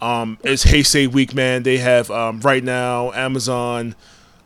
[0.01, 1.63] Um, it's Heisei week, man.
[1.63, 3.95] They have um, right now Amazon.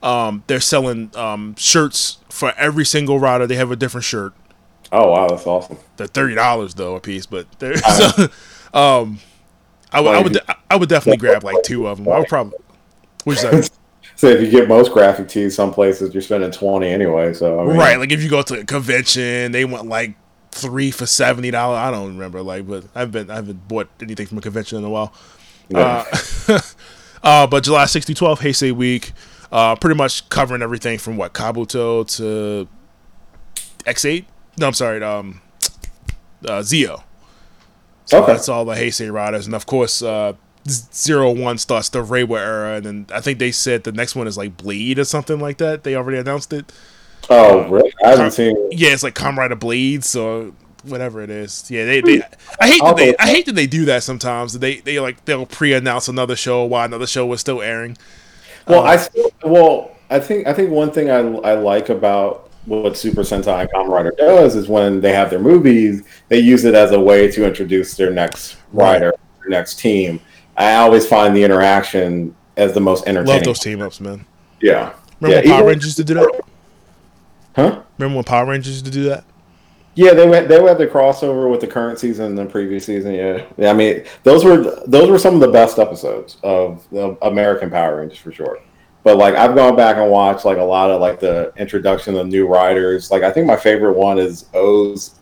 [0.04, 3.48] Um, they're selling um, shirts for every single rider.
[3.48, 4.34] They have a different shirt
[4.92, 5.78] Oh wow, that's awesome.
[5.98, 8.28] they're thirty dollars though a piece, but they're so,
[8.74, 9.20] um,
[9.92, 10.40] I would I would
[10.72, 12.08] I would definitely grab like two of them.
[12.12, 12.58] I would probably,
[13.24, 13.70] which is
[14.16, 17.34] So if you get most graphic tees, some places you're spending twenty anyway.
[17.34, 17.98] So I mean, right.
[17.98, 20.16] Like if you go to a convention, they want like
[20.52, 21.78] three for seventy dollars.
[21.78, 24.84] I don't remember like, but I've been I haven't bought anything from a convention in
[24.84, 25.14] a while.
[25.70, 26.04] yeah.
[26.50, 26.60] Uh,
[27.24, 29.14] uh, but July 6th to 12th, Heisei week,
[29.52, 32.68] uh, pretty much covering everything from what Kabuto to
[33.86, 34.26] Ex-Aid.
[34.58, 35.41] No, I'm sorry, um,
[36.46, 37.04] uh, Zio.
[38.06, 38.34] So Okay.
[38.34, 40.34] that's all the Heisei riders, and of course, uh,
[40.70, 44.28] Zero One starts the Reiwa era, and then I think they said the next one
[44.28, 45.84] is like Bleed or something like that.
[45.84, 46.72] They already announced it.
[47.30, 47.94] oh, really?
[48.06, 48.56] I haven't seen.
[48.72, 50.52] Yeah, it's like Comrade of Bleeds or
[50.84, 51.70] whatever it is.
[51.70, 52.22] Yeah, they, they
[52.60, 54.58] I hate that they I hate that they do that sometimes.
[54.60, 57.98] They they like they'll pre-announce another show while another show was still airing.
[58.68, 62.50] Well, Um, I still, well, I think I think one thing I, I like about
[62.66, 66.66] what Super Sentai and Kamen Rider does is when they have their movies, they use
[66.66, 70.20] it as a way to introduce their next rider, their next team.
[70.60, 73.36] I always find the interaction as the most entertaining.
[73.38, 74.26] Love those team ups, man.
[74.61, 74.94] Yeah.
[75.22, 76.41] Remember yeah, when Power even- Rangers used to do that?
[77.56, 77.81] Huh?
[77.98, 79.23] Remember when Power Rangers used to do that?
[79.95, 80.48] Yeah, they went.
[80.48, 83.14] They had the crossover with the current season and the previous season.
[83.15, 83.69] Yeah, yeah.
[83.69, 87.98] I mean, those were those were some of the best episodes of the American Power
[87.98, 88.60] Rangers for sure.
[89.03, 92.27] But like, I've gone back and watched like a lot of like the introduction of
[92.27, 93.11] new riders.
[93.11, 95.15] Like, I think my favorite one is OOO's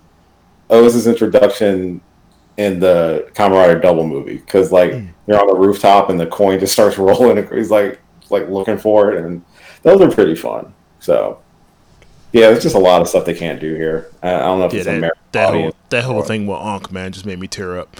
[0.72, 2.02] OOO's introduction
[2.58, 4.92] in the Rider Double movie because like
[5.26, 7.38] they're on the rooftop and the coin just starts rolling.
[7.38, 9.44] and He's like like looking for it, and
[9.84, 10.74] those are pretty fun.
[11.00, 11.40] So.
[12.34, 14.12] Yeah, there's just a lot of stuff they can't do here.
[14.22, 16.60] I I don't know if Yeah, it's that, American that whole that whole thing with
[16.60, 17.96] Ankh man, just made me tear up.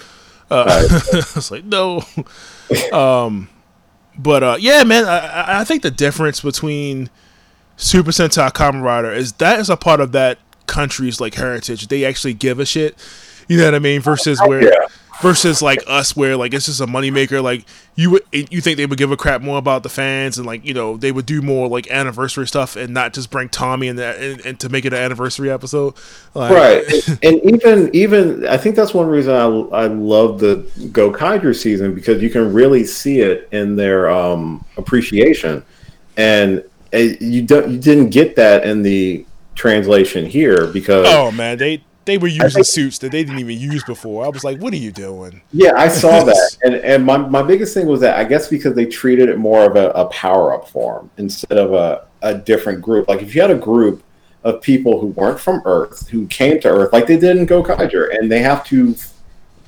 [0.50, 2.02] Uh, it's like no.
[2.92, 3.48] um,
[4.18, 7.08] but uh, yeah, man, I- I, I think the difference between
[7.78, 11.88] Super Sentai Kamen Rider is that is a part of that country's like heritage.
[11.88, 12.96] They actually give a shit.
[13.48, 14.00] You know what I mean?
[14.00, 14.86] Versus where Yeah.
[15.20, 17.64] versus like us where like it's just a moneymaker like
[17.96, 20.64] you would you think they would give a crap more about the fans and like
[20.64, 23.96] you know they would do more like anniversary stuff and not just bring tommy in
[23.96, 25.92] that and, and to make it an anniversary episode
[26.34, 29.44] like, right and even even i think that's one reason i,
[29.76, 30.58] I love the
[30.92, 35.64] Gokaiger season because you can really see it in their um appreciation
[36.16, 36.62] and
[36.92, 39.26] you don't you didn't get that in the
[39.56, 43.58] translation here because oh man they they were using think, suits that they didn't even
[43.58, 44.24] use before.
[44.24, 47.42] I was like, "What are you doing?" Yeah, I saw that, and and my, my
[47.42, 50.54] biggest thing was that I guess because they treated it more of a, a power
[50.54, 53.08] up form instead of a, a different group.
[53.08, 54.02] Like if you had a group
[54.42, 58.16] of people who weren't from Earth who came to Earth, like they did in Gokaiger,
[58.16, 58.96] and they have to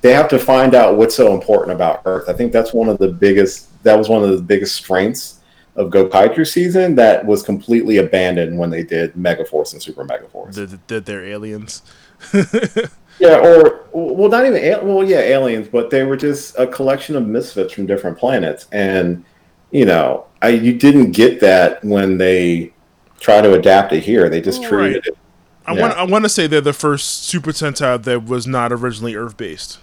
[0.00, 2.28] they have to find out what's so important about Earth.
[2.28, 3.68] I think that's one of the biggest.
[3.82, 5.40] That was one of the biggest strengths
[5.76, 10.54] of Gokaiger season that was completely abandoned when they did Megaforce and Super Megaforce.
[10.86, 11.82] Did, they're aliens?
[13.18, 17.26] yeah, or well, not even well, yeah, aliens, but they were just a collection of
[17.26, 19.24] misfits from different planets, and
[19.70, 22.72] you know, I you didn't get that when they
[23.18, 24.28] try to adapt it here.
[24.28, 25.06] They just treated right.
[25.06, 25.18] it.
[25.66, 29.14] I want I want to say they're the first Super Sentai that was not originally
[29.14, 29.78] Earth based.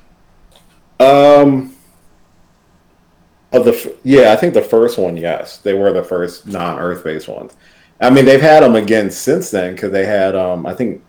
[0.99, 1.73] Um.
[3.53, 7.29] Of the yeah, I think the first one, yes, they were the first non-Earth based
[7.29, 7.55] ones.
[8.01, 11.01] I mean, they've had them again since then because they had um, I think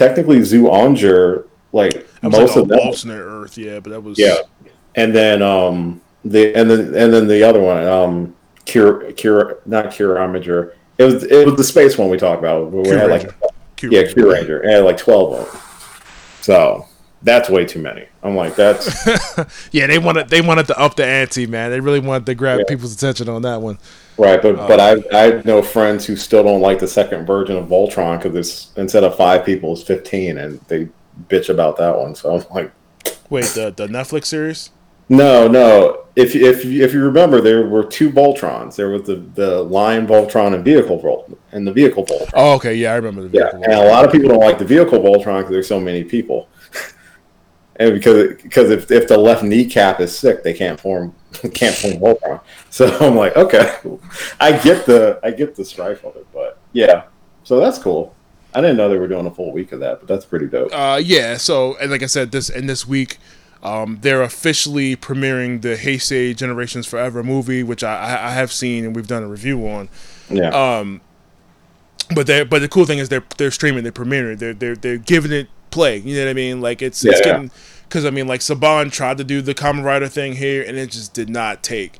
[0.00, 4.36] technically Zyuohger, like most like of them, alternate Earth, yeah, but that was yeah,
[4.94, 9.86] and then um the and then and then the other one um cure cure not
[9.86, 10.72] Kiramager.
[10.96, 12.72] It was it was the space one we talked about.
[12.72, 13.30] We had like
[13.76, 15.60] Q yeah, Kyuranger and like twelve of them.
[16.40, 16.86] So
[17.22, 18.06] that's way too many.
[18.22, 19.06] I'm like that's
[19.72, 19.86] yeah.
[19.86, 21.70] They wanted they wanted to up the ante, man.
[21.70, 22.64] They really wanted to grab yeah.
[22.68, 23.78] people's attention on that one.
[24.20, 27.56] Right, but uh, but I I know friends who still don't like the second version
[27.56, 30.88] of Voltron because it's instead of five people, it's fifteen, and they
[31.28, 32.14] bitch about that one.
[32.14, 32.70] So I'm like,
[33.30, 34.70] wait, the the Netflix series?
[35.08, 36.04] No, no.
[36.16, 38.76] If if if you remember, there were two Voltrons.
[38.76, 42.30] There was the the Lion Voltron and Vehicle Voltron, and the Vehicle Voltron.
[42.34, 43.60] Oh, okay, yeah, I remember the Vehicle.
[43.60, 43.72] Yeah, Voltron.
[43.72, 46.48] and a lot of people don't like the Vehicle Voltron because there's so many people.
[47.76, 51.14] and because because if, if the left kneecap is sick, they can't form
[51.54, 52.40] can't form Voltron.
[52.70, 53.76] So I'm like, okay,
[54.40, 57.04] I get the I get the strife of it, but yeah,
[57.44, 58.14] so that's cool.
[58.52, 60.70] I didn't know they were doing a full week of that, but that's pretty dope.
[60.72, 61.36] Uh, yeah.
[61.36, 63.18] So and like I said, this in this week,
[63.62, 68.96] um, they're officially premiering the Heisei Generations Forever movie, which I, I have seen and
[68.96, 69.88] we've done a review on.
[70.28, 70.48] Yeah.
[70.48, 71.00] Um,
[72.14, 74.98] but they but the cool thing is they're they're streaming, they're premiering, they're they're they're
[74.98, 75.98] giving it play.
[75.98, 76.60] You know what I mean?
[76.60, 77.50] Like it's yeah, it's getting
[77.90, 80.90] because I mean like Saban tried to do the Kamen Rider thing here and it
[80.90, 81.98] just did not take.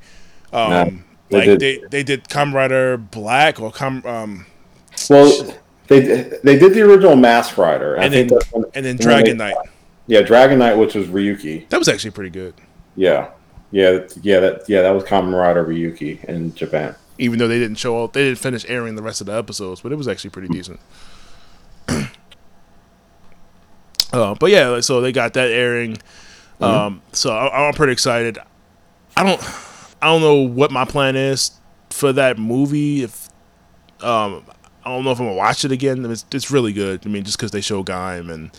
[0.53, 1.61] Um, they like did.
[1.61, 4.47] they they did Kamen Rider Black or Com um.
[5.09, 5.57] Well,
[5.89, 6.01] they
[6.45, 9.57] they did the original Mask Rider, and then when, and then Dragon Knight.
[10.07, 11.69] Yeah, Dragon Knight, which was Ryuki.
[11.69, 12.55] That was actually pretty good.
[12.97, 13.31] Yeah,
[13.73, 14.41] yeah, yeah.
[14.41, 16.95] That yeah, that was Kamen Rider Ryuki in Japan.
[17.19, 19.81] Even though they didn't show up, they didn't finish airing the rest of the episodes,
[19.81, 20.81] but it was actually pretty decent.
[24.13, 25.97] Uh, but yeah, so they got that airing.
[26.61, 26.65] Mm-hmm.
[26.65, 28.39] Um, so I, am pretty excited.
[29.17, 29.43] I don't,
[30.03, 31.53] I don't know what my plan is
[31.91, 33.03] for that movie.
[33.03, 33.29] If
[34.03, 34.45] um,
[34.85, 36.05] I don't know if I'm gonna watch it again.
[36.11, 37.03] It's, it's really good.
[37.05, 38.51] I mean, just because they show Gaim and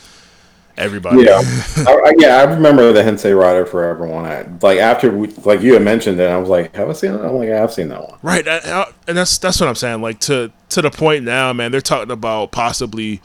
[0.78, 1.24] everybody.
[1.24, 1.42] Yeah,
[1.78, 2.38] I, yeah.
[2.38, 4.26] I remember the Heisei Rider Forever one.
[4.26, 7.14] I, like after we, like you had mentioned it, I was like, "Have I seen
[7.14, 9.76] it?" I'm like, "I've seen that one." Right, I, I, and that's that's what I'm
[9.76, 10.02] saying.
[10.02, 11.72] Like to to the point now, man.
[11.72, 13.22] They're talking about possibly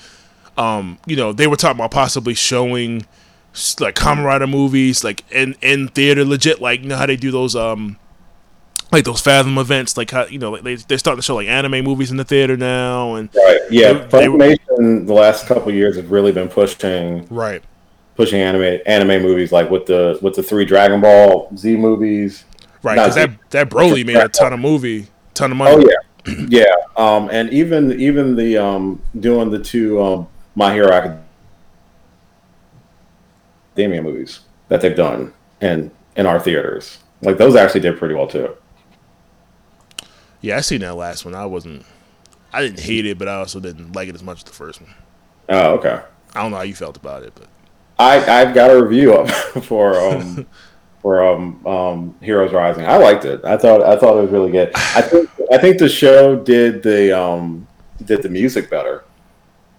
[0.56, 3.06] um, you know, they were talking about possibly showing
[3.80, 7.30] like Kamen Rider movies, like in in theater, legit, like you know how they do
[7.30, 7.98] those um
[8.92, 11.48] like those Fathom events, like how you know, like they they're starting to show like
[11.48, 15.72] anime movies in the theater now, and right, yeah, they, Funimation they, the last couple
[15.72, 17.62] years have really been pushing right
[18.16, 22.44] pushing anime anime movies like with the with the three Dragon Ball Z movies,
[22.82, 22.94] right?
[22.94, 25.84] Because that that Broly made a ton of movie, ton of money.
[25.84, 25.90] Oh
[26.26, 30.90] yeah, yeah, um, and even even the um doing the two um my Hero
[33.76, 36.98] Academia movies that they've done in in our theaters.
[37.22, 38.56] Like those actually did pretty well too.
[40.40, 41.34] Yeah, I seen that last one.
[41.34, 41.84] I wasn't.
[42.52, 44.80] I didn't hate it, but I also didn't like it as much as the first
[44.80, 44.94] one.
[45.48, 46.00] Oh, okay.
[46.34, 47.48] I don't know how you felt about it, but
[47.98, 49.30] I I've got a review up
[49.64, 50.46] for um
[51.02, 52.86] for um um Heroes Rising.
[52.86, 53.44] I liked it.
[53.44, 54.70] I thought I thought it was really good.
[54.74, 57.68] I think I think the show did the um
[58.04, 59.04] did the music better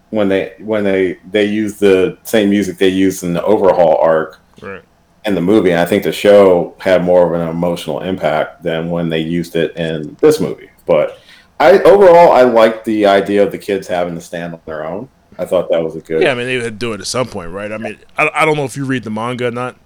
[0.09, 4.39] when they when they they use the same music they used in the overhaul arc
[4.61, 4.83] right.
[5.25, 5.71] in the movie.
[5.71, 9.55] And I think the show had more of an emotional impact than when they used
[9.55, 10.69] it in this movie.
[10.85, 11.19] But
[11.59, 15.09] I overall I liked the idea of the kids having to stand on their own.
[15.39, 16.21] I thought that was a good.
[16.21, 17.71] Yeah, I mean they would do it at some point, right?
[17.71, 19.77] I mean, I, I don't know if you read the manga or not.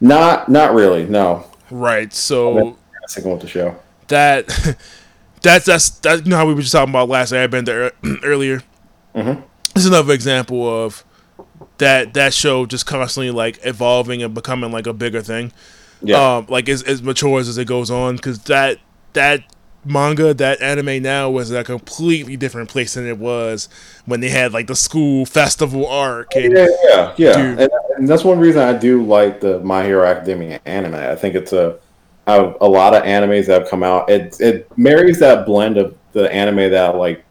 [0.00, 1.06] Not not really.
[1.06, 1.46] No.
[1.70, 2.12] Right.
[2.12, 3.76] So Sticking with the show.
[4.08, 4.48] that
[5.42, 6.24] that's that's that.
[6.24, 8.62] You know how we were just talking about last Airbender uh, earlier.
[9.16, 9.42] Mhm.
[9.74, 11.04] This is another example of
[11.78, 15.52] that that show just constantly like evolving and becoming like a bigger thing.
[16.02, 16.36] Yeah.
[16.36, 18.78] Um, like as, as matures as it goes on, because that
[19.14, 19.40] that
[19.84, 23.68] manga, that anime now was a completely different place than it was
[24.04, 26.34] when they had like the school festival arc.
[26.36, 27.38] And, yeah, yeah, yeah.
[27.38, 30.94] And, and that's one reason I do like the My Hero Academia anime.
[30.94, 31.78] I think it's a
[32.28, 34.10] a lot of animes that have come out.
[34.10, 37.24] It it marries that blend of the anime that like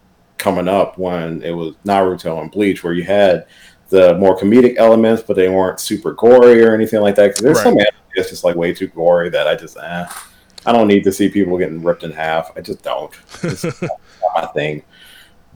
[0.46, 3.48] coming up when it was Naruto and Bleach, where you had
[3.90, 7.30] the more comedic elements, but they weren't super gory or anything like that.
[7.30, 7.64] Because there's Right.
[7.64, 10.06] some anime that's just like way too gory that I just eh,
[10.68, 12.52] I don't need to see people getting ripped in half.
[12.56, 13.12] I just don't.
[13.44, 13.92] It's not
[14.36, 14.84] my thing.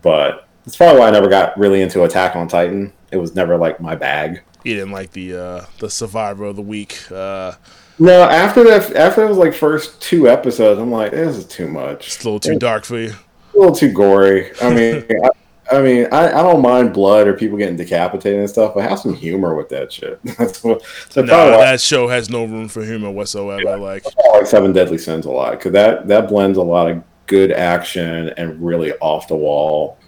[0.02, 2.94] But it's probably why I never got really into Attack on Titan.
[3.12, 4.42] It was never like my bag.
[4.64, 7.00] you didn't like the uh, the Survivor of the Week.
[7.12, 7.54] Uh,
[7.98, 11.68] No, after that, after it was like first two episodes, I'm like, this is too
[11.68, 12.08] much.
[12.08, 13.14] it's a little too dark for you.
[13.54, 14.52] A little too gory.
[14.62, 15.30] I mean, I,
[15.72, 19.00] I mean, I, I don't mind blood or people getting decapitated and stuff, but have
[19.00, 20.20] some humor with that shit.
[20.38, 20.82] That's what.
[21.10, 23.78] So No, that show has no room for humor whatsoever.
[23.78, 27.04] Like, I like Seven Deadly Sins a lot because that that blends a lot of
[27.28, 30.00] good action and really off the wall,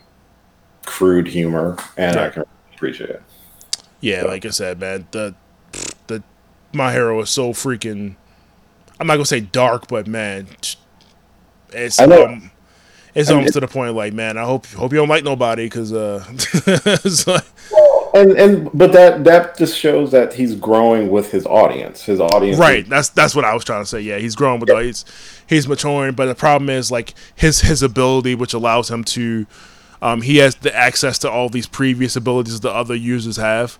[0.85, 2.43] crude humor, and I can
[2.73, 3.23] appreciate it.
[3.99, 5.35] yeah, like I said, man, the
[6.07, 6.23] the
[6.73, 8.15] My Hero is so freaking.
[8.99, 10.47] I'm not gonna say dark, but man,
[11.71, 12.25] it's I know.
[12.25, 12.51] um,
[13.15, 15.23] it's I mean, almost to the point like, man, I hope hope you don't like
[15.23, 16.23] nobody because uh,
[17.27, 17.43] like,
[18.13, 22.03] And and but that that just shows that he's growing with his audience.
[22.03, 22.87] His audience, is- right.
[22.87, 24.01] That's that's what I was trying to say.
[24.01, 25.05] Yeah, he's growing with he's
[25.47, 29.45] he's maturing, but the problem is like his his ability, which allows him to.
[30.03, 33.77] Um, he has the access to all these previous abilities the other users have.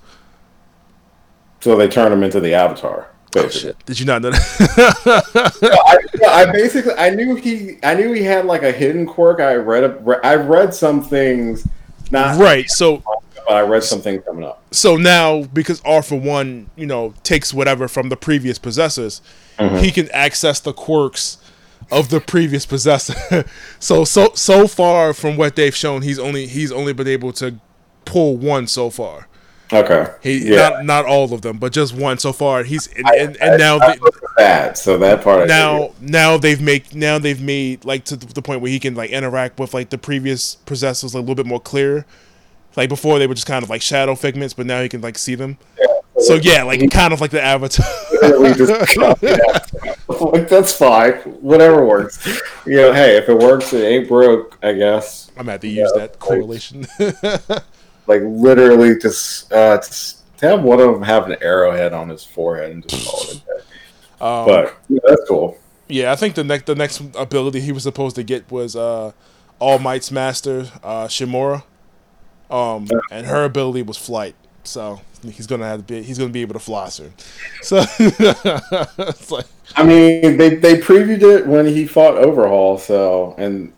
[1.61, 3.07] so they turn him into the Avatar.
[3.35, 3.77] Oh shit!
[3.85, 5.23] Did you not know that?
[5.63, 9.39] I, yeah, I basically I knew he I knew he had like a hidden quirk.
[9.39, 11.65] I read a, I read some things,
[12.11, 12.69] not right.
[12.69, 13.01] So
[13.47, 14.61] but I read something coming up.
[14.71, 19.21] so now because All For One, you know, takes whatever from the previous possessors,
[19.57, 19.77] Mm-hmm.
[19.77, 21.37] he can access the quirks
[21.91, 23.45] of the previous possessor.
[23.79, 27.59] so so so far from what they've shown, he's only he's only been able to
[28.05, 29.27] pull one so far.
[29.73, 32.64] Okay, He yeah, not not all of them, but just one so far.
[32.64, 33.99] He's and, I- and, and now I, they,
[34.38, 34.77] bad.
[34.77, 38.61] So that part I now now they've made now they've made like to the point
[38.61, 41.60] where he can like interact with like the previous possessors like, a little bit more
[41.60, 42.06] clear.
[42.76, 45.18] Like before they were just kind of like shadow figments, but now he can like
[45.18, 45.57] see them.
[46.19, 47.85] So yeah, like kind of like the avatar.
[49.22, 49.60] yeah.
[50.19, 51.14] like that's fine.
[51.41, 52.41] Whatever works.
[52.65, 54.57] You know, hey, if it works, it ain't broke.
[54.61, 55.31] I guess.
[55.38, 56.85] I'm at to use that correlation.
[56.99, 57.64] Like
[58.19, 62.88] literally, just uh, just have one of them have an arrowhead on his forehead and
[62.88, 63.63] just call it a day.
[64.19, 65.57] um, But yeah, that's cool.
[65.88, 69.11] yeah, I think the next the next ability he was supposed to get was uh,
[69.59, 71.63] All Might's master uh, Shimura,
[72.49, 74.35] um, and her ability was flight.
[74.63, 77.13] So he's gonna have to be he's gonna be able to fly soon.
[77.63, 82.77] So it's like I mean, they they previewed it when he fought Overhaul.
[82.77, 83.73] So and.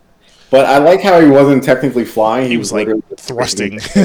[0.54, 2.48] But I like how he wasn't technically flying.
[2.48, 2.86] he was like
[3.16, 3.80] thrusting.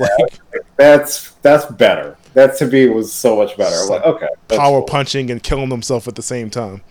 [0.00, 0.40] Like
[0.76, 2.18] That's that's better.
[2.34, 3.76] That to me was so much better.
[3.88, 4.88] Like, okay, power cool.
[4.88, 6.82] punching and killing himself at the same time.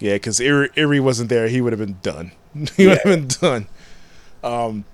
[0.00, 2.32] Yeah, because Eri, Eri wasn't there, he would have been done.
[2.76, 3.68] he would have been done.
[4.42, 4.84] Um,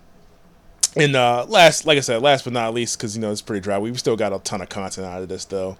[0.95, 3.63] and uh, last, like I said, last but not least, because you know it's pretty
[3.63, 3.79] dry.
[3.79, 5.79] We've still got a ton of content out of this though.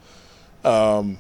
[0.65, 1.19] Um,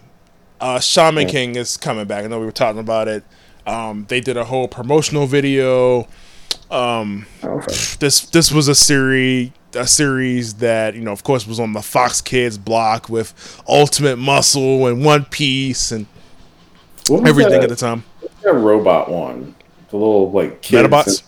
[0.58, 1.32] uh, Shaman Yeah.
[1.32, 2.24] King is coming back.
[2.24, 3.24] I know we were talking about it.
[3.66, 6.08] Um, they did a whole promotional video.
[6.70, 7.74] Um, Okay.
[7.98, 11.82] this this was a series a series that you know of course was on the
[11.82, 16.06] Fox Kids block with Ultimate Muscle and One Piece and
[17.10, 18.04] everything that, at the time.
[18.42, 19.54] that robot one?
[19.90, 21.22] The little like kids Medabots.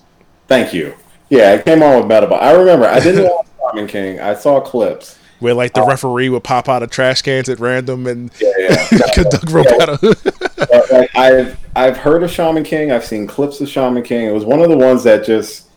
[0.48, 0.94] Thank you.
[1.28, 2.40] Yeah, it came on with Medabot.
[2.40, 2.86] I remember.
[2.86, 4.20] I didn't watch Shaman King.
[4.20, 5.18] I saw clips.
[5.40, 8.86] Where like the referee would pop out of trash cans at random and Yeah, yeah.
[9.14, 9.98] conduct robot.
[10.70, 12.92] But, like, I've I've heard of Shaman King.
[12.92, 14.26] I've seen clips of Shaman King.
[14.26, 15.68] It was one of the ones that just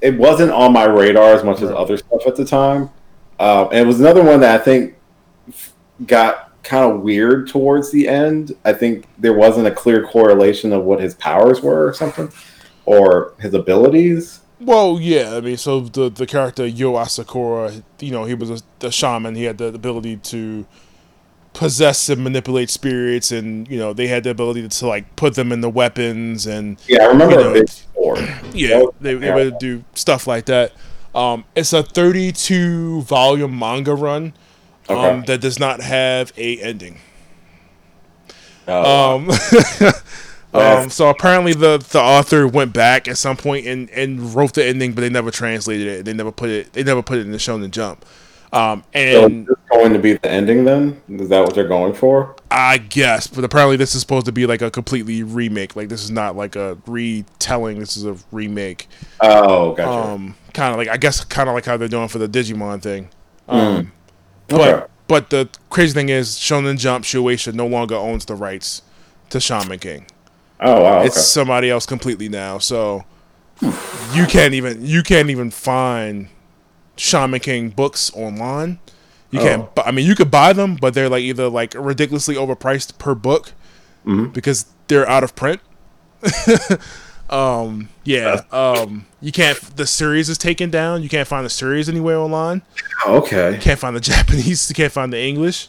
[0.00, 2.90] it wasn't on my radar as much as other stuff at the time.
[3.38, 4.94] Um, and it was another one that I think
[6.06, 8.56] got kind of weird towards the end.
[8.64, 12.32] I think there wasn't a clear correlation of what his powers were or something,
[12.86, 14.40] or his abilities.
[14.58, 18.86] well, yeah, I mean, so the the character Yoh Asakura, you know, he was a,
[18.86, 19.34] a shaman.
[19.34, 20.66] He had the ability to
[21.56, 25.52] possess and manipulate spirits, and you know, they had the ability to like put them
[25.52, 27.64] in the weapons and Yeah, I remember You know,
[28.52, 30.72] yeah, they, they would do stuff like that.
[31.14, 34.34] Um, it's a 32 volume manga run.
[34.88, 35.08] Okay.
[35.08, 36.98] um, that does not have a ending.
[38.68, 39.30] Oh, Um,
[40.52, 44.64] um, so apparently the the author went back at some point and, and wrote the
[44.64, 46.04] ending, but they never translated it.
[46.04, 46.74] They never put it.
[46.74, 48.04] They never put it in the Shonen Jump.
[48.56, 51.00] Um, so and is this going to be the ending then?
[51.08, 52.34] Is that what they're going for?
[52.50, 55.76] I guess, but apparently this is supposed to be like a completely remake.
[55.76, 57.78] Like this is not like a retelling.
[57.78, 58.88] This is a remake.
[59.20, 60.10] Oh, gotcha.
[60.10, 62.80] Um, kind of like I guess kind of like how they're doing for the Digimon
[62.80, 63.10] thing.
[63.48, 63.90] Um, okay.
[64.48, 68.82] but but the crazy thing is Shonen Jump Shueisha no longer owns the rights
[69.30, 70.06] to Shaman King.
[70.60, 70.98] oh wow.
[70.98, 71.06] Okay.
[71.08, 72.58] It's somebody else completely now.
[72.58, 73.04] So
[74.14, 76.28] you can't even you can't even find
[76.96, 78.78] Shaman King books online.
[79.30, 79.68] You can't.
[79.76, 79.82] Oh.
[79.84, 83.52] I mean, you could buy them, but they're like either like ridiculously overpriced per book
[84.06, 84.32] Mhm.
[84.32, 85.60] because they're out of print.
[87.30, 87.88] um.
[88.04, 88.42] Yeah.
[88.52, 89.06] Um.
[89.20, 89.58] You can't.
[89.76, 91.02] The series is taken down.
[91.02, 92.62] You can't find the series anywhere online.
[93.06, 93.58] Okay.
[93.60, 94.68] Can't find the Japanese.
[94.68, 95.68] You can't find the English.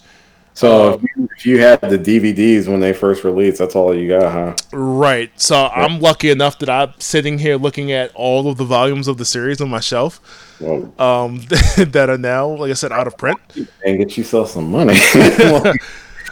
[0.53, 4.07] So if, you, if you had the DVDs when they first released, that's all you
[4.07, 4.55] got, huh?
[4.75, 5.29] Right.
[5.39, 9.17] So I'm lucky enough that I'm sitting here looking at all of the volumes of
[9.19, 10.19] the series on my shelf.
[10.61, 11.39] Um,
[11.77, 13.39] that are now, like I said, out of print.
[13.85, 14.97] and get yourself some money.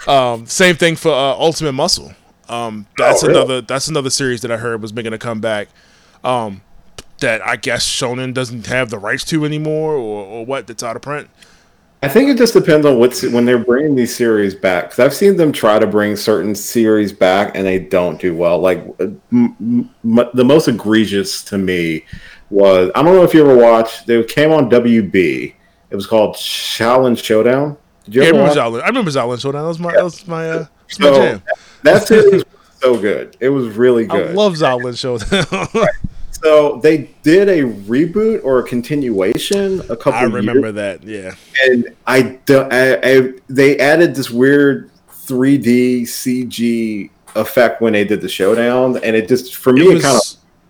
[0.07, 2.13] Um, same thing for uh, Ultimate Muscle.
[2.47, 3.39] Um, that's Oh, really?
[3.39, 5.67] another that's another series that I heard was making a comeback.
[6.23, 6.61] Um,
[7.21, 10.67] that I guess Shonen doesn't have the rights to anymore, or, or what?
[10.67, 11.27] That's out of print.
[12.03, 14.83] I think it just depends on what's when they're bringing these series back.
[14.91, 18.59] Because I've seen them try to bring certain series back and they don't do well.
[18.59, 22.05] Like m- m- the most egregious to me
[22.49, 24.07] was I don't know if you ever watched.
[24.07, 25.53] They came on WB.
[25.89, 27.77] It was called Xiaolin Showdown.
[28.05, 28.57] Did you Yeah, I remember watch?
[28.57, 28.83] Xiaolin.
[28.83, 29.61] I remember Xiaolin Showdown.
[29.63, 30.57] That was my that was my uh,
[30.87, 31.43] that's my So jam.
[31.83, 32.43] that series was
[32.81, 33.37] so good.
[33.39, 34.35] It was really I good.
[34.35, 35.87] love Xiaolin Showdown.
[36.31, 40.13] so they did a reboot or a continuation a couple.
[40.13, 41.03] I years remember that.
[41.03, 41.33] Yeah.
[41.63, 48.29] and I, I, I they added this weird 3D CG effect when they did the
[48.29, 50.21] showdown, and it just for me It it, was kind of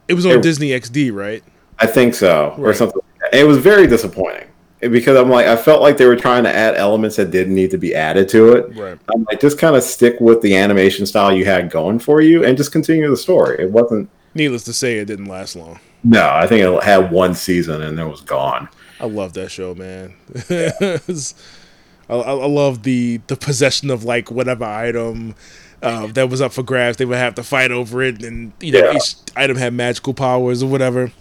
[0.08, 1.44] it was on it- Disney XD, right?
[1.80, 3.02] I think so or something.
[3.22, 3.40] like that.
[3.40, 4.48] It was very disappointing
[4.80, 7.72] because I'm like I felt like they were trying to add elements that didn't need
[7.72, 8.76] to be added to it.
[8.78, 8.98] Right.
[9.14, 12.44] I'm like just kind of stick with the animation style you had going for you
[12.46, 13.62] and just continue the story.
[13.62, 14.10] It wasn't.
[14.34, 15.80] Needless to say, it didn't last long.
[16.04, 18.70] No, I think it had one season and it was gone.
[19.00, 20.14] I love that show, man.
[20.50, 25.36] I, I I love the the possession of like whatever item
[25.82, 26.98] uh, that was up for grabs.
[26.98, 28.96] They would have to fight over it, and you know Yeah.
[28.96, 31.12] each item had magical powers or whatever.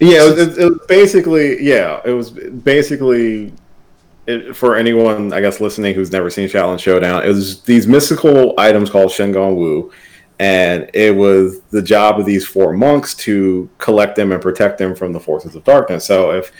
[0.00, 3.52] Yeah, it was, it was basically yeah, it was basically
[4.26, 7.24] it, for anyone I guess listening who's never seen Xiaolin Showdown.
[7.24, 9.90] It was these mystical items called Shen Gong Wu,
[10.38, 14.94] and it was the job of these four monks to collect them and protect them
[14.94, 16.04] from the forces of darkness.
[16.04, 16.52] So if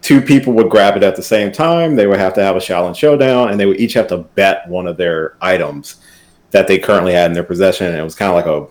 [0.00, 2.60] two people would grab it at the same time, they would have to have a
[2.60, 5.96] Xiaolin Showdown, and they would each have to bet one of their items
[6.52, 7.88] that they currently had in their possession.
[7.88, 8.66] And it was kind of like a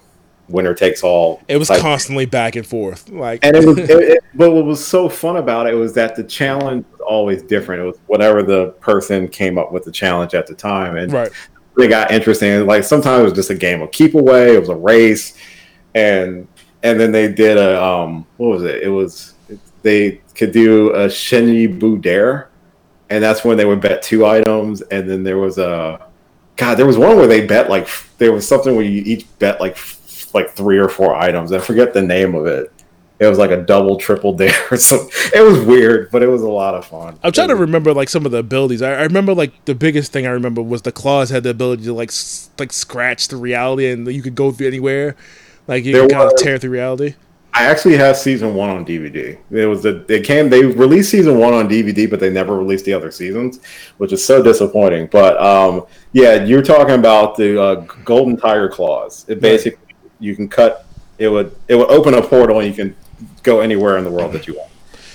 [0.50, 1.42] winner takes all.
[1.48, 1.82] It was type.
[1.82, 3.10] constantly back and forth.
[3.10, 6.16] Like and it was it, it, but what was so fun about it was that
[6.16, 7.82] the challenge was always different.
[7.84, 10.98] It was whatever the person came up with the challenge at the time.
[10.98, 11.32] And right.
[11.78, 12.66] it got interesting.
[12.66, 14.56] Like sometimes it was just a game of keep away.
[14.56, 15.38] It was a race.
[15.96, 16.48] And
[16.84, 18.84] and then they did a um what was it?
[18.84, 19.36] It was
[19.82, 22.50] they could do a shenyi bu dare
[23.10, 24.82] and that's when they would bet two items.
[24.84, 26.06] And then there was a
[26.56, 29.62] god there was one where they bet like there was something where you each bet
[29.62, 29.78] like
[30.34, 32.72] like three or four items i forget the name of it
[33.20, 36.42] it was like a double triple dare or something it was weird but it was
[36.42, 38.82] a lot of fun I'm trying to remember like some of the abilities.
[38.82, 41.84] I, I remember like the biggest thing I remember was the claws had the ability
[41.84, 45.16] to like s- like scratch the reality, and you could go through anywhere.
[45.68, 47.16] Like you There could kind of tear through reality.
[47.54, 49.38] I actually have season one on DVD.
[49.52, 52.86] It was the it came they released season one on DVD, but they never released
[52.86, 53.60] the other seasons,
[53.98, 55.08] which is so disappointing.
[55.12, 57.76] But um, yeah, you're talking about the uh,
[58.06, 59.26] Golden Tiger claws.
[59.28, 59.80] It basically
[60.20, 60.86] you can cut.
[61.18, 62.96] It would it would open a portal and you can
[63.44, 64.72] go anywhere in the world that you want.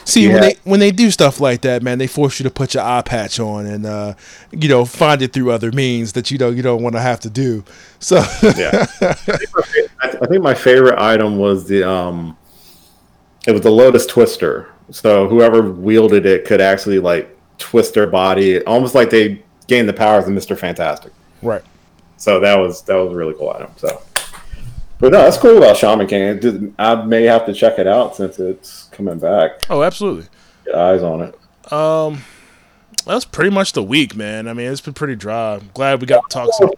[0.07, 2.75] See, when they when they do stuff like that, man, they force you to put
[2.75, 4.15] your eye patch on and uh,
[4.51, 7.21] you know find it through other means that you know you don't want to have
[7.21, 7.65] to do.
[8.01, 11.89] So Yeah, I think my fa- I th- I think my favorite item was the
[11.89, 12.37] um,
[13.47, 14.69] it was the Lotus Twister.
[14.91, 19.95] So whoever wielded it could actually like twist their body, almost like they gained the
[19.95, 21.13] powers of Mister Fantastic.
[21.41, 21.63] right.
[22.19, 23.71] So that was that was a really cool item.
[23.77, 24.03] So,
[25.05, 26.39] but no, that's cool about Shaman King.
[26.41, 29.63] Did- I may have to check it out since it's coming back.
[29.69, 30.27] Oh, absolutely.
[30.65, 31.73] Get eyes on it.
[31.73, 32.23] Um,
[33.07, 34.49] that's pretty much the week, man.
[34.49, 35.57] I mean, it's been pretty dry.
[35.57, 36.71] I'm glad we got to talk some.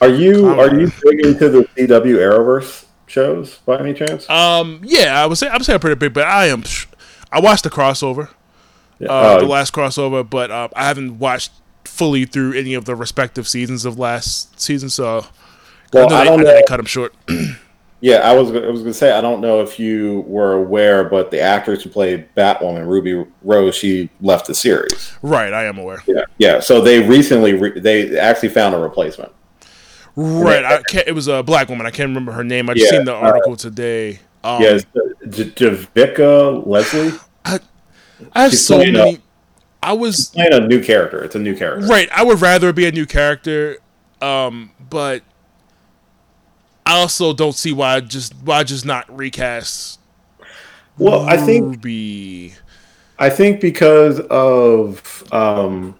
[0.00, 4.28] Are you are you big into the CW Arrowverse shows by any chance?
[4.30, 6.64] Um, yeah, I would say I'm saying pretty big, but I am.
[7.32, 8.28] I watched the crossover,
[8.98, 9.08] Yeah.
[9.08, 11.52] uh, Oh, the last crossover, but uh, I haven't watched
[11.84, 15.26] fully through any of the respective seasons of last season, so
[15.92, 16.54] Well, I, know I don't I know know.
[16.54, 17.14] they cut him short.
[18.00, 21.30] Yeah, I was I was gonna say I don't know if you were aware, but
[21.32, 25.12] the actress who played Batwoman, Ruby Rose, she left the series.
[25.22, 26.02] right, I am aware.
[26.06, 26.60] Yeah, yeah.
[26.60, 29.32] So they recently re- they actually found a replacement.
[30.14, 31.86] Right, I can't, it was a black woman.
[31.86, 32.68] I can't remember her name.
[32.70, 34.20] I just Yeah, seen the uh, article today.
[34.44, 34.84] Um, yes,
[35.28, 37.60] J- Javicia Leslie I
[38.42, 39.18] have she's so a- many.
[39.82, 41.22] I was playing a new character.
[41.22, 41.86] It's a new character.
[41.86, 42.08] right.
[42.12, 43.78] I would rather be a new character,
[44.20, 45.22] um, but
[46.88, 50.00] I also don't see why just why just not recast.
[50.96, 52.54] Well, I think Ruby.
[53.18, 55.94] I think because of um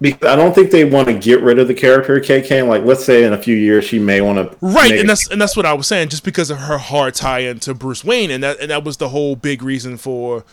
[0.00, 2.66] because I don't think they want to get rid of the character KK.
[2.66, 5.40] Like, let's say in a few years she may want to Right, and that's and
[5.40, 8.42] that's what I was saying, just because of her hard tie-in to Bruce Wayne, and
[8.42, 10.44] that and that was the whole big reason for,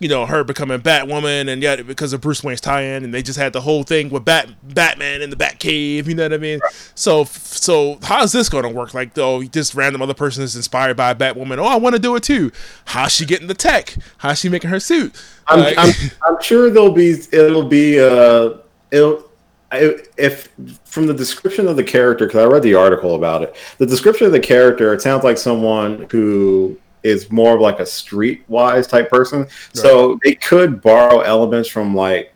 [0.00, 3.38] you know, her becoming Batwoman, and yet because of Bruce Wayne's tie-in, and they just
[3.38, 6.60] had the whole thing with Bat Batman in the Batcave, you know what I mean?
[6.94, 8.94] So so how's this going to work?
[8.94, 11.58] Like, though, this random other person is inspired by Batwoman.
[11.58, 12.52] Oh, I want to do it too.
[12.86, 13.96] How's she getting the tech?
[14.18, 15.14] How's she making her suit?
[15.48, 15.92] I'm, Like- I'm,
[16.26, 18.54] I'm sure there'll be it'll be uh
[18.90, 19.24] it'll
[19.70, 20.48] I, if
[20.84, 24.26] from the description of the character because I read the article about it the description
[24.26, 29.10] of the character it sounds like someone who is more of like a streetwise type
[29.10, 29.46] person.
[29.72, 32.34] So they could borrow elements from like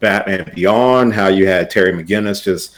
[0.00, 2.76] Batman Beyond how you had Terry McGinnis just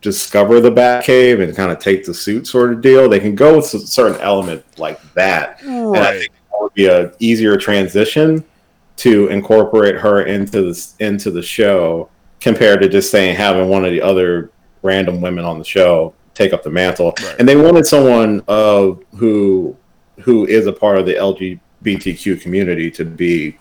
[0.00, 3.08] discover the Batcave and kind of take the suit sort of deal.
[3.08, 5.62] They can go with a certain element like that.
[5.62, 8.44] And I think that would be a easier transition
[8.96, 12.08] to incorporate her into the into the show
[12.40, 14.50] compared to just saying having one of the other
[14.82, 17.12] random women on the show take up the mantle.
[17.22, 17.36] Right.
[17.38, 19.76] And they wanted someone uh, who
[20.22, 23.58] who is a part of the LGBTQ community to be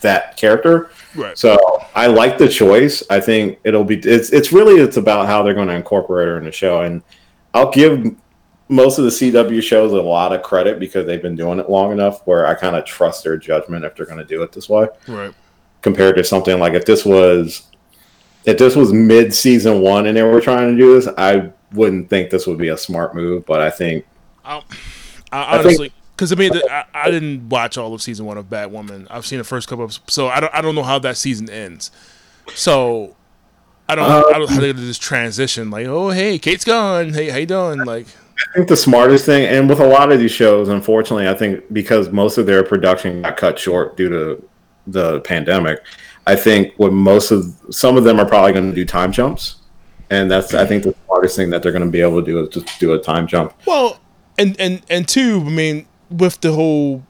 [0.00, 0.90] that character.
[1.14, 1.36] Right.
[1.36, 1.58] So
[1.94, 3.02] I like the choice.
[3.10, 6.38] I think it'll be it's it's really it's about how they're going to incorporate her
[6.38, 7.02] in the show, and
[7.54, 8.14] I'll give
[8.68, 11.92] most of the CW shows a lot of credit because they've been doing it long
[11.92, 14.66] enough where I kind of trust their judgment if they're going to do it this
[14.68, 15.34] way Right.
[15.82, 17.70] compared to something like if this was
[18.46, 22.08] if this was mid season one and they were trying to do this, I wouldn't
[22.08, 23.44] think this would be a smart move.
[23.46, 24.06] But I think
[24.44, 24.62] I,
[25.32, 28.38] I I honestly, because I mean, the, I, I didn't watch all of season one
[28.38, 29.06] of Batwoman.
[29.10, 31.50] I've seen the first couple of, so I don't, I don't know how that season
[31.50, 31.90] ends.
[32.54, 33.16] So
[33.88, 35.70] I don't, I don't how they're gonna just transition.
[35.70, 37.12] Like, oh hey, Kate's gone.
[37.12, 37.80] Hey, how you doing?
[37.80, 38.06] Like,
[38.38, 41.64] I think the smartest thing, and with a lot of these shows, unfortunately, I think
[41.72, 44.48] because most of their production got cut short due to
[44.86, 45.82] the pandemic,
[46.26, 49.56] I think what most of some of them are probably going to do time jumps,
[50.10, 52.40] and that's I think the smartest thing that they're going to be able to do
[52.40, 53.54] is just do a time jump.
[53.66, 53.98] well,
[54.38, 57.04] and and and two, I mean, with the whole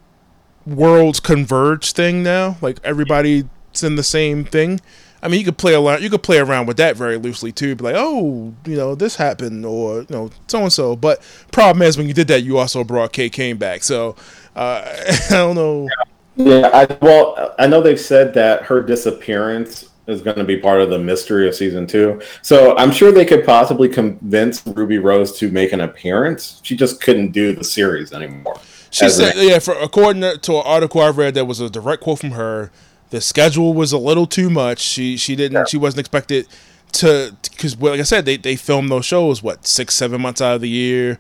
[0.67, 3.45] worlds converge thing now, like everybody's
[3.83, 4.81] in the same thing.
[5.25, 6.03] I mean, you could play around.
[6.03, 7.77] You could play around with that very loosely too.
[7.77, 10.97] Be like, oh, you know, this happened, or you know, so and so.
[10.97, 11.23] But
[11.53, 13.85] problem is, when you did that, you also brought Kate Kane back.
[13.85, 14.17] So
[14.57, 14.83] uh,
[15.31, 15.89] I don't know.
[16.35, 20.81] Yeah, I, well, I know they've said that her disappearance is going to be part
[20.81, 22.21] of the mystery of season two.
[22.43, 26.61] So I'm sure they could possibly convince Ruby Rose to make an appearance.
[26.65, 28.59] She just couldn't do the series anymore.
[28.91, 32.03] She said, an- yeah, for according to an article I've read, that was a direct
[32.03, 32.71] quote from her.
[33.11, 34.81] The schedule was a little too much.
[34.81, 36.47] She she didn't she wasn't expected
[36.93, 40.41] to because well, like I said, they they film those shows what six seven months
[40.41, 41.19] out of the year.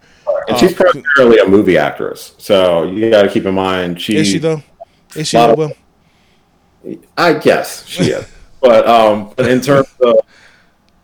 [0.48, 4.16] And she's Um, primarily a movie actress, so you got to keep in mind she.
[4.16, 4.62] Is she though?
[5.14, 5.72] Is she well?
[7.16, 8.26] I guess she is,
[8.62, 10.16] but um, but in terms of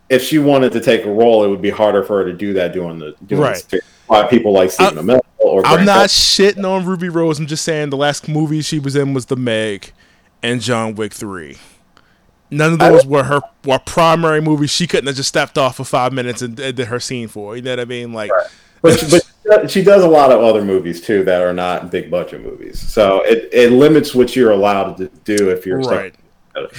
[0.09, 2.55] if she wanted to take a role, it would be harder for her to do
[2.55, 3.67] that doing the doing Right.
[3.69, 7.39] the, why people like Stephen Amell or I'm not shitting on Ruby Rose.
[7.39, 9.93] I'm just saying the last movie she was in was The Meg
[10.43, 11.59] and John Wick Three.
[12.51, 14.71] None of those were her were primary movies.
[14.71, 17.57] She couldn't have just stepped off for five minutes and, and did her scene for.
[17.57, 18.15] You know what I mean?
[18.15, 18.31] Like,
[18.81, 22.43] but, but she does a lot of other movies too that are not big budget
[22.43, 22.81] movies.
[22.81, 26.15] So it, it limits what you're allowed to do if you're right,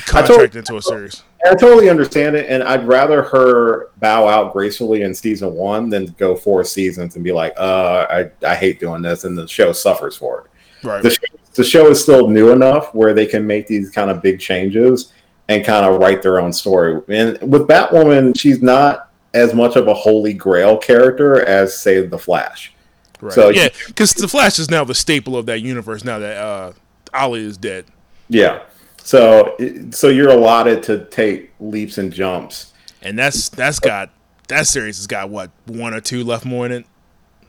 [0.06, 1.24] contract into a series.
[1.46, 6.08] I totally understand it, and I'd rather her bow out gracefully in season one than
[6.18, 9.72] go four seasons and be like, "Uh, I, I hate doing this," and the show
[9.72, 10.86] suffers for it.
[10.88, 11.02] Right.
[11.02, 11.26] The show,
[11.56, 15.14] the show is still new enough where they can make these kind of big changes
[15.48, 17.02] and kind of write their own story.
[17.08, 22.18] And with Batwoman, she's not as much of a holy grail character as say the
[22.20, 22.74] Flash.
[23.22, 23.34] Right.
[23.34, 26.04] So- yeah, because the Flash is now the staple of that universe.
[26.04, 26.74] Now that uh,
[27.14, 27.86] Ollie is dead.
[28.30, 28.62] Yeah.
[29.10, 29.58] So
[29.90, 32.74] so you're allotted to take leaps and jumps.
[33.02, 34.12] and that's that's got
[34.50, 36.86] that series has got what one or two left more in it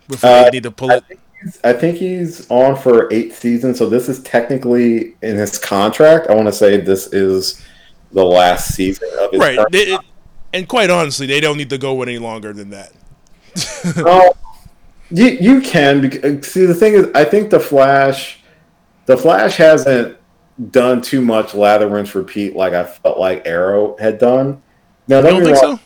[0.08, 1.04] before Uh, they need to pull it.
[1.62, 6.30] I think he's on for eight seasons, so this is technically in his contract.
[6.30, 7.60] I want to say this is
[8.12, 9.58] the last season of his Right.
[9.70, 9.98] They-
[10.54, 12.92] and quite honestly, they don't need to go any longer than that.
[14.02, 14.34] Well,
[15.10, 18.38] you you can see the thing is I think the Flash,
[19.04, 20.16] the Flash hasn't
[20.70, 24.62] done too much lather rinse repeat like I felt like Arrow had done.
[25.08, 25.82] Now don't don't think wrong, so?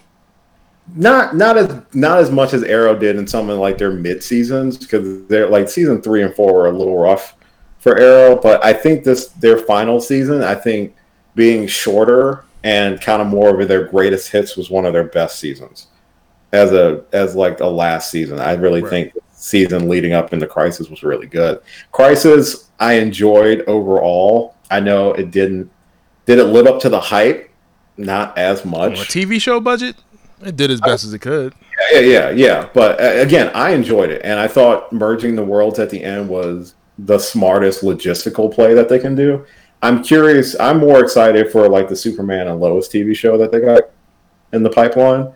[0.97, 4.23] not not as not as much as Arrow did in some of like their mid
[4.23, 7.37] seasons because they're like season three and four were a little rough
[7.79, 10.95] for Arrow, but I think this their final season, I think
[11.35, 15.39] being shorter and kind of more of their greatest hits was one of their best
[15.39, 15.89] seasons
[16.53, 18.41] as a as like the last season.
[18.41, 18.91] I really Right.
[18.91, 21.61] think the season leading up into Crisis was really good.
[21.93, 24.54] Crisis I enjoyed overall.
[24.71, 25.71] I know it didn't
[26.27, 27.51] did it live up to the hype?
[27.97, 28.93] Not as much.
[28.93, 29.97] a TV show budget,
[30.43, 31.55] it did as best as it could.
[31.93, 32.69] Yeah, yeah, yeah.
[32.75, 36.29] But uh, again, I enjoyed it, and I thought merging the worlds at the end
[36.29, 39.45] was the smartest logistical play that they can do.
[39.83, 40.59] I'm curious.
[40.59, 43.83] I'm more excited for like the Superman and Lois TV show that they got
[44.53, 45.33] in the pipeline.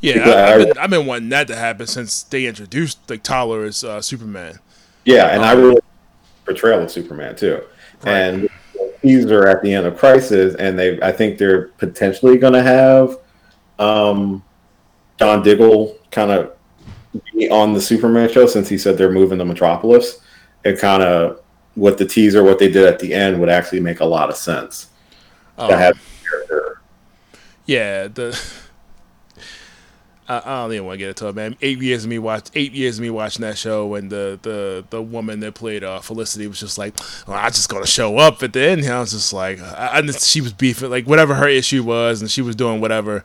[0.00, 3.22] Yeah, I, I- have been, I've been wanting that to happen since they introduced like
[3.22, 4.58] Tyler as uh, Superman.
[5.04, 5.80] Yeah, and I really
[6.44, 7.62] portrayal of Superman too.
[8.02, 8.12] Right.
[8.12, 8.48] And
[9.02, 13.18] teaser at the end of Crisis, and they, I think they're potentially going to have
[13.78, 14.42] um,
[15.18, 16.56] John Diggle kind of
[17.34, 20.18] be on the Superman show since he said they're moving to Metropolis.
[20.64, 21.40] It kind of
[21.76, 24.36] with the teaser, what they did at the end would actually make a lot of
[24.36, 24.88] sense
[25.56, 26.80] to Um, have the character.
[27.66, 28.38] Yeah, the
[30.30, 31.56] I, I don't even want to get into it, man.
[31.60, 34.84] Eight years of me watch, eight years of me watching that show, and the the
[34.88, 36.96] the woman that played uh, Felicity was just like,
[37.26, 39.98] well, "I'm just gonna show up at the end." And I was just like, I,
[39.98, 43.24] I she was beefing, like whatever her issue was, and she was doing whatever.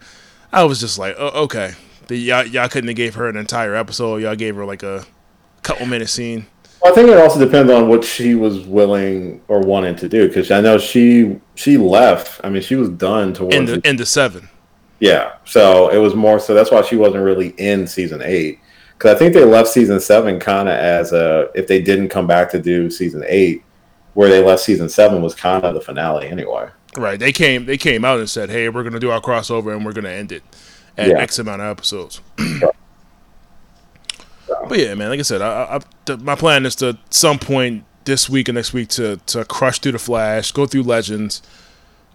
[0.52, 1.74] I was just like, oh, okay,
[2.08, 4.24] the, y'all y'all couldn't have gave her an entire episode.
[4.24, 5.06] Y'all gave her like a
[5.62, 6.48] couple minute scene.
[6.82, 10.28] Well, I think it also depends on what she was willing or wanting to do
[10.28, 12.42] because I know she she left.
[12.44, 14.50] I mean, she was done towards In the the in the seven.
[15.00, 18.60] Yeah, so it was more so that's why she wasn't really in season eight
[18.98, 22.28] because I think they left season seven kind of as a if they didn't come
[22.28, 23.64] back to do season eight,
[24.14, 26.70] where they left season seven was kind of the finale anyway.
[26.98, 27.20] Right.
[27.20, 29.92] They came they came out and said, "Hey, we're gonna do our crossover and we're
[29.92, 30.44] gonna end it
[30.98, 31.20] at Yeah.
[31.20, 32.22] X amount of episodes."
[34.70, 35.10] but yeah, man.
[35.10, 38.56] Like I said, I, I, th- my plan is to some point this week and
[38.56, 41.42] next week to to crush through the Flash, go through Legends.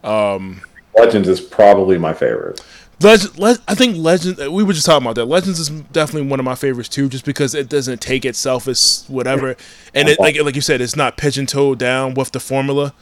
[0.02, 0.62] Um,
[0.96, 2.60] Legends is probably my favorite.
[3.02, 4.40] Legend, Le- I think Legends.
[4.40, 5.24] Uh, we were just talking about that.
[5.24, 9.04] Legends is definitely one of my favorites too, just because it doesn't take itself as
[9.08, 9.56] whatever,
[9.94, 12.92] and it like like you said, it's not pigeon toed down with the formula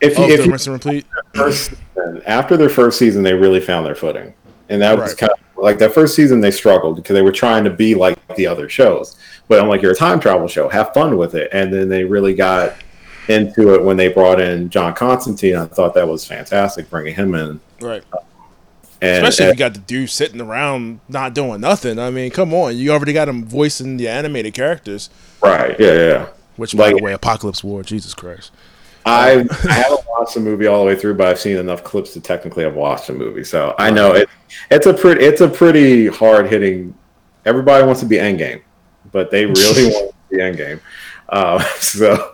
[0.00, 1.06] If you, of if the you rinse and repeat.
[1.34, 4.34] first season, after their first season, they really found their footing,
[4.68, 5.18] and that was Right.
[5.18, 8.18] kind of like that first season they struggled because they were trying to be like
[8.36, 9.16] the other shows.
[9.48, 12.04] But I'm like, you're a time travel show, have fun with it, and then they
[12.04, 12.74] really got
[13.28, 15.56] into it when they brought in John Constantine.
[15.56, 18.02] I thought that was fantastic, bringing him in, Right.
[19.00, 21.98] and, Especially if you got the dude sitting around not doing nothing.
[21.98, 25.10] I mean, come on, you already got him voicing the animated characters.
[25.42, 26.26] right, yeah, yeah.
[26.56, 28.50] Which, by Like- the way, Apokolips War, Jesus Christ.
[29.08, 32.12] I, I haven't watched the movie all the way through, but I've seen enough clips
[32.14, 33.44] to technically have watched the movie.
[33.44, 34.28] So I know it.
[34.68, 35.24] It's a pretty.
[35.24, 36.92] It's a pretty hard hitting.
[37.44, 38.62] Everybody wants to be Endgame,
[39.12, 40.80] but they really want to be Endgame.
[41.28, 42.32] Uh, so,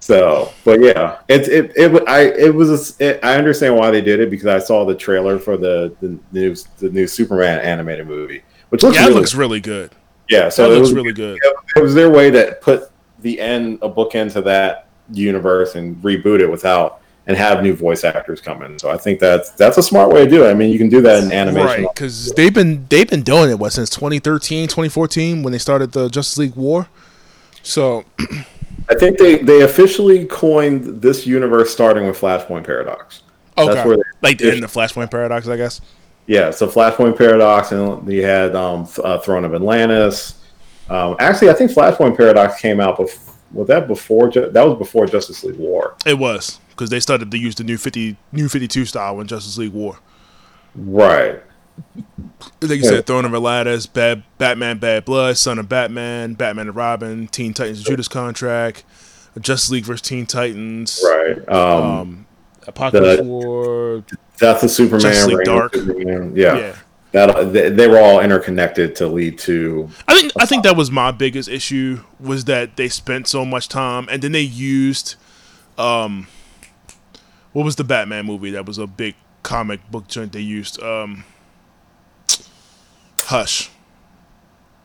[0.00, 2.08] so, but yeah, it it it.
[2.08, 2.98] I it was.
[3.00, 5.94] A, it, I understand why they did it because I saw the trailer for the
[6.00, 9.92] the new the new Superman animated movie, which looks Yeah, really, looks really good.
[10.28, 10.48] yeah.
[10.48, 11.38] So That it looks was really good.
[11.76, 12.90] it was their way to put
[13.20, 18.02] the end a bookend to that universe and reboot it without and have new voice
[18.02, 18.78] actors come in.
[18.78, 20.50] So I think that's that's a smart way to do it.
[20.50, 21.84] I mean, you can do that in animation.
[21.84, 25.92] Right, because they've been they've been doing it what since 2013, 2014 when they started
[25.92, 26.88] the Justice League War.
[27.62, 28.04] So
[28.90, 33.22] I think they they officially coined this universe starting with Flashpoint Paradox.
[33.56, 35.80] okay, That's where they, like in the end of Flashpoint Paradox, I guess.
[36.26, 40.34] yeah, so Flashpoint Paradox, and we had um, uh, Throne of Atlantis.
[40.88, 43.34] Um, actually, I think Flashpoint Paradox came out before.
[43.52, 44.30] Was that before?
[44.30, 45.96] That was before Justice League War.
[46.06, 49.26] It was because they started to use the new fifty new fifty two style in
[49.26, 49.98] Justice League War.
[50.74, 51.42] Right.
[52.62, 52.88] Like you Yeah.
[52.90, 57.52] said, Throne of Atlantis, Bad, Batman, Bad Blood, Son of Batman, Batman and Robin, Teen
[57.54, 58.84] Titans, Judas Contract,
[59.40, 61.48] Justice League versus Teen Titans, Right.
[61.48, 62.26] Um, um,
[62.66, 64.04] Apokolips the- War,
[64.38, 65.00] Death of Superman.
[65.00, 65.74] Justice League Dark.
[65.74, 66.32] Superman.
[66.36, 66.56] Yeah.
[66.56, 66.74] yeah.
[67.12, 69.90] That they, they were all interconnected to lead to.
[70.06, 73.68] I think I think that was my biggest issue was that they spent so much
[73.68, 75.16] time and then they used
[75.76, 76.28] um
[77.52, 81.24] what was the Batman movie that was a big comic book joint they used um
[83.30, 83.68] Hush.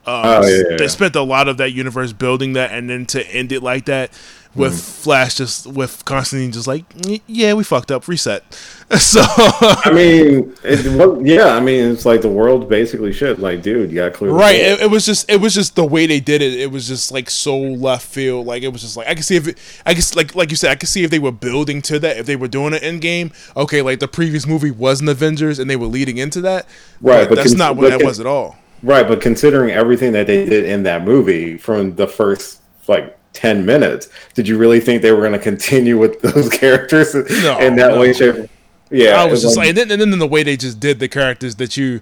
[0.05, 3.07] Um, Oh, yeah, yeah, they spent a lot of that universe building that and then
[3.07, 4.11] to end it like that
[4.55, 5.01] with Mm-hmm.
[5.05, 6.85] Flash just with Constantine just like
[7.27, 8.43] yeah we fucked up reset.
[8.99, 11.55] So I mean, it, yeah.
[11.55, 13.39] I mean, it's like the world basically shit.
[13.39, 14.31] Like, dude, you got clear.
[14.31, 16.53] right, it, it was just it was just the way they did it.
[16.59, 18.45] It was just like so left field.
[18.45, 19.57] Like it was just like I could see if it,
[19.87, 22.17] I guess like like you said I could see if they were building to that
[22.17, 23.31] if they were doing an end game.
[23.57, 26.67] Okay, like the previous movie was an Avengers and they were leading into that.
[27.01, 28.55] Right, but but that's cons- not what that was at all.
[28.83, 33.65] Right, but considering everything that they did in that movie from the first like ten
[33.65, 37.75] minutes, did you really think they were going to continue with those characters No, in
[37.75, 37.99] that no.
[38.01, 38.49] way, shape?
[38.89, 41.07] Yeah, I was just like, and then, and then the way they just did the
[41.07, 42.01] characters that you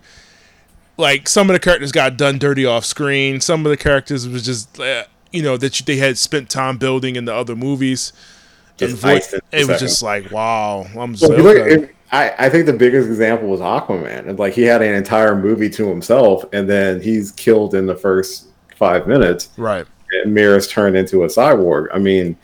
[0.98, 3.42] like, some of the characters got done dirty off screen.
[3.42, 6.78] Some of the characters was just, uh, you know, that you, they had spent time
[6.78, 8.14] building in the other movies.
[8.78, 10.86] Just And vo- iced in a it was just like, wow.
[10.98, 11.94] I'm just Well, like, if you look okay.
[12.12, 15.70] I, I think the biggest example was Aquaman, and like he had an entire movie
[15.72, 19.50] to himself, and then he's killed in the first five minutes.
[19.58, 19.88] right.
[20.26, 21.88] Mera's turned into a cyborg.
[21.94, 22.36] I mean,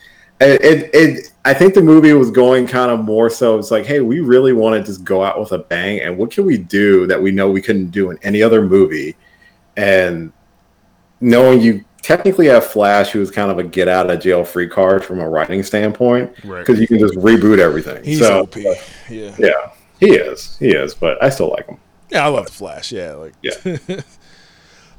[0.42, 3.86] it, it, it I think the movie was going kind of more so it's like,
[3.86, 6.58] hey, we really want to just go out with a bang, and what can we
[6.58, 9.16] do that we know we couldn't do in any other movie?
[9.78, 10.32] And
[11.22, 15.04] knowing you technically have Flash, who's kind of a get out of jail free card
[15.04, 16.60] from a writing standpoint, Right.
[16.66, 18.04] because you can just reboot everything.
[18.04, 18.56] He's so, OP.
[18.56, 19.36] Yeah.
[19.38, 21.78] yeah, he is, he is, but I still like him.
[22.10, 22.92] Yeah, I love the Flash.
[22.92, 23.78] Yeah, like Yeah.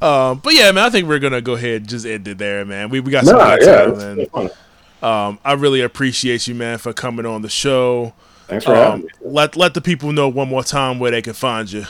[0.03, 2.65] um, but yeah, man, I think we're gonna go ahead and just end it there,
[2.65, 2.89] man.
[2.91, 4.51] We we got some good yeah, time, it's and fun.
[5.03, 8.13] um, I really appreciate you, man, for coming on the show.
[8.47, 9.09] Thanks for having Um, me.
[9.23, 11.85] let let the people know one more time where they can find you.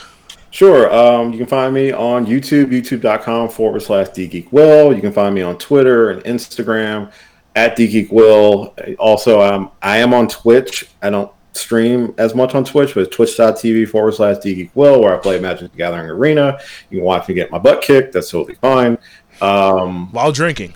[0.51, 0.93] Sure.
[0.93, 4.93] Um, you can find me on YouTube, youtube.com forward slash DGeekWill.
[4.93, 7.09] You can find me on Twitter and Instagram
[7.55, 8.95] at DGeekWill.
[8.99, 10.87] Also, um, I am on Twitch.
[11.01, 15.39] I don't stream as much on Twitch, but twitch.tv forward slash DGeekWill, where I play
[15.39, 16.59] Magic the Gathering Arena.
[16.89, 18.13] You can watch me get my butt kicked.
[18.13, 18.97] That's totally fine.
[19.41, 20.73] Um, While drinking.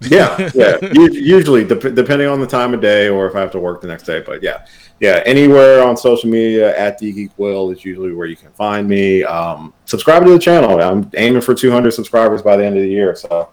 [0.00, 0.78] yeah, yeah.
[0.92, 3.86] Usually, dep- depending on the time of day or if I have to work the
[3.88, 4.22] next day.
[4.24, 4.64] But yeah,
[4.98, 5.22] yeah.
[5.26, 9.24] Anywhere on social media at D Geek Will is usually where you can find me.
[9.24, 10.80] Um, subscribe to the channel.
[10.80, 13.50] I'm aiming for 200 subscribers by the end of the year, so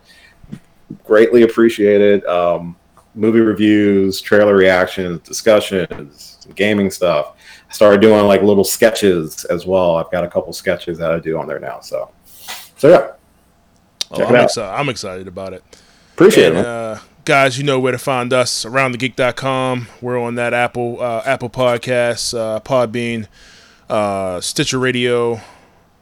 [1.03, 2.25] greatly appreciated.
[2.25, 2.77] Um,
[3.13, 7.33] movie reviews, trailer reactions, discussions, some gaming stuff.
[7.69, 9.97] I started doing like little sketches as well.
[9.97, 11.81] I've got a couple sketches that I do on there now.
[11.81, 12.09] So,
[12.77, 13.11] so yeah,
[14.09, 14.43] Oh, Check it I'm, out.
[14.45, 14.79] excited.
[14.79, 15.63] I'm excited about it.
[16.13, 16.65] appreciate And, it.
[16.65, 19.87] Uh, guys, you know where to find us around aroundthegeek.com.
[20.01, 23.27] We're on that Apple uh, Apple Podcasts, uh, Podbean,
[23.89, 25.41] uh, Stitcher Radio,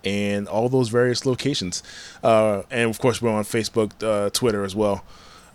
[0.03, 1.81] and all those various locations.
[2.23, 5.03] Uh, and of course, we're on Facebook, uh, Twitter as well.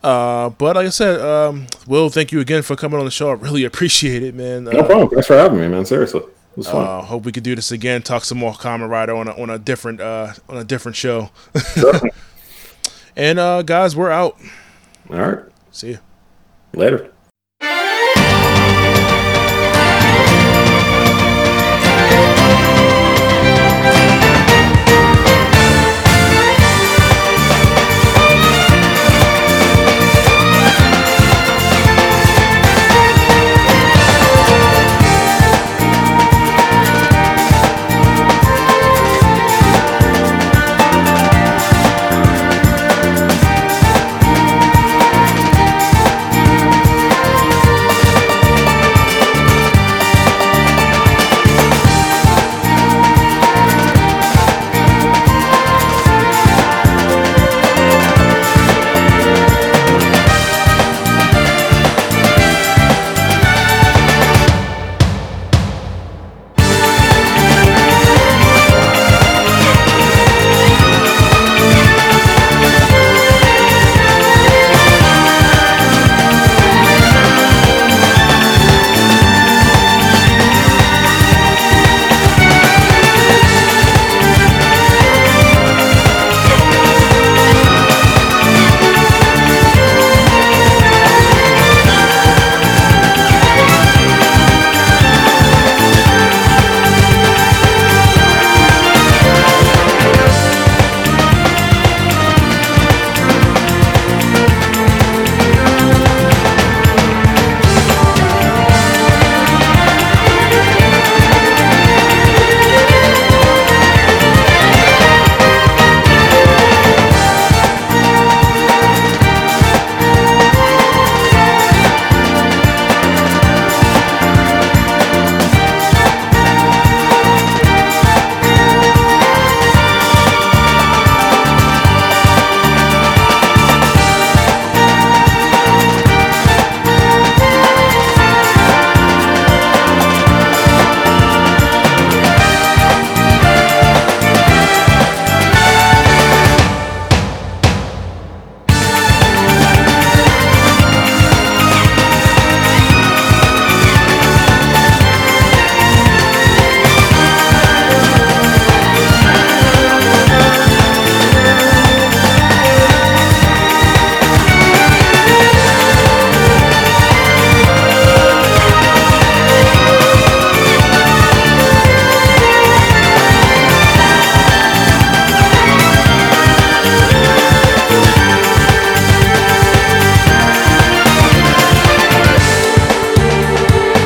[0.02, 3.30] Uh, but like I said, um, Will, thank you again for coming on the show.
[3.30, 4.64] I really appreciate it, man.
[4.64, 5.08] No Uh, problem.
[5.10, 5.84] Thanks for having me, man.
[5.84, 6.86] Seriously, it was fun.
[6.86, 8.00] uh, hope we could do this again.
[8.02, 11.30] Talk some more Kamen Rider on a, on a different uh, on a different show.
[13.16, 14.38] And uh, guys, we're out.
[15.10, 15.38] All right.
[15.72, 15.98] See you.
[16.72, 17.12] Later.